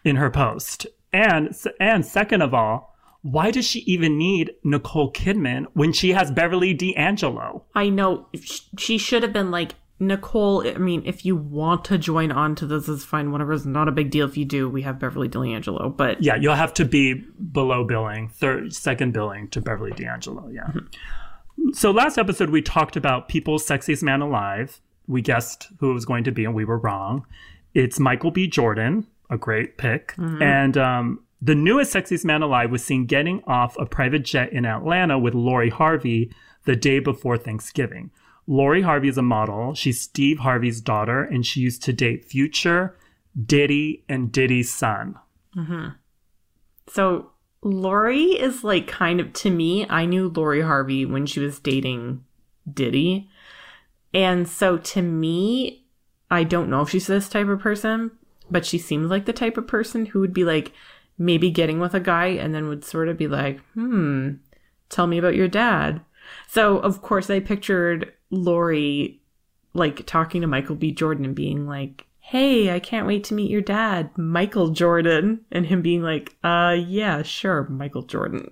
in 0.03 0.15
her 0.15 0.29
post. 0.29 0.87
And 1.11 1.55
and 1.79 2.05
second 2.05 2.41
of 2.41 2.53
all, 2.53 2.92
why 3.23 3.51
does 3.51 3.65
she 3.65 3.79
even 3.79 4.17
need 4.17 4.51
Nicole 4.63 5.11
Kidman 5.11 5.65
when 5.73 5.93
she 5.93 6.11
has 6.11 6.29
Beverly 6.29 6.73
D'Angelo? 6.73 7.63
I 7.73 7.89
know 7.89 8.27
she 8.77 8.97
should 8.97 9.23
have 9.23 9.31
been 9.31 9.49
like 9.49 9.75
Nicole. 9.97 10.67
I 10.67 10.77
mean, 10.77 11.03
if 11.05 11.25
you 11.25 11.37
want 11.37 11.85
to 11.85 11.97
join 11.97 12.33
on 12.33 12.53
to 12.55 12.67
this, 12.67 12.89
is 12.89 13.05
fine. 13.05 13.31
Whatever 13.31 13.53
is 13.53 13.65
not 13.65 13.87
a 13.87 13.93
big 13.93 14.11
deal. 14.11 14.27
If 14.27 14.35
you 14.35 14.43
do, 14.43 14.69
we 14.69 14.81
have 14.81 14.99
Beverly 14.99 15.29
D'Angelo. 15.29 15.89
But 15.89 16.21
Yeah, 16.21 16.35
you'll 16.35 16.55
have 16.55 16.73
to 16.75 16.85
be 16.85 17.13
below 17.13 17.85
billing, 17.85 18.27
third, 18.27 18.73
second 18.73 19.13
billing 19.13 19.47
to 19.49 19.61
Beverly 19.61 19.91
D'Angelo. 19.91 20.49
Yeah. 20.49 20.69
So 21.71 21.91
last 21.91 22.17
episode 22.17 22.49
we 22.49 22.61
talked 22.61 22.97
about 22.97 23.29
people's 23.29 23.65
sexiest 23.65 24.03
man 24.03 24.19
alive. 24.19 24.81
We 25.07 25.21
guessed 25.21 25.69
who 25.79 25.91
it 25.91 25.93
was 25.93 26.03
going 26.03 26.25
to 26.25 26.31
be, 26.31 26.43
and 26.43 26.53
we 26.53 26.65
were 26.65 26.77
wrong. 26.77 27.25
It's 27.73 27.99
Michael 27.99 28.31
B. 28.31 28.47
Jordan, 28.47 29.07
a 29.29 29.37
great 29.37 29.77
pick, 29.77 30.13
and 30.17 30.77
um, 30.77 31.19
the 31.43 31.55
newest 31.55 31.93
sexiest 31.93 32.23
man 32.23 32.41
alive 32.41 32.71
was 32.71 32.83
seen 32.85 33.05
getting 33.05 33.43
off 33.45 33.77
a 33.77 33.85
private 33.85 34.23
jet 34.23 34.53
in 34.53 34.65
Atlanta 34.65 35.19
with 35.19 35.33
Lori 35.33 35.69
Harvey 35.69 36.31
the 36.63 36.75
day 36.75 36.99
before 36.99 37.37
Thanksgiving. 37.37 38.11
Lori 38.47 38.81
Harvey 38.81 39.09
is 39.09 39.17
a 39.17 39.21
model. 39.21 39.73
She's 39.73 39.99
Steve 39.99 40.39
Harvey's 40.39 40.79
daughter, 40.79 41.21
and 41.21 41.45
she 41.45 41.59
used 41.59 41.83
to 41.83 41.91
date 41.91 42.23
Future, 42.23 42.97
Diddy, 43.45 44.05
and 44.07 44.31
Diddy's 44.31 44.73
son. 44.73 45.15
Mm-hmm. 45.53 45.89
So 46.87 47.31
Lori 47.61 48.39
is 48.39 48.63
like 48.63 48.87
kind 48.87 49.19
of 49.19 49.33
to 49.33 49.49
me, 49.49 49.85
I 49.89 50.05
knew 50.05 50.29
Lori 50.29 50.61
Harvey 50.61 51.05
when 51.05 51.25
she 51.25 51.41
was 51.41 51.59
dating 51.59 52.23
Diddy. 52.71 53.29
And 54.13 54.47
so 54.47 54.77
to 54.77 55.01
me, 55.01 55.85
I 56.31 56.45
don't 56.45 56.69
know 56.69 56.81
if 56.81 56.89
she's 56.89 57.07
this 57.07 57.27
type 57.27 57.49
of 57.49 57.59
person, 57.59 58.11
but 58.49 58.65
she 58.65 58.77
seems 58.77 59.09
like 59.09 59.25
the 59.25 59.33
type 59.33 59.57
of 59.57 59.67
person 59.67 60.05
who 60.05 60.21
would 60.21 60.33
be 60.33 60.45
like 60.45 60.71
maybe 61.23 61.49
getting 61.49 61.79
with 61.79 61.93
a 61.93 61.99
guy 61.99 62.27
and 62.27 62.53
then 62.53 62.67
would 62.67 62.83
sort 62.83 63.07
of 63.07 63.17
be 63.17 63.27
like, 63.27 63.59
hmm, 63.73 64.31
tell 64.89 65.07
me 65.07 65.17
about 65.17 65.35
your 65.35 65.47
dad. 65.47 66.01
So 66.47 66.77
of 66.77 67.01
course 67.01 67.29
I 67.29 67.39
pictured 67.39 68.11
Lori 68.29 69.21
like 69.73 70.05
talking 70.05 70.41
to 70.41 70.47
Michael 70.47 70.75
B. 70.75 70.91
Jordan 70.91 71.25
and 71.25 71.35
being 71.35 71.65
like, 71.65 72.05
Hey, 72.19 72.73
I 72.73 72.79
can't 72.79 73.07
wait 73.07 73.25
to 73.25 73.33
meet 73.33 73.51
your 73.51 73.61
dad, 73.61 74.17
Michael 74.17 74.69
Jordan. 74.69 75.41
And 75.51 75.65
him 75.65 75.81
being 75.81 76.01
like, 76.01 76.35
uh, 76.43 76.75
yeah, 76.79 77.21
sure, 77.21 77.67
Michael 77.69 78.03
Jordan. 78.03 78.49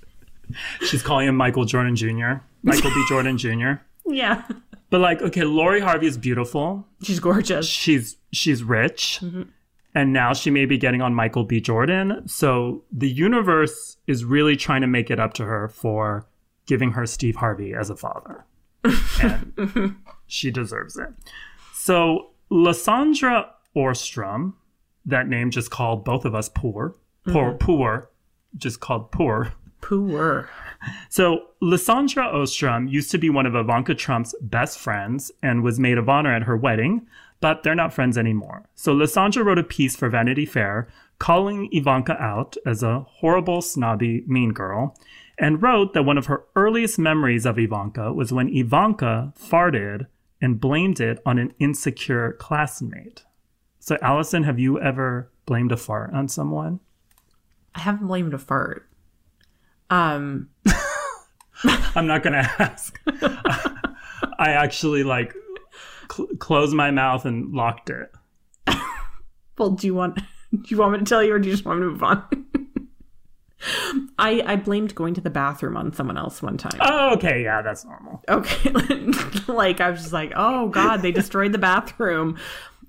She's 0.84 1.02
calling 1.02 1.28
him 1.28 1.36
Michael 1.36 1.64
Jordan 1.64 1.94
Jr., 1.94 2.42
Michael 2.62 2.90
B. 2.90 3.04
Jordan 3.08 3.38
Jr. 3.38 3.74
Yeah. 4.04 4.42
But 4.90 5.00
like, 5.00 5.22
okay, 5.22 5.44
Lori 5.44 5.80
Harvey 5.80 6.08
is 6.08 6.18
beautiful. 6.18 6.88
She's 7.04 7.20
gorgeous. 7.20 7.66
She's 7.66 8.16
she's 8.32 8.64
rich, 8.64 9.20
and 9.94 10.12
now 10.12 10.32
she 10.32 10.50
may 10.50 10.66
be 10.66 10.78
getting 10.78 11.02
on 11.02 11.14
Michael 11.14 11.44
B. 11.44 11.60
Jordan. 11.60 12.22
So 12.26 12.84
the 12.92 13.10
universe 13.10 13.96
is 14.06 14.24
really 14.24 14.56
trying 14.56 14.80
to 14.82 14.86
make 14.86 15.10
it 15.10 15.18
up 15.18 15.34
to 15.34 15.44
her 15.44 15.68
for 15.68 16.26
giving 16.66 16.92
her 16.92 17.06
Steve 17.06 17.36
Harvey 17.36 17.74
as 17.74 17.90
a 17.90 17.96
father, 17.96 18.44
and 19.20 19.96
she 20.26 20.50
deserves 20.50 20.96
it. 20.96 21.08
So 21.74 22.30
Lysandra 22.50 23.50
Ohrstrom, 23.76 24.54
that 25.06 25.28
name 25.28 25.50
just 25.50 25.70
called 25.70 26.04
both 26.04 26.24
of 26.24 26.34
us 26.34 26.48
poor, 26.48 26.94
poor, 27.24 27.50
mm-hmm. 27.50 27.58
poor, 27.58 28.10
just 28.56 28.80
called 28.80 29.10
poor. 29.10 29.52
Poor. 29.80 30.48
So, 31.08 31.46
Lysandra 31.60 32.24
Ohrstrom 32.24 32.90
used 32.90 33.10
to 33.12 33.18
be 33.18 33.30
one 33.30 33.46
of 33.46 33.54
Ivanka 33.54 33.94
Trump's 33.94 34.34
best 34.40 34.78
friends 34.78 35.30
and 35.42 35.62
was 35.62 35.78
maid 35.78 35.98
of 35.98 36.08
honor 36.08 36.34
at 36.34 36.42
her 36.42 36.56
wedding, 36.56 37.06
but 37.40 37.62
they're 37.62 37.74
not 37.74 37.92
friends 37.92 38.18
anymore. 38.18 38.68
So, 38.74 38.92
Lysandra 38.92 39.42
wrote 39.42 39.58
a 39.58 39.64
piece 39.64 39.96
for 39.96 40.08
Vanity 40.08 40.46
Fair 40.46 40.88
calling 41.18 41.68
Ivanka 41.72 42.20
out 42.22 42.56
as 42.64 42.82
a 42.82 43.00
horrible, 43.00 43.60
snobby, 43.62 44.24
mean 44.26 44.52
girl, 44.52 44.96
and 45.38 45.62
wrote 45.62 45.92
that 45.94 46.04
one 46.04 46.18
of 46.18 46.26
her 46.26 46.44
earliest 46.56 46.98
memories 46.98 47.46
of 47.46 47.58
Ivanka 47.58 48.12
was 48.12 48.32
when 48.32 48.48
Ivanka 48.48 49.32
farted 49.38 50.06
and 50.40 50.60
blamed 50.60 51.00
it 51.00 51.20
on 51.26 51.38
an 51.38 51.52
insecure 51.58 52.32
classmate. 52.32 53.24
So, 53.78 53.96
Allison, 54.02 54.44
have 54.44 54.58
you 54.58 54.80
ever 54.80 55.30
blamed 55.46 55.72
a 55.72 55.76
fart 55.76 56.12
on 56.12 56.28
someone? 56.28 56.80
I 57.74 57.80
haven't 57.80 58.06
blamed 58.06 58.34
a 58.34 58.38
fart. 58.38 58.86
Um, 59.88 60.50
I'm 61.94 62.06
not 62.06 62.22
gonna 62.22 62.48
ask. 62.58 62.98
I 64.38 64.50
actually 64.50 65.02
like 65.02 65.34
cl- 66.10 66.28
closed 66.38 66.74
my 66.74 66.90
mouth 66.90 67.24
and 67.24 67.52
locked 67.52 67.90
it. 67.90 68.12
well, 69.58 69.70
do 69.70 69.86
you 69.86 69.94
want 69.94 70.16
do 70.16 70.64
you 70.68 70.78
want 70.78 70.92
me 70.92 70.98
to 70.98 71.04
tell 71.04 71.22
you 71.22 71.34
or 71.34 71.38
do 71.38 71.48
you 71.48 71.54
just 71.54 71.64
want 71.64 71.80
me 71.80 71.86
to 71.86 71.90
move 71.90 72.02
on? 72.02 72.46
I 74.18 74.42
I 74.46 74.56
blamed 74.56 74.94
going 74.94 75.14
to 75.14 75.20
the 75.20 75.30
bathroom 75.30 75.76
on 75.76 75.92
someone 75.92 76.16
else 76.16 76.42
one 76.42 76.56
time. 76.56 76.78
Oh, 76.80 77.14
okay, 77.14 77.42
yeah, 77.42 77.62
that's 77.62 77.84
normal. 77.84 78.22
Okay. 78.28 78.70
like 79.48 79.80
I 79.80 79.90
was 79.90 80.00
just 80.00 80.12
like, 80.12 80.32
oh 80.34 80.68
God, 80.68 80.98
they 80.98 81.12
destroyed 81.12 81.52
the 81.52 81.58
bathroom. 81.58 82.38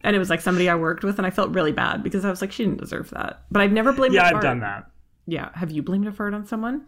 And 0.04 0.16
it 0.16 0.20
was 0.20 0.32
like 0.32 0.42
somebody 0.42 0.68
I 0.68 0.74
worked 0.74 1.04
with, 1.04 1.20
and 1.20 1.28
I 1.28 1.30
felt 1.30 1.52
really 1.52 1.72
bad 1.72 2.02
because 2.02 2.26
I 2.26 2.32
was 2.32 2.42
like, 2.42 2.52
she 2.52 2.64
didn't 2.66 2.80
deserve 2.80 3.12
that. 3.12 3.44
But 3.52 3.62
I've 3.62 3.72
never 3.72 3.94
blamed. 3.94 4.16
Yeah, 4.16 4.26
I've 4.26 4.32
fart. 4.32 4.44
done 4.44 4.60
that. 4.62 4.86
Yeah, 5.28 5.50
have 5.54 5.70
you 5.70 5.84
blamed 5.84 6.08
a 6.08 6.12
fart 6.12 6.34
on 6.34 6.46
someone? 6.48 6.86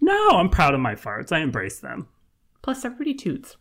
No, 0.00 0.28
I'm 0.30 0.50
proud 0.50 0.74
of 0.74 0.80
my 0.80 0.94
farts. 0.94 1.32
I 1.32 1.40
embrace 1.40 1.80
them. 1.80 2.06
Plus, 2.62 2.84
everybody 2.84 3.14
toots. 3.14 3.56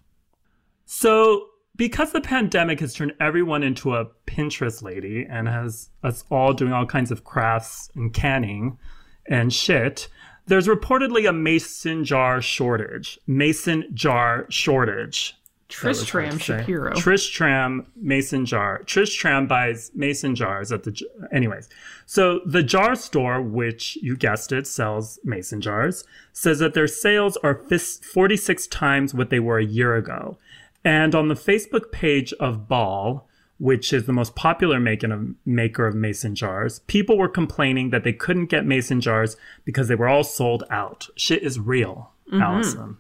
So, 0.86 1.47
because 1.76 2.12
the 2.12 2.22
pandemic 2.22 2.80
has 2.80 2.94
turned 2.94 3.14
everyone 3.20 3.64
into 3.64 3.96
a 3.96 4.06
Pinterest 4.28 4.82
lady 4.82 5.26
and 5.30 5.48
has 5.48 5.90
us 6.04 6.24
all 6.30 6.54
doing 6.54 6.74
all 6.74 6.86
kinds 6.86 7.12
of 7.12 7.24
crafts 7.24 7.90
and 7.96 8.14
canning 8.14 8.78
and 9.26 9.54
shit, 9.54 10.10
there's 10.48 10.68
reportedly 10.68 11.28
a 11.28 11.32
mason 11.34 12.04
jar 12.04 12.42
shortage. 12.42 13.18
Mason 13.26 13.86
jar 13.94 14.46
shortage. 14.50 15.36
That 15.82 15.88
was 15.88 16.10
hard 16.10 16.26
Tristram. 16.26 16.38
Shapiro. 16.60 16.94
Tristram 16.94 17.88
mason 17.96 18.46
jar. 18.46 18.84
Tristram 18.84 19.48
buys 19.48 19.90
mason 19.96 20.36
jars 20.36 20.72
at 20.72 20.84
the. 20.84 20.92
j- 20.92 21.06
Anyways, 21.32 21.70
so 22.06 22.42
the 22.46 22.62
jar 22.62 22.94
store, 22.96 23.42
which 23.42 23.96
you 24.02 24.16
guessed 24.16 24.52
it, 24.52 24.68
sells 24.68 25.18
mason 25.24 25.62
jars, 25.62 26.04
says 26.34 26.60
that 26.60 26.74
their 26.76 26.86
sales 26.88 27.38
are 27.38 27.56
fis- 27.56 27.98
46 28.14 28.68
times 28.68 29.14
what 29.16 29.30
they 29.32 29.40
were 29.40 29.58
a 29.58 29.66
year 29.66 29.96
ago. 29.96 30.38
And 30.86 31.15
on 31.15 31.28
the 31.28 31.36
Facebook 31.36 31.91
page 31.91 32.34
of 32.34 32.67
Ball, 32.67 33.28
which 33.58 33.93
is 33.93 34.06
the 34.06 34.13
most 34.13 34.36
popular 34.36 34.80
maker 34.80 35.88
of 35.88 35.96
mason 35.96 36.36
jars, 36.36 36.80
people 36.80 37.17
were 37.17 37.30
complaining 37.30 37.91
that 37.91 38.04
they 38.04 38.13
couldn't 38.13 38.48
get 38.48 38.65
mason 38.65 39.00
jars 39.00 39.38
because 39.63 39.88
they 39.88 39.96
were 39.96 40.10
all 40.10 40.24
sold 40.24 40.63
out. 40.69 41.08
Shit 41.15 41.43
is 41.43 41.60
real, 41.60 42.12
mm-hmm. 42.28 42.41
Allison. 42.41 42.98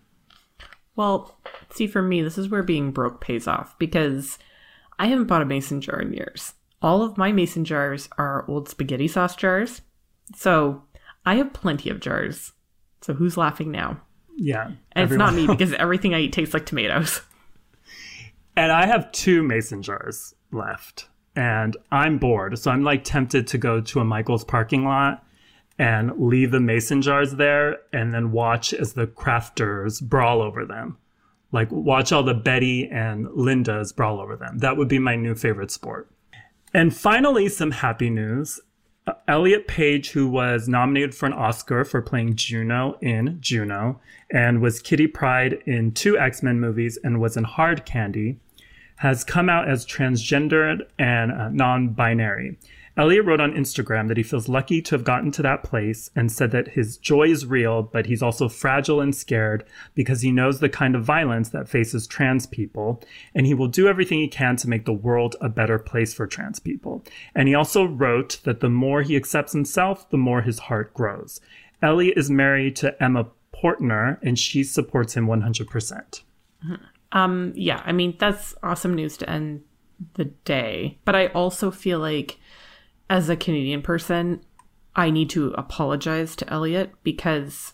Well, 0.95 1.37
see, 1.71 1.87
for 1.87 2.01
me, 2.01 2.21
this 2.21 2.37
is 2.37 2.49
where 2.49 2.63
being 2.63 2.91
broke 2.91 3.19
pays 3.19 3.47
off 3.47 3.77
because 3.79 4.37
I 4.99 5.07
haven't 5.07 5.25
bought 5.25 5.41
a 5.41 5.45
mason 5.45 5.81
jar 5.81 5.99
in 5.99 6.13
years. 6.13 6.53
All 6.81 7.01
of 7.01 7.17
my 7.17 7.31
mason 7.31 7.65
jars 7.65 8.07
are 8.17 8.45
old 8.47 8.69
spaghetti 8.69 9.07
sauce 9.07 9.35
jars. 9.35 9.81
So 10.35 10.83
I 11.25 11.35
have 11.35 11.53
plenty 11.53 11.89
of 11.89 11.99
jars. 11.99 12.51
So 13.01 13.13
who's 13.13 13.37
laughing 13.37 13.71
now? 13.71 14.01
Yeah. 14.37 14.71
And 14.91 15.09
it's 15.09 15.17
not 15.17 15.33
me 15.33 15.47
because 15.47 15.73
everything 15.73 16.13
I 16.13 16.19
eat 16.19 16.33
tastes 16.33 16.53
like 16.53 16.65
tomatoes. 16.65 17.21
And 18.55 18.71
I 18.71 18.85
have 18.85 19.11
two 19.11 19.43
mason 19.43 19.81
jars 19.81 20.35
left. 20.51 21.07
And 21.35 21.75
I'm 21.91 22.19
bored. 22.19 22.59
So 22.59 22.69
I'm 22.69 22.83
like 22.83 23.03
tempted 23.03 23.47
to 23.47 23.57
go 23.57 23.81
to 23.81 23.99
a 23.99 24.05
Michael's 24.05 24.43
parking 24.43 24.85
lot 24.85 25.25
and 25.79 26.11
leave 26.17 26.51
the 26.51 26.59
mason 26.59 27.01
jars 27.01 27.33
there 27.35 27.77
and 27.91 28.13
then 28.13 28.31
watch 28.31 28.73
as 28.73 28.93
the 28.93 29.07
crafters 29.07 30.01
brawl 30.01 30.41
over 30.41 30.65
them. 30.65 30.97
Like 31.51 31.71
watch 31.71 32.11
all 32.11 32.23
the 32.23 32.33
Betty 32.33 32.87
and 32.89 33.27
Lindas 33.27 33.95
brawl 33.95 34.19
over 34.19 34.35
them. 34.35 34.59
That 34.59 34.77
would 34.77 34.87
be 34.87 34.99
my 34.99 35.15
new 35.15 35.35
favorite 35.35 35.71
sport. 35.71 36.09
And 36.73 36.95
finally, 36.95 37.49
some 37.49 37.71
happy 37.71 38.09
news. 38.09 38.59
Uh, 39.05 39.13
Elliot 39.27 39.67
Page, 39.67 40.11
who 40.11 40.27
was 40.27 40.67
nominated 40.67 41.13
for 41.13 41.25
an 41.25 41.33
Oscar 41.33 41.83
for 41.83 42.01
playing 42.01 42.35
Juno 42.35 42.97
in 43.01 43.37
Juno 43.41 43.99
and 44.31 44.61
was 44.61 44.81
Kitty 44.81 45.07
Pryde 45.07 45.61
in 45.65 45.91
two 45.91 46.17
X 46.17 46.41
Men 46.41 46.59
movies 46.59 46.97
and 47.03 47.19
was 47.19 47.37
in 47.37 47.43
Hard 47.43 47.85
Candy, 47.85 48.39
has 49.03 49.25
come 49.25 49.49
out 49.49 49.67
as 49.67 49.85
transgendered 49.85 50.79
and 50.97 51.29
uh, 51.29 51.49
non 51.49 51.89
binary. 51.89 52.57
Elliot 52.95 53.25
wrote 53.25 53.41
on 53.41 53.51
Instagram 53.51 54.07
that 54.07 54.15
he 54.15 54.23
feels 54.23 54.47
lucky 54.47 54.81
to 54.81 54.95
have 54.95 55.03
gotten 55.03 55.29
to 55.31 55.41
that 55.41 55.61
place 55.61 56.09
and 56.15 56.31
said 56.31 56.51
that 56.51 56.69
his 56.69 56.95
joy 56.95 57.23
is 57.23 57.45
real, 57.45 57.83
but 57.83 58.05
he's 58.05 58.23
also 58.23 58.47
fragile 58.47 59.01
and 59.01 59.13
scared 59.13 59.65
because 59.93 60.21
he 60.21 60.31
knows 60.31 60.61
the 60.61 60.69
kind 60.69 60.95
of 60.95 61.03
violence 61.03 61.49
that 61.49 61.67
faces 61.67 62.07
trans 62.07 62.45
people, 62.45 63.03
and 63.35 63.45
he 63.45 63.53
will 63.53 63.67
do 63.67 63.89
everything 63.89 64.19
he 64.19 64.27
can 64.29 64.55
to 64.55 64.69
make 64.69 64.85
the 64.85 64.93
world 64.93 65.35
a 65.41 65.49
better 65.49 65.77
place 65.77 66.13
for 66.13 66.25
trans 66.25 66.61
people. 66.61 67.03
And 67.35 67.49
he 67.49 67.55
also 67.55 67.83
wrote 67.83 68.39
that 68.45 68.61
the 68.61 68.69
more 68.69 69.01
he 69.01 69.17
accepts 69.17 69.51
himself, 69.51 70.09
the 70.11 70.17
more 70.17 70.43
his 70.43 70.59
heart 70.59 70.93
grows. 70.93 71.41
Elliot 71.81 72.17
is 72.17 72.29
married 72.29 72.77
to 72.77 73.03
Emma 73.03 73.27
Portner, 73.53 74.17
and 74.21 74.39
she 74.39 74.63
supports 74.63 75.15
him 75.15 75.27
100%. 75.27 76.21
Um, 77.13 77.53
yeah, 77.55 77.81
I 77.85 77.93
mean, 77.93 78.15
that's 78.19 78.55
awesome 78.63 78.93
news 78.93 79.15
to 79.17 79.29
end 79.29 79.61
the 80.15 80.25
day. 80.25 80.99
But 81.05 81.15
I 81.15 81.27
also 81.27 81.71
feel 81.71 81.99
like, 81.99 82.39
as 83.09 83.29
a 83.29 83.37
Canadian 83.37 83.81
person, 83.81 84.41
I 84.95 85.09
need 85.09 85.29
to 85.31 85.53
apologize 85.57 86.35
to 86.37 86.51
Elliot 86.51 86.91
because 87.03 87.73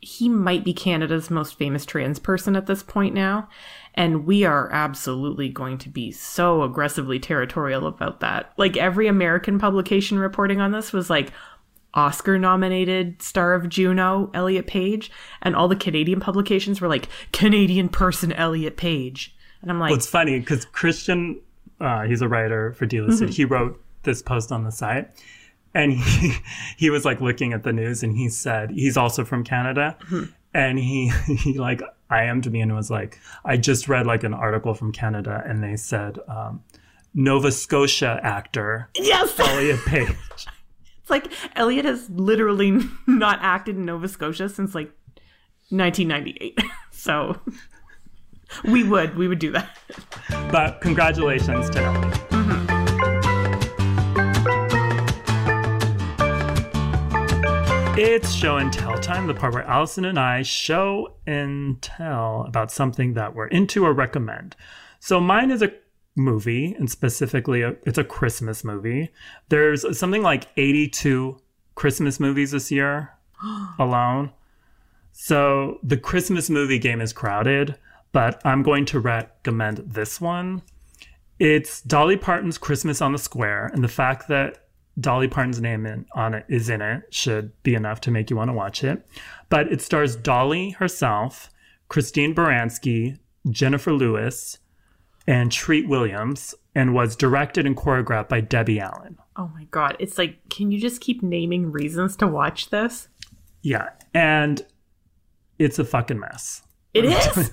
he 0.00 0.28
might 0.28 0.64
be 0.64 0.72
Canada's 0.72 1.30
most 1.30 1.58
famous 1.58 1.84
trans 1.84 2.18
person 2.18 2.54
at 2.54 2.66
this 2.66 2.82
point 2.82 3.14
now. 3.14 3.48
And 3.94 4.26
we 4.26 4.44
are 4.44 4.70
absolutely 4.72 5.48
going 5.48 5.78
to 5.78 5.88
be 5.88 6.12
so 6.12 6.62
aggressively 6.62 7.18
territorial 7.18 7.86
about 7.86 8.20
that. 8.20 8.52
Like 8.56 8.76
every 8.76 9.08
American 9.08 9.58
publication 9.58 10.18
reporting 10.18 10.60
on 10.60 10.70
this 10.70 10.92
was 10.92 11.10
like, 11.10 11.32
Oscar 11.98 12.38
nominated 12.38 13.20
star 13.20 13.54
of 13.54 13.68
Juno, 13.68 14.30
Elliot 14.32 14.68
Page, 14.68 15.10
and 15.42 15.56
all 15.56 15.66
the 15.66 15.74
Canadian 15.74 16.20
publications 16.20 16.80
were 16.80 16.86
like 16.86 17.08
Canadian 17.32 17.88
person 17.88 18.32
Elliot 18.32 18.76
Page. 18.76 19.34
And 19.60 19.70
I'm 19.70 19.80
like, 19.80 19.90
Well, 19.90 19.98
it's 19.98 20.06
funny 20.06 20.38
because 20.38 20.64
Christian, 20.64 21.40
uh, 21.80 22.02
he's 22.02 22.22
a 22.22 22.28
writer 22.28 22.72
for 22.74 22.86
Delisted. 22.86 23.30
He 23.30 23.44
wrote 23.44 23.82
this 24.04 24.22
post 24.22 24.52
on 24.52 24.62
the 24.62 24.70
site, 24.70 25.10
and 25.74 25.92
he 25.92 26.34
he 26.76 26.88
was 26.88 27.04
like 27.04 27.20
looking 27.20 27.52
at 27.52 27.64
the 27.64 27.72
news, 27.72 28.04
and 28.04 28.16
he 28.16 28.28
said 28.28 28.70
he's 28.70 28.96
also 28.96 29.24
from 29.24 29.42
Canada, 29.42 29.96
and 30.54 30.78
he 30.78 31.08
he 31.26 31.58
like 31.58 31.82
IM'd 32.12 32.50
me 32.52 32.60
and 32.60 32.76
was 32.76 32.92
like, 32.92 33.18
I 33.44 33.56
just 33.56 33.88
read 33.88 34.06
like 34.06 34.22
an 34.22 34.34
article 34.34 34.72
from 34.72 34.92
Canada, 34.92 35.42
and 35.44 35.64
they 35.64 35.74
said 35.74 36.20
um, 36.28 36.62
Nova 37.12 37.50
Scotia 37.50 38.20
actor 38.22 38.88
yes! 38.94 39.36
Elliot 39.40 39.80
Page. 39.84 40.46
It's 41.08 41.10
like 41.10 41.32
Elliot 41.56 41.86
has 41.86 42.10
literally 42.10 42.82
not 43.06 43.38
acted 43.40 43.76
in 43.76 43.86
Nova 43.86 44.08
Scotia 44.08 44.46
since 44.50 44.74
like 44.74 44.92
1998. 45.70 46.60
so 46.90 47.40
we 48.64 48.84
would, 48.84 49.16
we 49.16 49.26
would 49.26 49.38
do 49.38 49.50
that. 49.52 49.78
But 50.52 50.82
congratulations 50.82 51.70
to 51.70 51.82
Elliot. 51.82 52.14
Mm-hmm. 52.28 52.68
It's 57.98 58.30
show 58.30 58.58
and 58.58 58.70
tell 58.70 58.98
time, 58.98 59.26
the 59.26 59.34
part 59.34 59.54
where 59.54 59.64
Allison 59.64 60.04
and 60.04 60.18
I 60.18 60.42
show 60.42 61.14
and 61.26 61.80
tell 61.80 62.44
about 62.46 62.70
something 62.70 63.14
that 63.14 63.34
we're 63.34 63.46
into 63.46 63.86
or 63.86 63.94
recommend. 63.94 64.56
So 65.00 65.20
mine 65.20 65.50
is 65.50 65.62
a 65.62 65.72
movie, 66.18 66.74
and 66.74 66.90
specifically, 66.90 67.62
a, 67.62 67.76
it's 67.84 67.98
a 67.98 68.04
Christmas 68.04 68.64
movie. 68.64 69.10
There's 69.48 69.98
something 69.98 70.22
like 70.22 70.48
82 70.56 71.38
Christmas 71.74 72.18
movies 72.18 72.50
this 72.50 72.70
year 72.70 73.14
alone. 73.78 74.32
So 75.12 75.78
the 75.82 75.96
Christmas 75.96 76.50
movie 76.50 76.78
game 76.78 77.00
is 77.00 77.12
crowded, 77.12 77.76
but 78.12 78.44
I'm 78.44 78.62
going 78.62 78.84
to 78.86 79.00
recommend 79.00 79.78
this 79.78 80.20
one. 80.20 80.62
It's 81.38 81.80
Dolly 81.82 82.16
Parton's 82.16 82.58
Christmas 82.58 83.00
on 83.00 83.12
the 83.12 83.18
Square, 83.18 83.70
and 83.72 83.84
the 83.84 83.88
fact 83.88 84.28
that 84.28 84.66
Dolly 85.00 85.28
Parton's 85.28 85.60
name 85.60 85.86
in, 85.86 86.06
on 86.14 86.34
it 86.34 86.44
is 86.48 86.68
in 86.68 86.82
it 86.82 87.02
should 87.14 87.52
be 87.62 87.74
enough 87.74 88.00
to 88.02 88.10
make 88.10 88.30
you 88.30 88.36
want 88.36 88.48
to 88.48 88.54
watch 88.54 88.82
it. 88.82 89.06
But 89.48 89.72
it 89.72 89.80
stars 89.80 90.16
Dolly 90.16 90.70
herself, 90.70 91.50
Christine 91.88 92.34
Baranski, 92.34 93.18
Jennifer 93.50 93.92
Lewis, 93.92 94.58
and 95.28 95.52
Treat 95.52 95.86
Williams, 95.86 96.54
and 96.74 96.94
was 96.94 97.14
directed 97.14 97.66
and 97.66 97.76
choreographed 97.76 98.30
by 98.30 98.40
Debbie 98.40 98.80
Allen. 98.80 99.18
Oh 99.36 99.50
my 99.54 99.64
God. 99.64 99.94
It's 100.00 100.16
like, 100.16 100.38
can 100.48 100.72
you 100.72 100.80
just 100.80 101.02
keep 101.02 101.22
naming 101.22 101.70
reasons 101.70 102.16
to 102.16 102.26
watch 102.26 102.70
this? 102.70 103.08
Yeah, 103.60 103.90
and 104.14 104.64
it's 105.58 105.78
a 105.78 105.84
fucking 105.84 106.18
mess. 106.18 106.62
It 106.94 107.04
is. 107.36 107.50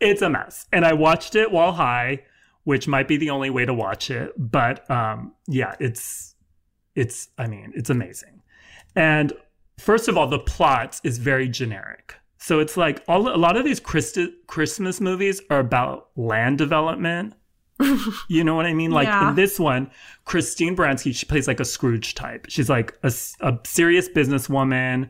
It's 0.00 0.20
a 0.20 0.28
mess. 0.28 0.66
And 0.70 0.84
I 0.84 0.92
watched 0.92 1.34
it 1.34 1.50
while 1.50 1.72
high, 1.72 2.24
which 2.64 2.86
might 2.86 3.08
be 3.08 3.16
the 3.16 3.30
only 3.30 3.48
way 3.48 3.64
to 3.64 3.72
watch 3.72 4.10
it, 4.10 4.32
but 4.36 4.88
um 4.90 5.32
yeah, 5.48 5.74
it's 5.80 6.34
it's 6.94 7.28
I 7.38 7.46
mean, 7.46 7.72
it's 7.74 7.88
amazing. 7.88 8.42
And 8.94 9.32
first 9.78 10.08
of 10.08 10.18
all, 10.18 10.26
the 10.26 10.38
plot 10.38 11.00
is 11.04 11.16
very 11.16 11.48
generic. 11.48 12.16
So 12.42 12.58
it's 12.58 12.76
like 12.76 13.04
all 13.06 13.28
a 13.28 13.36
lot 13.36 13.56
of 13.56 13.64
these 13.64 13.78
Christi- 13.80 14.34
Christmas 14.46 15.00
movies 15.00 15.40
are 15.50 15.58
about 15.60 16.08
land 16.16 16.58
development. 16.58 17.34
you 18.28 18.44
know 18.44 18.54
what 18.54 18.66
I 18.66 18.74
mean? 18.74 18.90
Like 18.90 19.08
Yeah. 19.08 19.28
in 19.30 19.34
this 19.36 19.58
one, 19.60 19.90
Christine 20.24 20.74
Baranski, 20.76 21.14
she 21.14 21.26
plays 21.26 21.46
like 21.46 21.60
a 21.60 21.64
Scrooge 21.64 22.14
type. 22.14 22.46
She's 22.48 22.68
like 22.68 22.96
a 23.02 23.10
serious 23.64 24.08
businesswoman, 24.08 25.08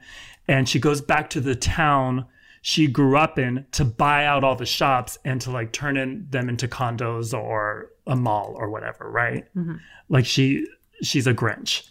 and 0.49 0.69
she 0.69 0.79
goes 0.79 1.01
back 1.01 1.31
to 1.31 1.41
the 1.41 1.55
town 1.55 2.27
she 2.63 2.87
grew 2.87 3.17
up 3.17 3.39
in 3.39 3.65
to 3.73 3.85
buy 3.87 4.27
out 4.27 4.45
all 4.45 4.55
the 4.55 4.67
shops 4.67 5.19
and 5.25 5.41
to 5.41 5.51
like 5.51 5.73
turn 5.73 5.97
in 5.97 6.27
them 6.29 6.49
into 6.49 6.69
condos 6.69 7.33
or 7.33 7.91
a 8.07 8.15
mall 8.15 8.55
or 8.59 8.69
whatever, 8.69 9.11
right? 9.11 9.45
Mm-hmm. 9.57 9.77
Like 10.11 10.27
she 10.27 10.67
she's 11.03 11.27
a 11.27 11.33
Grinch. 11.33 11.89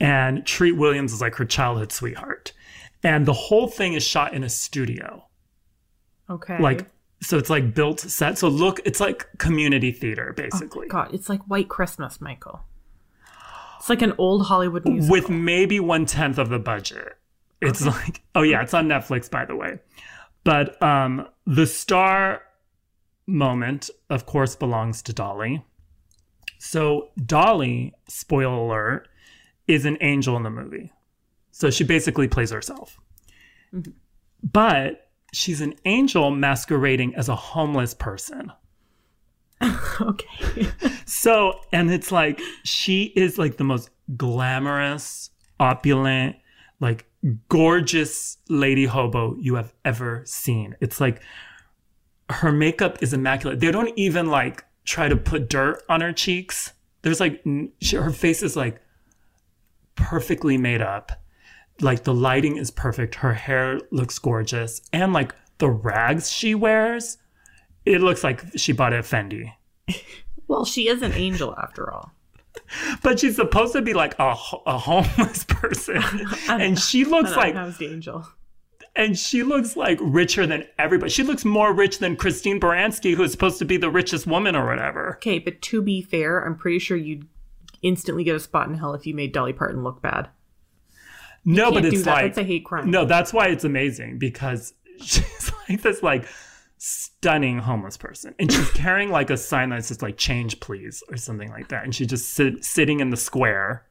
And 0.00 0.44
Treat 0.44 0.72
Williams 0.72 1.12
is 1.12 1.20
like 1.20 1.36
her 1.36 1.44
childhood 1.44 1.90
sweetheart. 1.92 2.52
And 3.02 3.26
the 3.26 3.32
whole 3.32 3.66
thing 3.66 3.94
is 3.94 4.02
shot 4.02 4.32
in 4.34 4.44
a 4.44 4.48
studio. 4.48 5.26
okay. 6.30 6.58
Like 6.58 6.86
so 7.20 7.38
it's 7.38 7.50
like 7.50 7.72
built 7.74 8.00
set. 8.00 8.36
So 8.36 8.48
look, 8.48 8.80
it's 8.84 9.00
like 9.00 9.26
community 9.38 9.92
theater 9.92 10.32
basically. 10.36 10.88
God, 10.88 11.14
it's 11.14 11.28
like 11.28 11.40
White 11.42 11.68
Christmas, 11.68 12.20
Michael. 12.20 12.64
It's 13.78 13.88
like 13.88 14.02
an 14.02 14.12
old 14.18 14.46
Hollywood 14.46 14.84
musical. 14.84 15.12
with 15.12 15.28
maybe 15.28 15.80
one 15.80 16.06
tenth 16.06 16.38
of 16.38 16.48
the 16.48 16.58
budget. 16.58 17.16
It's 17.60 17.84
like, 17.86 18.22
oh 18.34 18.42
yeah, 18.42 18.62
it's 18.62 18.74
on 18.74 18.88
Netflix, 18.88 19.30
by 19.30 19.44
the 19.44 19.56
way. 19.56 19.78
But 20.44 20.80
um, 20.82 21.28
the 21.46 21.66
star 21.66 22.42
moment, 23.26 23.88
of 24.10 24.26
course, 24.26 24.56
belongs 24.56 25.02
to 25.02 25.12
Dolly. 25.12 25.64
So 26.58 27.10
Dolly, 27.24 27.94
spoiler 28.08 28.54
alert, 28.54 29.08
is 29.68 29.84
an 29.84 29.98
angel 30.00 30.36
in 30.36 30.42
the 30.42 30.50
movie. 30.50 30.92
So 31.52 31.70
she 31.70 31.84
basically 31.84 32.28
plays 32.28 32.50
herself. 32.50 32.98
Mm-hmm. 33.72 33.92
But 34.42 35.10
she's 35.32 35.60
an 35.60 35.74
angel 35.84 36.30
masquerading 36.30 37.14
as 37.14 37.28
a 37.28 37.36
homeless 37.36 37.94
person. 37.94 38.52
okay. 40.00 40.68
So, 41.04 41.60
and 41.72 41.90
it's 41.90 42.10
like 42.10 42.40
she 42.64 43.12
is 43.14 43.38
like 43.38 43.58
the 43.58 43.64
most 43.64 43.90
glamorous, 44.16 45.30
opulent, 45.60 46.36
like 46.80 47.06
gorgeous 47.48 48.38
lady 48.48 48.86
hobo 48.86 49.36
you 49.36 49.54
have 49.56 49.74
ever 49.84 50.22
seen. 50.24 50.74
It's 50.80 51.00
like 51.00 51.22
her 52.30 52.50
makeup 52.50 53.02
is 53.02 53.12
immaculate. 53.12 53.60
They 53.60 53.70
don't 53.70 53.96
even 53.96 54.26
like 54.26 54.64
try 54.84 55.08
to 55.08 55.16
put 55.16 55.48
dirt 55.48 55.82
on 55.88 56.00
her 56.00 56.12
cheeks. 56.12 56.72
There's 57.02 57.20
like 57.20 57.44
she, 57.80 57.96
her 57.96 58.10
face 58.10 58.42
is 58.42 58.56
like 58.56 58.80
perfectly 59.94 60.56
made 60.56 60.80
up. 60.80 61.12
Like 61.82 62.04
the 62.04 62.14
lighting 62.14 62.56
is 62.56 62.70
perfect. 62.70 63.16
Her 63.16 63.34
hair 63.34 63.80
looks 63.90 64.18
gorgeous, 64.18 64.80
and 64.92 65.12
like 65.12 65.34
the 65.58 65.68
rags 65.68 66.30
she 66.30 66.54
wears, 66.54 67.18
it 67.84 68.00
looks 68.00 68.22
like 68.24 68.44
she 68.56 68.72
bought 68.72 68.92
it 68.92 68.98
at 68.98 69.04
Fendi. 69.04 69.52
Well, 70.48 70.66
she 70.66 70.86
is 70.88 71.00
an 71.00 71.12
angel 71.12 71.54
after 71.56 71.90
all. 71.90 72.12
But 73.02 73.20
she's 73.20 73.36
supposed 73.36 73.72
to 73.72 73.80
be 73.80 73.94
like 73.94 74.14
a, 74.18 74.34
a 74.66 74.76
homeless 74.76 75.44
person, 75.48 76.02
and 76.48 76.78
she 76.78 77.06
looks 77.06 77.34
like 77.34 77.54
How's 77.54 77.78
the 77.78 77.86
angel? 77.86 78.26
and 78.94 79.18
she 79.18 79.42
looks 79.42 79.74
like 79.76 79.98
richer 80.02 80.46
than 80.46 80.64
everybody. 80.78 81.10
She 81.10 81.22
looks 81.22 81.46
more 81.46 81.72
rich 81.72 82.00
than 82.00 82.16
Christine 82.16 82.60
Baranski, 82.60 83.14
who's 83.14 83.32
supposed 83.32 83.58
to 83.60 83.64
be 83.64 83.78
the 83.78 83.88
richest 83.88 84.26
woman 84.26 84.54
or 84.54 84.66
whatever. 84.66 85.14
Okay, 85.16 85.38
but 85.38 85.62
to 85.62 85.80
be 85.80 86.02
fair, 86.02 86.40
I'm 86.40 86.56
pretty 86.56 86.80
sure 86.80 86.98
you'd 86.98 87.26
instantly 87.80 88.22
get 88.22 88.36
a 88.36 88.40
spot 88.40 88.68
in 88.68 88.74
hell 88.74 88.92
if 88.92 89.06
you 89.06 89.14
made 89.14 89.32
Dolly 89.32 89.54
Parton 89.54 89.82
look 89.82 90.02
bad. 90.02 90.28
No, 91.44 91.72
but 91.72 91.84
it's 91.84 92.04
that. 92.04 92.10
like 92.10 92.34
That's 92.34 92.38
a 92.38 92.44
hate 92.44 92.64
crime. 92.64 92.90
no, 92.90 93.04
that's 93.04 93.32
why 93.32 93.48
it's 93.48 93.64
amazing 93.64 94.18
because 94.18 94.74
she's 95.00 95.52
like 95.68 95.82
this 95.82 96.02
like 96.02 96.26
stunning 96.78 97.58
homeless 97.58 97.96
person, 97.96 98.34
and 98.38 98.50
she's 98.52 98.70
carrying 98.74 99.10
like 99.10 99.30
a 99.30 99.36
sign 99.36 99.70
that 99.70 99.84
says 99.84 100.02
like 100.02 100.16
"change, 100.16 100.60
please" 100.60 101.02
or 101.08 101.16
something 101.16 101.48
like 101.50 101.68
that, 101.68 101.84
and 101.84 101.94
she 101.94 102.06
just 102.06 102.30
sit, 102.30 102.64
sitting 102.64 103.00
in 103.00 103.10
the 103.10 103.16
square. 103.16 103.86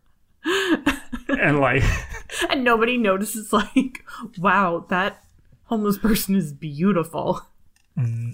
and 1.27 1.59
like 1.59 1.83
And 2.49 2.63
nobody 2.63 2.97
notices, 2.97 3.51
like, 3.53 4.03
wow, 4.37 4.85
that 4.89 5.23
homeless 5.63 5.97
person 5.97 6.35
is 6.35 6.51
beautiful. 6.53 7.41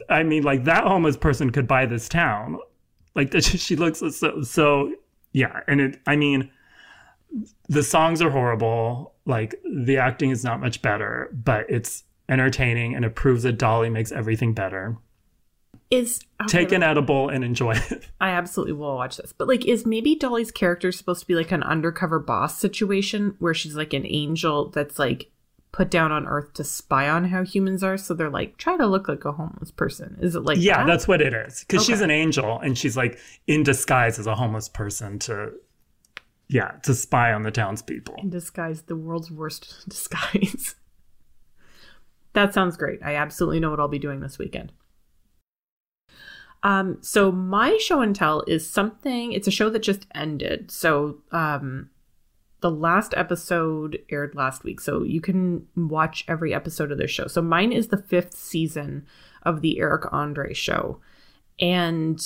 I 0.09 0.23
mean, 0.23 0.43
like 0.43 0.63
that 0.65 0.83
homeless 0.83 1.17
person 1.17 1.51
could 1.51 1.67
buy 1.67 1.85
this 1.85 2.07
town. 2.07 2.59
Like 3.15 3.31
that, 3.31 3.43
she 3.43 3.75
looks 3.75 3.99
so 3.99 4.41
so. 4.43 4.93
Yeah, 5.33 5.59
and 5.67 5.81
it. 5.81 5.99
I 6.07 6.15
mean, 6.15 6.49
the 7.69 7.83
songs 7.83 8.21
are 8.21 8.29
horrible. 8.29 9.13
Like 9.25 9.55
the 9.69 9.97
acting 9.97 10.31
is 10.31 10.43
not 10.43 10.59
much 10.59 10.81
better, 10.81 11.29
but 11.33 11.69
it's 11.69 12.03
entertaining 12.29 12.95
and 12.95 13.05
it 13.05 13.15
proves 13.15 13.43
that 13.43 13.57
Dolly 13.57 13.89
makes 13.89 14.11
everything 14.11 14.53
better. 14.53 14.97
Is 15.89 16.19
okay, 16.41 16.65
Take 16.65 16.71
an 16.73 16.83
edible 16.83 17.29
and 17.29 17.45
enjoy 17.45 17.75
it. 17.75 18.09
I 18.19 18.31
absolutely 18.31 18.73
will 18.73 18.95
watch 18.95 19.17
this. 19.17 19.31
But 19.31 19.47
like, 19.47 19.65
is 19.65 19.85
maybe 19.85 20.15
Dolly's 20.15 20.51
character 20.51 20.91
supposed 20.91 21.21
to 21.21 21.27
be 21.27 21.35
like 21.35 21.53
an 21.53 21.63
undercover 21.63 22.19
boss 22.19 22.57
situation 22.57 23.35
where 23.39 23.53
she's 23.53 23.75
like 23.75 23.93
an 23.93 24.05
angel 24.05 24.69
that's 24.69 24.99
like 24.99 25.31
put 25.71 25.89
down 25.89 26.11
on 26.11 26.27
Earth 26.27 26.53
to 26.53 26.63
spy 26.63 27.07
on 27.07 27.25
how 27.25 27.43
humans 27.43 27.83
are. 27.83 27.97
So 27.97 28.13
they're 28.13 28.29
like, 28.29 28.57
try 28.57 28.75
to 28.75 28.85
look 28.85 29.07
like 29.07 29.23
a 29.23 29.31
homeless 29.31 29.71
person. 29.71 30.17
Is 30.21 30.35
it 30.35 30.41
like 30.41 30.57
yeah, 30.59 30.79
that? 30.79 30.87
that's 30.87 31.07
what 31.07 31.21
it 31.21 31.33
is. 31.33 31.63
Because 31.65 31.85
she's 31.85 32.01
an 32.01 32.11
angel 32.11 32.59
and 32.59 32.77
she's 32.77 32.97
like 32.97 33.17
in 33.45 33.63
disguise 33.63 34.19
as 34.19 34.27
a 34.27 34.35
homeless 34.35 34.67
person 34.67 35.19
to, 35.19 35.51
yeah, 36.49 36.71
to 36.83 36.93
spy 36.93 37.33
on 37.33 37.43
the 37.43 37.51
townspeople. 37.51 38.15
in 38.19 38.29
disguise, 38.29 38.83
the 38.83 38.95
world's 38.95 39.31
worst 39.31 39.85
disguise. 39.89 40.75
that 42.33 42.53
sounds 42.53 42.77
great. 42.77 42.99
I 43.03 43.15
absolutely 43.15 43.59
know 43.59 43.69
what 43.69 43.79
I'll 43.79 43.87
be 43.87 43.99
doing 43.99 44.21
this 44.21 44.37
weekend. 44.37 44.71
Um, 46.63 46.97
so 47.01 47.31
my 47.31 47.77
show 47.77 48.01
and 48.01 48.15
tell 48.15 48.43
is 48.47 48.69
something. 48.69 49.31
It's 49.31 49.47
a 49.47 49.51
show 49.51 49.69
that 49.69 49.83
just 49.83 50.07
ended. 50.15 50.71
So 50.71 51.17
um, 51.31 51.89
the 52.61 52.71
last 52.71 53.13
episode 53.15 53.99
aired 54.09 54.35
last 54.35 54.63
week, 54.63 54.81
so 54.81 55.03
you 55.03 55.21
can 55.21 55.67
watch 55.75 56.25
every 56.27 56.53
episode 56.53 56.91
of 56.91 56.97
this 56.97 57.11
show. 57.11 57.27
So 57.27 57.41
mine 57.41 57.71
is 57.71 57.87
the 57.87 58.01
fifth 58.01 58.33
season 58.33 59.05
of 59.43 59.61
the 59.61 59.79
Eric 59.79 60.11
Andre 60.11 60.53
show, 60.53 60.99
and 61.59 62.19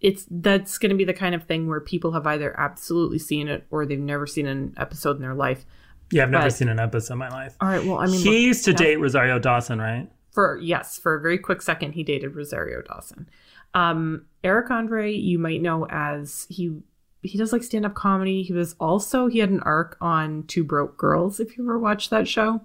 it's 0.00 0.26
that's 0.30 0.78
going 0.78 0.90
to 0.90 0.96
be 0.96 1.04
the 1.04 1.14
kind 1.14 1.34
of 1.34 1.44
thing 1.44 1.68
where 1.68 1.80
people 1.80 2.12
have 2.12 2.26
either 2.26 2.58
absolutely 2.58 3.18
seen 3.18 3.48
it 3.48 3.66
or 3.70 3.86
they've 3.86 3.98
never 3.98 4.26
seen 4.26 4.46
an 4.46 4.74
episode 4.76 5.16
in 5.16 5.22
their 5.22 5.34
life. 5.34 5.64
Yeah, 6.12 6.24
I've 6.24 6.30
never 6.30 6.50
seen 6.50 6.68
an 6.68 6.78
episode 6.78 7.14
in 7.14 7.18
my 7.18 7.28
life. 7.28 7.56
All 7.60 7.68
right, 7.68 7.84
well, 7.84 7.98
I 7.98 8.06
mean, 8.06 8.20
he 8.20 8.30
look, 8.30 8.38
used 8.38 8.64
to 8.66 8.72
date 8.72 8.96
Rosario 8.96 9.38
Dawson, 9.38 9.80
right? 9.80 10.08
for 10.36 10.58
yes, 10.58 10.98
for 10.98 11.14
a 11.14 11.20
very 11.20 11.38
quick 11.38 11.62
second, 11.62 11.92
he 11.92 12.04
dated 12.04 12.36
Rosario 12.36 12.82
Dawson. 12.82 13.26
Um, 13.72 14.26
Eric 14.44 14.70
Andre, 14.70 15.10
you 15.10 15.38
might 15.38 15.62
know 15.62 15.86
as 15.88 16.46
he 16.50 16.76
he 17.22 17.38
does 17.38 17.54
like 17.54 17.62
stand 17.62 17.86
up 17.86 17.94
comedy. 17.94 18.42
He 18.42 18.52
was 18.52 18.76
also 18.78 19.28
he 19.28 19.38
had 19.38 19.48
an 19.48 19.60
arc 19.60 19.96
on 19.98 20.42
Two 20.42 20.62
Broke 20.62 20.98
Girls. 20.98 21.40
If 21.40 21.56
you 21.56 21.64
ever 21.64 21.78
watched 21.78 22.10
that 22.10 22.28
show, 22.28 22.60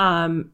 um, 0.00 0.50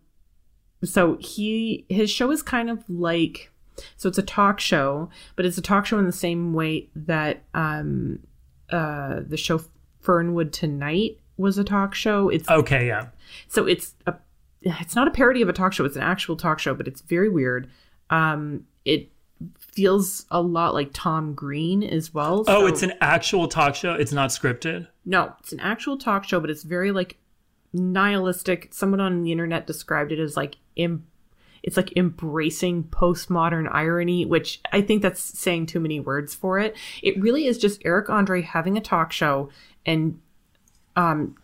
so 0.85 1.17
he 1.19 1.87
his 1.89 2.11
show 2.11 2.31
is 2.31 2.43
kind 2.43 2.69
of 2.69 2.85
like 2.91 3.51
so 3.97 4.09
it's 4.09 4.19
a 4.19 4.23
talk 4.23 4.61
show, 4.61 5.09
but 5.37 5.45
it's 5.47 5.59
a 5.59 5.63
talk 5.63 5.87
show 5.87 5.99
in 5.99 6.07
the 6.07 6.13
same 6.13 6.53
way 6.55 6.89
that 6.95 7.43
um, 7.55 8.21
uh, 8.71 9.21
the 9.27 9.37
show 9.37 9.61
Fernwood 10.01 10.53
Tonight 10.53 11.19
was 11.37 11.59
a 11.59 11.65
talk 11.65 11.95
show. 11.95 12.29
It's 12.29 12.49
Okay, 12.49 12.87
yeah. 12.87 13.07
so 13.49 13.67
it's 13.67 13.95
a 14.07 14.15
it's 14.63 14.95
not 14.97 15.07
a 15.09 15.11
parody 15.11 15.43
of 15.43 15.49
a 15.49 15.53
talk 15.53 15.73
show 15.75 15.85
it's 15.85 15.97
an 15.97 16.01
actual 16.03 16.37
talk 16.37 16.59
show 16.59 16.73
but 16.73 16.89
it's 16.89 17.03
very 17.03 17.29
weird 17.29 17.69
um 18.09 18.65
it 18.87 19.11
feels 19.59 20.25
a 20.31 20.41
lot 20.41 20.73
like 20.73 20.89
tom 20.95 21.35
green 21.35 21.83
as 21.83 22.15
well 22.15 22.45
Oh, 22.47 22.67
it's 22.67 22.83
an 22.83 22.95
actual 23.03 23.47
talk 23.47 23.75
show. 23.75 23.93
It's 23.93 24.13
not 24.13 24.31
scripted. 24.31 24.87
no 25.05 25.35
it's 25.41 25.53
an 25.53 25.61
actual 25.61 25.99
talk 25.99 26.25
show 26.25 26.41
but 26.41 26.49
it's 26.49 26.63
very 26.63 26.93
like 26.93 27.19
nihilistic 27.75 28.69
someone 28.73 29.01
on 29.01 29.23
the 29.23 29.33
internet 29.33 29.67
described 29.67 30.13
it 30.13 30.19
as 30.19 30.37
like 30.37 30.57
em- 30.77 31.07
it's 31.65 31.77
like 31.77 31.97
embracing 31.97 32.85
postmodern 32.85 33.69
irony 33.73 34.25
which 34.25 34.61
i 34.71 34.81
think 34.81 35.03
that's 35.03 35.21
saying 35.39 35.67
too 35.67 35.81
many 35.81 35.99
words 35.99 36.35
for 36.35 36.59
it. 36.59 36.77
It 37.03 37.21
really 37.21 37.47
is 37.47 37.59
just 37.59 37.83
eric 37.85 38.09
andre 38.09 38.43
having 38.43 38.77
a 38.77 38.81
talk 38.81 39.11
show 39.11 39.51
and 39.85 40.21
um 40.95 41.37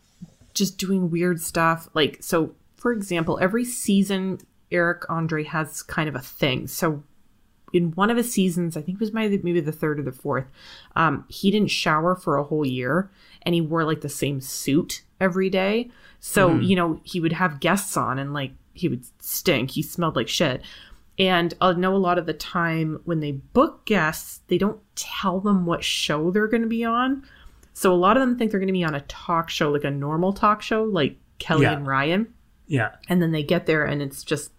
just 0.53 0.79
doing 0.79 1.11
weird 1.11 1.41
stuff. 1.41 1.89
Like 1.95 2.19
so 2.21 2.55
for 2.77 2.93
example 2.93 3.39
every 3.41 3.65
season 3.65 4.39
eric 4.71 5.09
andre 5.09 5.43
has 5.45 5.83
kind 5.83 6.09
of 6.09 6.15
a 6.15 6.21
thing. 6.21 6.67
So 6.69 7.03
in 7.73 7.93
one 7.93 8.11
of 8.11 8.17
his 8.17 8.33
seasons, 8.33 8.77
I 8.77 8.83
think 8.83 8.97
it 8.97 9.01
was 9.01 9.13
maybe 9.13 9.41
maybe 9.43 9.61
the 9.61 9.73
third 9.73 10.01
or 10.01 10.03
the 10.03 10.13
fourth, 10.13 10.47
um, 10.97 11.25
he 11.29 11.51
didn't 11.51 11.71
shower 11.71 12.17
for 12.17 12.37
a 12.37 12.45
whole 12.45 12.67
year, 12.67 13.11
and 13.43 13.55
he 13.55 13.61
wore 13.61 13.85
like 13.85 14.01
the 14.01 14.09
same 14.09 14.41
suit 14.41 15.03
every 15.21 15.51
day. 15.51 15.91
So 16.19 16.57
you 16.57 16.77
know 16.77 17.01
he 17.05 17.21
would 17.21 17.33
have 17.33 17.61
guests 17.61 17.97
on, 17.97 18.19
and 18.19 18.35
like 18.35 18.53
he 18.75 18.89
would 18.89 19.05
stink. 19.23 19.71
He 19.73 19.83
smelled 19.83 20.17
like 20.17 20.29
shit. 20.29 20.63
And 21.19 21.53
I 21.61 21.73
know 21.75 21.95
a 21.95 21.99
lot 21.99 22.19
of 22.19 22.27
the 22.27 22.33
time 22.33 23.01
when 23.05 23.21
they 23.21 23.33
book 23.33 23.85
guests, 23.85 24.41
they 24.49 24.57
don't 24.59 24.81
tell 24.97 25.41
them 25.41 25.67
what 25.67 25.85
show 25.85 26.31
they're 26.31 26.47
going 26.49 26.63
to 26.63 26.69
be 26.69 26.85
on. 26.85 27.25
So 27.75 27.93
a 27.93 27.97
lot 27.97 28.17
of 28.17 28.21
them 28.23 28.39
think 28.39 28.51
they're 28.51 28.61
going 28.61 28.69
to 28.69 28.73
be 28.73 28.85
on 28.85 28.95
a 28.95 29.01
talk 29.03 29.51
show, 29.51 29.71
like 29.71 29.85
a 29.85 29.91
normal 29.91 30.33
talk 30.33 30.63
show, 30.63 30.85
like 30.85 31.17
Kelly 31.39 31.63
Yeah. 31.63 31.73
and 31.73 31.87
Ryan 31.87 32.33
Yeah. 32.69 32.91
and 33.09 33.21
then 33.21 33.33
they 33.33 33.43
get 33.43 33.67
there 33.67 33.85
and 33.85 34.01
it's 34.03 34.23
just 34.23 34.51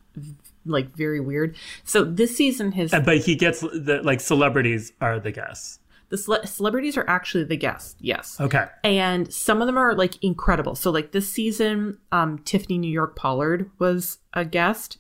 like 0.65 0.95
very 0.95 1.19
weird. 1.19 1.55
So 1.83 2.03
this 2.03 2.35
season 2.35 2.71
his 2.73 2.91
But 2.91 3.17
he 3.19 3.35
gets 3.35 3.61
the 3.61 4.01
like 4.03 4.19
celebrities 4.19 4.91
are 5.01 5.19
the 5.19 5.31
guests. 5.31 5.79
The 6.11 6.17
cele- 6.17 6.45
celebrities 6.45 6.97
are 6.97 7.09
actually 7.09 7.45
the 7.45 7.55
guests. 7.55 7.95
Yes. 7.99 8.39
Okay. 8.39 8.65
And 8.83 9.33
some 9.33 9.61
of 9.61 9.65
them 9.65 9.77
are 9.77 9.95
like 9.95 10.21
incredible. 10.21 10.75
So 10.75 10.91
like 10.91 11.13
this 11.13 11.31
season 11.31 11.97
um 12.11 12.39
Tiffany 12.39 12.77
New 12.77 12.91
York 12.91 13.15
Pollard 13.15 13.71
was 13.79 14.19
a 14.33 14.45
guest 14.45 14.97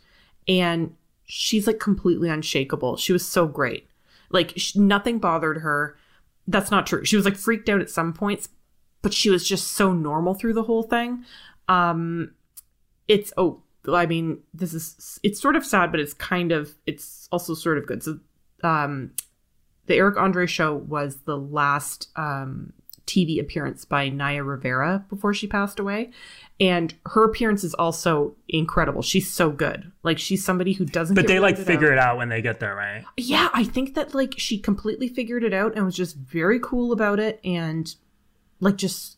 and 0.47 0.95
she's 1.25 1.67
like 1.67 1.79
completely 1.79 2.29
unshakable. 2.29 2.95
She 2.95 3.13
was 3.13 3.27
so 3.27 3.45
great. 3.45 3.87
Like 4.29 4.53
sh- 4.55 4.77
nothing 4.77 5.19
bothered 5.19 5.57
her. 5.57 5.97
That's 6.47 6.71
not 6.71 6.87
true. 6.87 7.03
She 7.03 7.17
was 7.17 7.25
like 7.25 7.35
freaked 7.35 7.67
out 7.67 7.81
at 7.81 7.89
some 7.89 8.13
points, 8.13 8.47
but 9.01 9.13
she 9.13 9.29
was 9.29 9.45
just 9.45 9.67
so 9.73 9.91
normal 9.91 10.33
through 10.33 10.53
the 10.53 10.63
whole 10.63 10.83
thing. 10.83 11.25
Um 11.67 12.31
it's 13.09 13.33
oh 13.35 13.63
I 13.85 14.05
mean 14.05 14.39
this 14.53 14.73
is 14.73 15.19
it's 15.23 15.41
sort 15.41 15.57
of 15.57 15.65
sad 15.65 15.91
but 15.91 15.99
it's 15.99 16.13
kind 16.13 16.53
of 16.53 16.75
it's 16.85 17.27
also 17.33 17.53
sort 17.53 17.77
of 17.77 17.85
good. 17.85 18.01
So 18.01 18.17
um 18.63 19.11
the 19.91 19.97
Eric 19.97 20.17
Andre 20.17 20.45
show 20.47 20.73
was 20.73 21.17
the 21.25 21.37
last 21.37 22.09
um 22.15 22.73
TV 23.07 23.39
appearance 23.41 23.83
by 23.83 24.07
Naya 24.09 24.43
Rivera 24.43 25.03
before 25.09 25.33
she 25.33 25.45
passed 25.47 25.79
away. 25.79 26.11
And 26.61 26.93
her 27.07 27.23
appearance 27.25 27.63
is 27.63 27.73
also 27.73 28.35
incredible. 28.47 29.01
She's 29.01 29.29
so 29.29 29.49
good. 29.49 29.91
Like 30.03 30.19
she's 30.19 30.45
somebody 30.45 30.73
who 30.73 30.85
doesn't 30.85 31.15
But 31.15 31.27
they 31.27 31.39
like 31.39 31.57
figure 31.57 31.87
out. 31.87 31.93
it 31.93 31.97
out 31.99 32.17
when 32.17 32.29
they 32.29 32.41
get 32.41 32.59
there, 32.59 32.75
right? 32.75 33.03
Yeah, 33.17 33.49
I 33.53 33.63
think 33.63 33.95
that 33.95 34.13
like 34.13 34.35
she 34.37 34.57
completely 34.59 35.07
figured 35.09 35.43
it 35.43 35.53
out 35.53 35.75
and 35.75 35.83
was 35.83 35.95
just 35.95 36.15
very 36.15 36.59
cool 36.59 36.91
about 36.93 37.19
it 37.19 37.39
and 37.43 37.93
like 38.59 38.77
just 38.77 39.17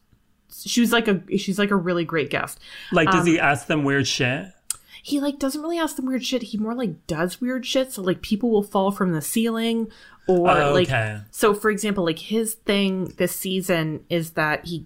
she 0.66 0.82
was 0.82 0.92
like 0.92 1.08
a 1.08 1.22
she's 1.38 1.60
like 1.60 1.70
a 1.72 1.76
really 1.76 2.06
great 2.06 2.30
guest. 2.30 2.60
Like, 2.92 3.12
does 3.12 3.22
Um, 3.22 3.28
he 3.28 3.40
ask 3.40 3.68
them 3.68 3.84
weird 3.84 4.08
shit? 4.08 4.48
He 5.04 5.20
like 5.20 5.38
doesn't 5.38 5.62
really 5.62 5.78
ask 5.78 5.98
them 5.98 6.06
weird 6.06 6.24
shit. 6.26 6.44
He 6.44 6.58
more 6.58 6.74
like 6.74 7.06
does 7.08 7.42
weird 7.42 7.66
shit. 7.66 7.92
So 7.92 8.02
like 8.02 8.22
people 8.22 8.50
will 8.52 8.64
fall 8.64 8.90
from 8.90 9.12
the 9.12 9.22
ceiling 9.22 9.90
or 10.28 10.50
Oh, 10.50 10.74
like 10.74 10.88
okay. 10.88 11.20
so 11.32 11.54
for 11.54 11.70
example, 11.70 12.06
like 12.06 12.20
his 12.20 12.54
thing 12.56 13.14
this 13.18 13.36
season 13.36 14.06
is 14.10 14.32
that 14.32 14.66
he 14.66 14.86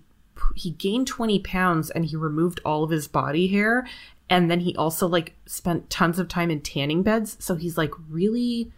he 0.56 0.72
gained 0.72 1.08
20 1.08 1.40
pounds 1.40 1.90
and 1.90 2.06
he 2.06 2.16
removed 2.16 2.60
all 2.64 2.84
of 2.84 2.90
his 2.92 3.08
body 3.08 3.48
hair 3.48 3.88
and 4.30 4.52
then 4.52 4.60
he 4.62 4.76
also 4.76 5.08
like 5.08 5.34
spent 5.46 5.90
tons 5.90 6.20
of 6.20 6.28
time 6.28 6.52
in 6.52 6.62
tanning 6.62 7.02
beds. 7.04 7.38
So 7.40 7.56
he's 7.56 7.78
like 7.78 7.92
really 8.10 8.72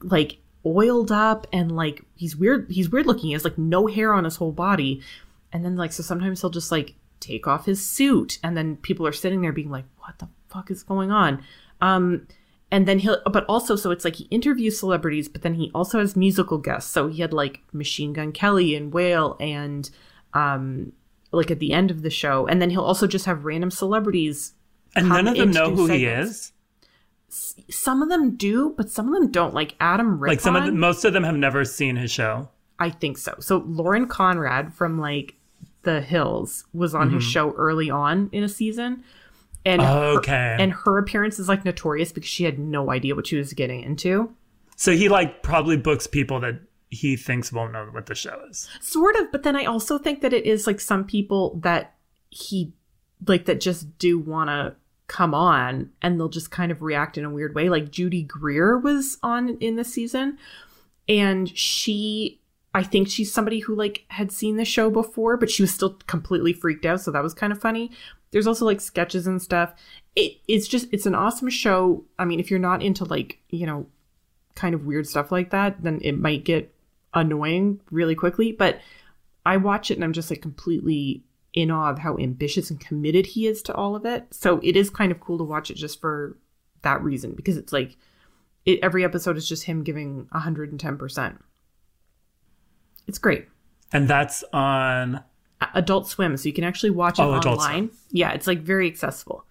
like 0.00 0.38
oiled 0.64 1.12
up 1.12 1.46
and 1.52 1.70
like 1.74 2.02
he's 2.16 2.36
weird 2.36 2.66
he's 2.70 2.90
weird 2.90 3.06
looking. 3.06 3.26
He 3.28 3.32
has 3.32 3.44
like 3.44 3.58
no 3.58 3.86
hair 3.86 4.12
on 4.14 4.24
his 4.24 4.36
whole 4.36 4.52
body. 4.52 5.00
And 5.52 5.64
then 5.64 5.76
like 5.76 5.92
so 5.92 6.02
sometimes 6.02 6.40
he'll 6.40 6.50
just 6.50 6.72
like 6.72 6.94
take 7.20 7.46
off 7.46 7.66
his 7.66 7.84
suit 7.86 8.38
and 8.42 8.56
then 8.56 8.76
people 8.76 9.06
are 9.06 9.12
sitting 9.12 9.40
there 9.40 9.52
being 9.52 9.70
like, 9.70 9.84
What 9.98 10.18
the 10.18 10.28
fuck 10.48 10.70
is 10.70 10.82
going 10.82 11.10
on? 11.10 11.42
Um 11.80 12.26
and 12.76 12.86
then 12.86 12.98
he'll 12.98 13.22
but 13.32 13.46
also 13.48 13.74
so 13.74 13.90
it's 13.90 14.04
like 14.04 14.16
he 14.16 14.24
interviews 14.24 14.78
celebrities, 14.78 15.30
but 15.30 15.40
then 15.40 15.54
he 15.54 15.70
also 15.74 15.98
has 15.98 16.14
musical 16.14 16.58
guests. 16.58 16.90
So 16.92 17.08
he 17.08 17.22
had 17.22 17.32
like 17.32 17.62
Machine 17.72 18.12
Gun 18.12 18.32
Kelly 18.32 18.74
and 18.74 18.92
Wale 18.92 19.34
and 19.40 19.88
um 20.34 20.92
like 21.32 21.50
at 21.50 21.58
the 21.58 21.72
end 21.72 21.90
of 21.90 22.02
the 22.02 22.10
show. 22.10 22.46
And 22.46 22.60
then 22.60 22.68
he'll 22.68 22.82
also 22.82 23.06
just 23.06 23.24
have 23.24 23.46
random 23.46 23.70
celebrities 23.70 24.52
And 24.94 25.08
none 25.08 25.26
of 25.26 25.38
them 25.38 25.52
know 25.52 25.74
who 25.74 25.86
he 25.86 26.04
segments. 26.04 26.52
is. 27.30 27.64
Some 27.74 28.02
of 28.02 28.10
them 28.10 28.36
do, 28.36 28.74
but 28.76 28.90
some 28.90 29.08
of 29.08 29.18
them 29.18 29.30
don't. 29.30 29.54
Like 29.54 29.74
Adam 29.80 30.20
Rippon. 30.20 30.32
Like 30.34 30.40
some 30.40 30.54
of 30.54 30.66
the, 30.66 30.72
most 30.72 31.06
of 31.06 31.14
them 31.14 31.24
have 31.24 31.34
never 31.34 31.64
seen 31.64 31.96
his 31.96 32.10
show. 32.10 32.50
I 32.78 32.90
think 32.90 33.16
so. 33.16 33.36
So 33.40 33.64
Lauren 33.66 34.06
Conrad 34.06 34.74
from 34.74 35.00
like 35.00 35.34
The 35.84 36.02
Hills 36.02 36.66
was 36.74 36.94
on 36.94 37.10
his 37.10 37.24
show 37.24 37.52
early 37.52 37.88
on 37.88 38.28
in 38.32 38.44
a 38.44 38.50
season. 38.50 39.02
And 39.66 39.82
her-. 39.82 40.18
Okay. 40.18 40.56
and 40.58 40.72
her 40.72 40.96
appearance 40.98 41.38
is 41.38 41.48
like 41.48 41.64
notorious 41.64 42.12
because 42.12 42.30
she 42.30 42.44
had 42.44 42.58
no 42.58 42.90
idea 42.90 43.14
what 43.14 43.26
she 43.26 43.36
was 43.36 43.52
getting 43.52 43.82
into. 43.82 44.32
So 44.76 44.92
he 44.92 45.08
like 45.08 45.42
probably 45.42 45.76
books 45.76 46.06
people 46.06 46.40
that 46.40 46.60
he 46.88 47.16
thinks 47.16 47.52
won't 47.52 47.72
know 47.72 47.86
what 47.90 48.06
the 48.06 48.14
show 48.14 48.40
is. 48.48 48.68
Sort 48.80 49.16
of, 49.16 49.32
but 49.32 49.42
then 49.42 49.56
I 49.56 49.64
also 49.64 49.98
think 49.98 50.22
that 50.22 50.32
it 50.32 50.46
is 50.46 50.66
like 50.66 50.80
some 50.80 51.04
people 51.04 51.58
that 51.62 51.94
he 52.30 52.72
like 53.26 53.46
that 53.46 53.60
just 53.60 53.98
do 53.98 54.18
want 54.18 54.48
to 54.50 54.76
come 55.08 55.34
on 55.34 55.90
and 56.02 56.18
they'll 56.18 56.28
just 56.28 56.50
kind 56.50 56.70
of 56.70 56.82
react 56.82 57.18
in 57.18 57.24
a 57.24 57.30
weird 57.30 57.54
way. 57.54 57.68
Like 57.68 57.90
Judy 57.90 58.22
Greer 58.22 58.78
was 58.78 59.18
on 59.22 59.56
in 59.58 59.76
this 59.76 59.92
season 59.92 60.38
and 61.08 61.56
she 61.56 62.40
I 62.76 62.82
think 62.82 63.08
she's 63.08 63.32
somebody 63.32 63.60
who 63.60 63.74
like 63.74 64.04
had 64.08 64.30
seen 64.30 64.56
the 64.56 64.64
show 64.66 64.90
before, 64.90 65.38
but 65.38 65.50
she 65.50 65.62
was 65.62 65.72
still 65.72 65.94
completely 66.06 66.52
freaked 66.52 66.84
out, 66.84 67.00
so 67.00 67.10
that 67.10 67.22
was 67.22 67.32
kind 67.32 67.50
of 67.50 67.58
funny. 67.58 67.90
There's 68.30 68.46
also 68.46 68.64
like 68.64 68.80
sketches 68.80 69.26
and 69.26 69.40
stuff. 69.40 69.74
It 70.14 70.38
it's 70.48 70.68
just 70.68 70.88
it's 70.92 71.06
an 71.06 71.14
awesome 71.14 71.48
show. 71.48 72.04
I 72.18 72.24
mean, 72.24 72.40
if 72.40 72.50
you're 72.50 72.58
not 72.58 72.82
into 72.82 73.04
like, 73.04 73.38
you 73.50 73.66
know, 73.66 73.86
kind 74.54 74.74
of 74.74 74.86
weird 74.86 75.06
stuff 75.06 75.30
like 75.30 75.50
that, 75.50 75.82
then 75.82 76.00
it 76.02 76.18
might 76.18 76.44
get 76.44 76.74
annoying 77.14 77.80
really 77.90 78.14
quickly, 78.14 78.52
but 78.52 78.80
I 79.44 79.56
watch 79.56 79.90
it 79.90 79.94
and 79.94 80.04
I'm 80.04 80.12
just 80.12 80.30
like 80.30 80.42
completely 80.42 81.22
in 81.54 81.70
awe 81.70 81.90
of 81.90 82.00
how 82.00 82.18
ambitious 82.18 82.70
and 82.70 82.78
committed 82.78 83.26
he 83.26 83.46
is 83.46 83.62
to 83.62 83.74
all 83.74 83.96
of 83.96 84.04
it. 84.04 84.26
So 84.30 84.60
it 84.62 84.76
is 84.76 84.90
kind 84.90 85.10
of 85.12 85.20
cool 85.20 85.38
to 85.38 85.44
watch 85.44 85.70
it 85.70 85.76
just 85.76 86.00
for 86.00 86.36
that 86.82 87.02
reason 87.02 87.32
because 87.34 87.56
it's 87.56 87.72
like 87.72 87.96
it, 88.64 88.80
every 88.82 89.04
episode 89.04 89.36
is 89.36 89.48
just 89.48 89.64
him 89.64 89.82
giving 89.82 90.26
110%. 90.34 91.38
It's 93.06 93.18
great. 93.18 93.46
And 93.92 94.08
that's 94.08 94.42
on 94.52 95.22
Adult 95.74 96.06
Swim, 96.08 96.36
so 96.36 96.46
you 96.48 96.52
can 96.52 96.64
actually 96.64 96.90
watch 96.90 97.18
it 97.18 97.22
Oh, 97.22 97.32
online. 97.34 97.90
Yeah, 98.10 98.32
it's 98.32 98.46
like 98.46 98.60
very 98.60 98.86
accessible. 98.86 99.44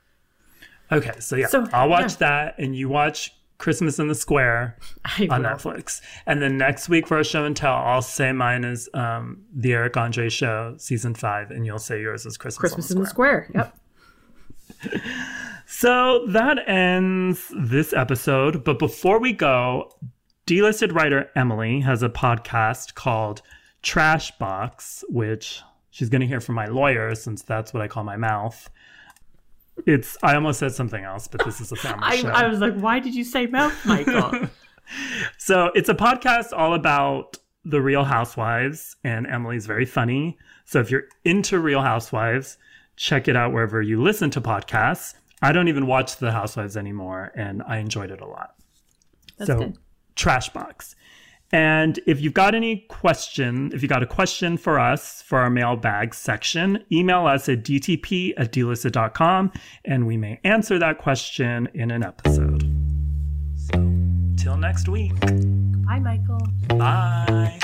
Okay, 0.91 1.13
so 1.19 1.35
yeah, 1.35 1.47
So, 1.47 1.67
I'll 1.73 1.89
watch 1.89 2.11
yeah. 2.13 2.17
that 2.19 2.55
and 2.59 2.75
you 2.75 2.89
watch 2.89 3.33
Christmas 3.57 3.97
in 3.97 4.07
the 4.07 4.13
Square 4.15 4.77
I 5.05 5.27
on 5.31 5.41
will. 5.41 5.49
Netflix. 5.49 6.01
And 6.27 6.41
then 6.41 6.57
next 6.57 6.89
week 6.89 7.07
for 7.07 7.17
a 7.19 7.23
show 7.23 7.43
and 7.45 7.55
tell, 7.55 7.73
I'll 7.73 8.01
say 8.03 8.31
mine 8.33 8.63
is 8.63 8.87
um, 8.93 9.43
the 9.53 9.73
Eric 9.73 9.97
Andre 9.97 10.29
Show, 10.29 10.75
season 10.77 11.15
five, 11.15 11.49
and 11.51 11.65
you'll 11.65 11.79
say 11.79 12.01
yours 12.01 12.25
is 12.25 12.37
Christmas, 12.37 12.59
Christmas 12.59 12.91
on 12.91 12.97
in 12.97 13.01
the 13.01 13.05
the 13.05 13.09
Square. 13.09 13.47
Square. 13.49 13.71
Yep. 14.93 15.01
So 15.67 16.27
that 16.27 16.69
ends 16.69 17.51
this 17.57 17.91
episode. 17.91 18.63
But 18.63 18.77
before 18.77 19.19
we 19.19 19.33
go, 19.33 19.91
delisted 20.45 20.93
writer 20.93 21.31
Emily 21.35 21.79
has 21.81 22.03
a 22.03 22.09
podcast 22.09 22.93
called 22.93 23.41
Trash 23.81 24.37
Box, 24.37 25.03
which 25.09 25.63
she's 25.95 26.09
going 26.09 26.19
to 26.19 26.27
hear 26.27 26.41
from 26.41 26.55
my 26.55 26.65
lawyer 26.65 27.15
since 27.15 27.41
that's 27.41 27.73
what 27.73 27.81
I 27.81 27.87
call 27.87 28.03
my 28.03 28.17
mouth. 28.17 28.69
It's 29.87 30.17
I 30.21 30.35
almost 30.35 30.59
said 30.59 30.73
something 30.73 31.01
else, 31.01 31.29
but 31.29 31.45
this 31.45 31.61
is 31.61 31.71
a 31.71 31.77
family 31.77 32.03
I, 32.03 32.15
show. 32.17 32.27
I 32.27 32.47
was 32.49 32.59
like, 32.59 32.75
why 32.75 32.99
did 32.99 33.15
you 33.15 33.23
say 33.23 33.47
mouth, 33.47 33.73
Michael? 33.85 34.49
So 35.39 35.71
it's 35.73 35.89
a 35.89 35.95
podcast 35.95 36.53
all 36.55 36.75
about 36.75 37.39
the 37.63 37.81
Real 37.81 38.03
Housewives, 38.03 38.95
and 39.03 39.25
Emily's 39.25 39.65
very 39.65 39.85
funny. 39.85 40.37
So 40.65 40.79
if 40.79 40.91
you're 40.91 41.05
into 41.23 41.57
Real 41.57 41.81
Housewives, 41.81 42.59
check 42.95 43.27
it 43.27 43.35
out 43.35 43.51
wherever 43.51 43.81
you 43.81 43.99
listen 44.03 44.29
to 44.29 44.41
podcasts. 44.41 45.15
I 45.41 45.53
don't 45.53 45.69
even 45.69 45.87
watch 45.87 46.17
The 46.17 46.31
Housewives 46.31 46.77
anymore, 46.77 47.31
and 47.35 47.63
I 47.63 47.77
enjoyed 47.77 48.11
it 48.11 48.21
a 48.21 48.27
lot. 48.27 48.53
That's 49.39 49.47
so 49.47 49.57
good. 49.57 49.77
trash 50.15 50.49
box. 50.49 50.95
And 51.55 52.01
if 52.05 52.19
you've 52.19 52.33
got 52.33 52.53
any 52.53 52.85
question, 52.89 53.71
if 53.73 53.81
you 53.81 53.87
got 53.87 54.03
a 54.03 54.05
question 54.05 54.57
for 54.57 54.77
us 54.77 55.21
for 55.21 55.39
our 55.39 55.49
mailbag 55.49 56.13
section, 56.13 56.83
email 56.91 57.27
us 57.27 57.47
at 57.47 57.63
dtp 57.63 58.33
at 58.35 58.51
delisted.com 58.51 59.53
and 59.85 60.05
we 60.05 60.17
may 60.17 60.37
answer 60.43 60.77
that 60.79 60.97
question 60.97 61.69
in 61.73 61.91
an 61.91 62.03
episode. 62.03 62.63
So 63.55 63.77
till 64.35 64.57
next 64.57 64.89
week. 64.89 65.17
Bye, 65.21 65.99
Michael. 65.99 66.45
Bye. 66.77 67.57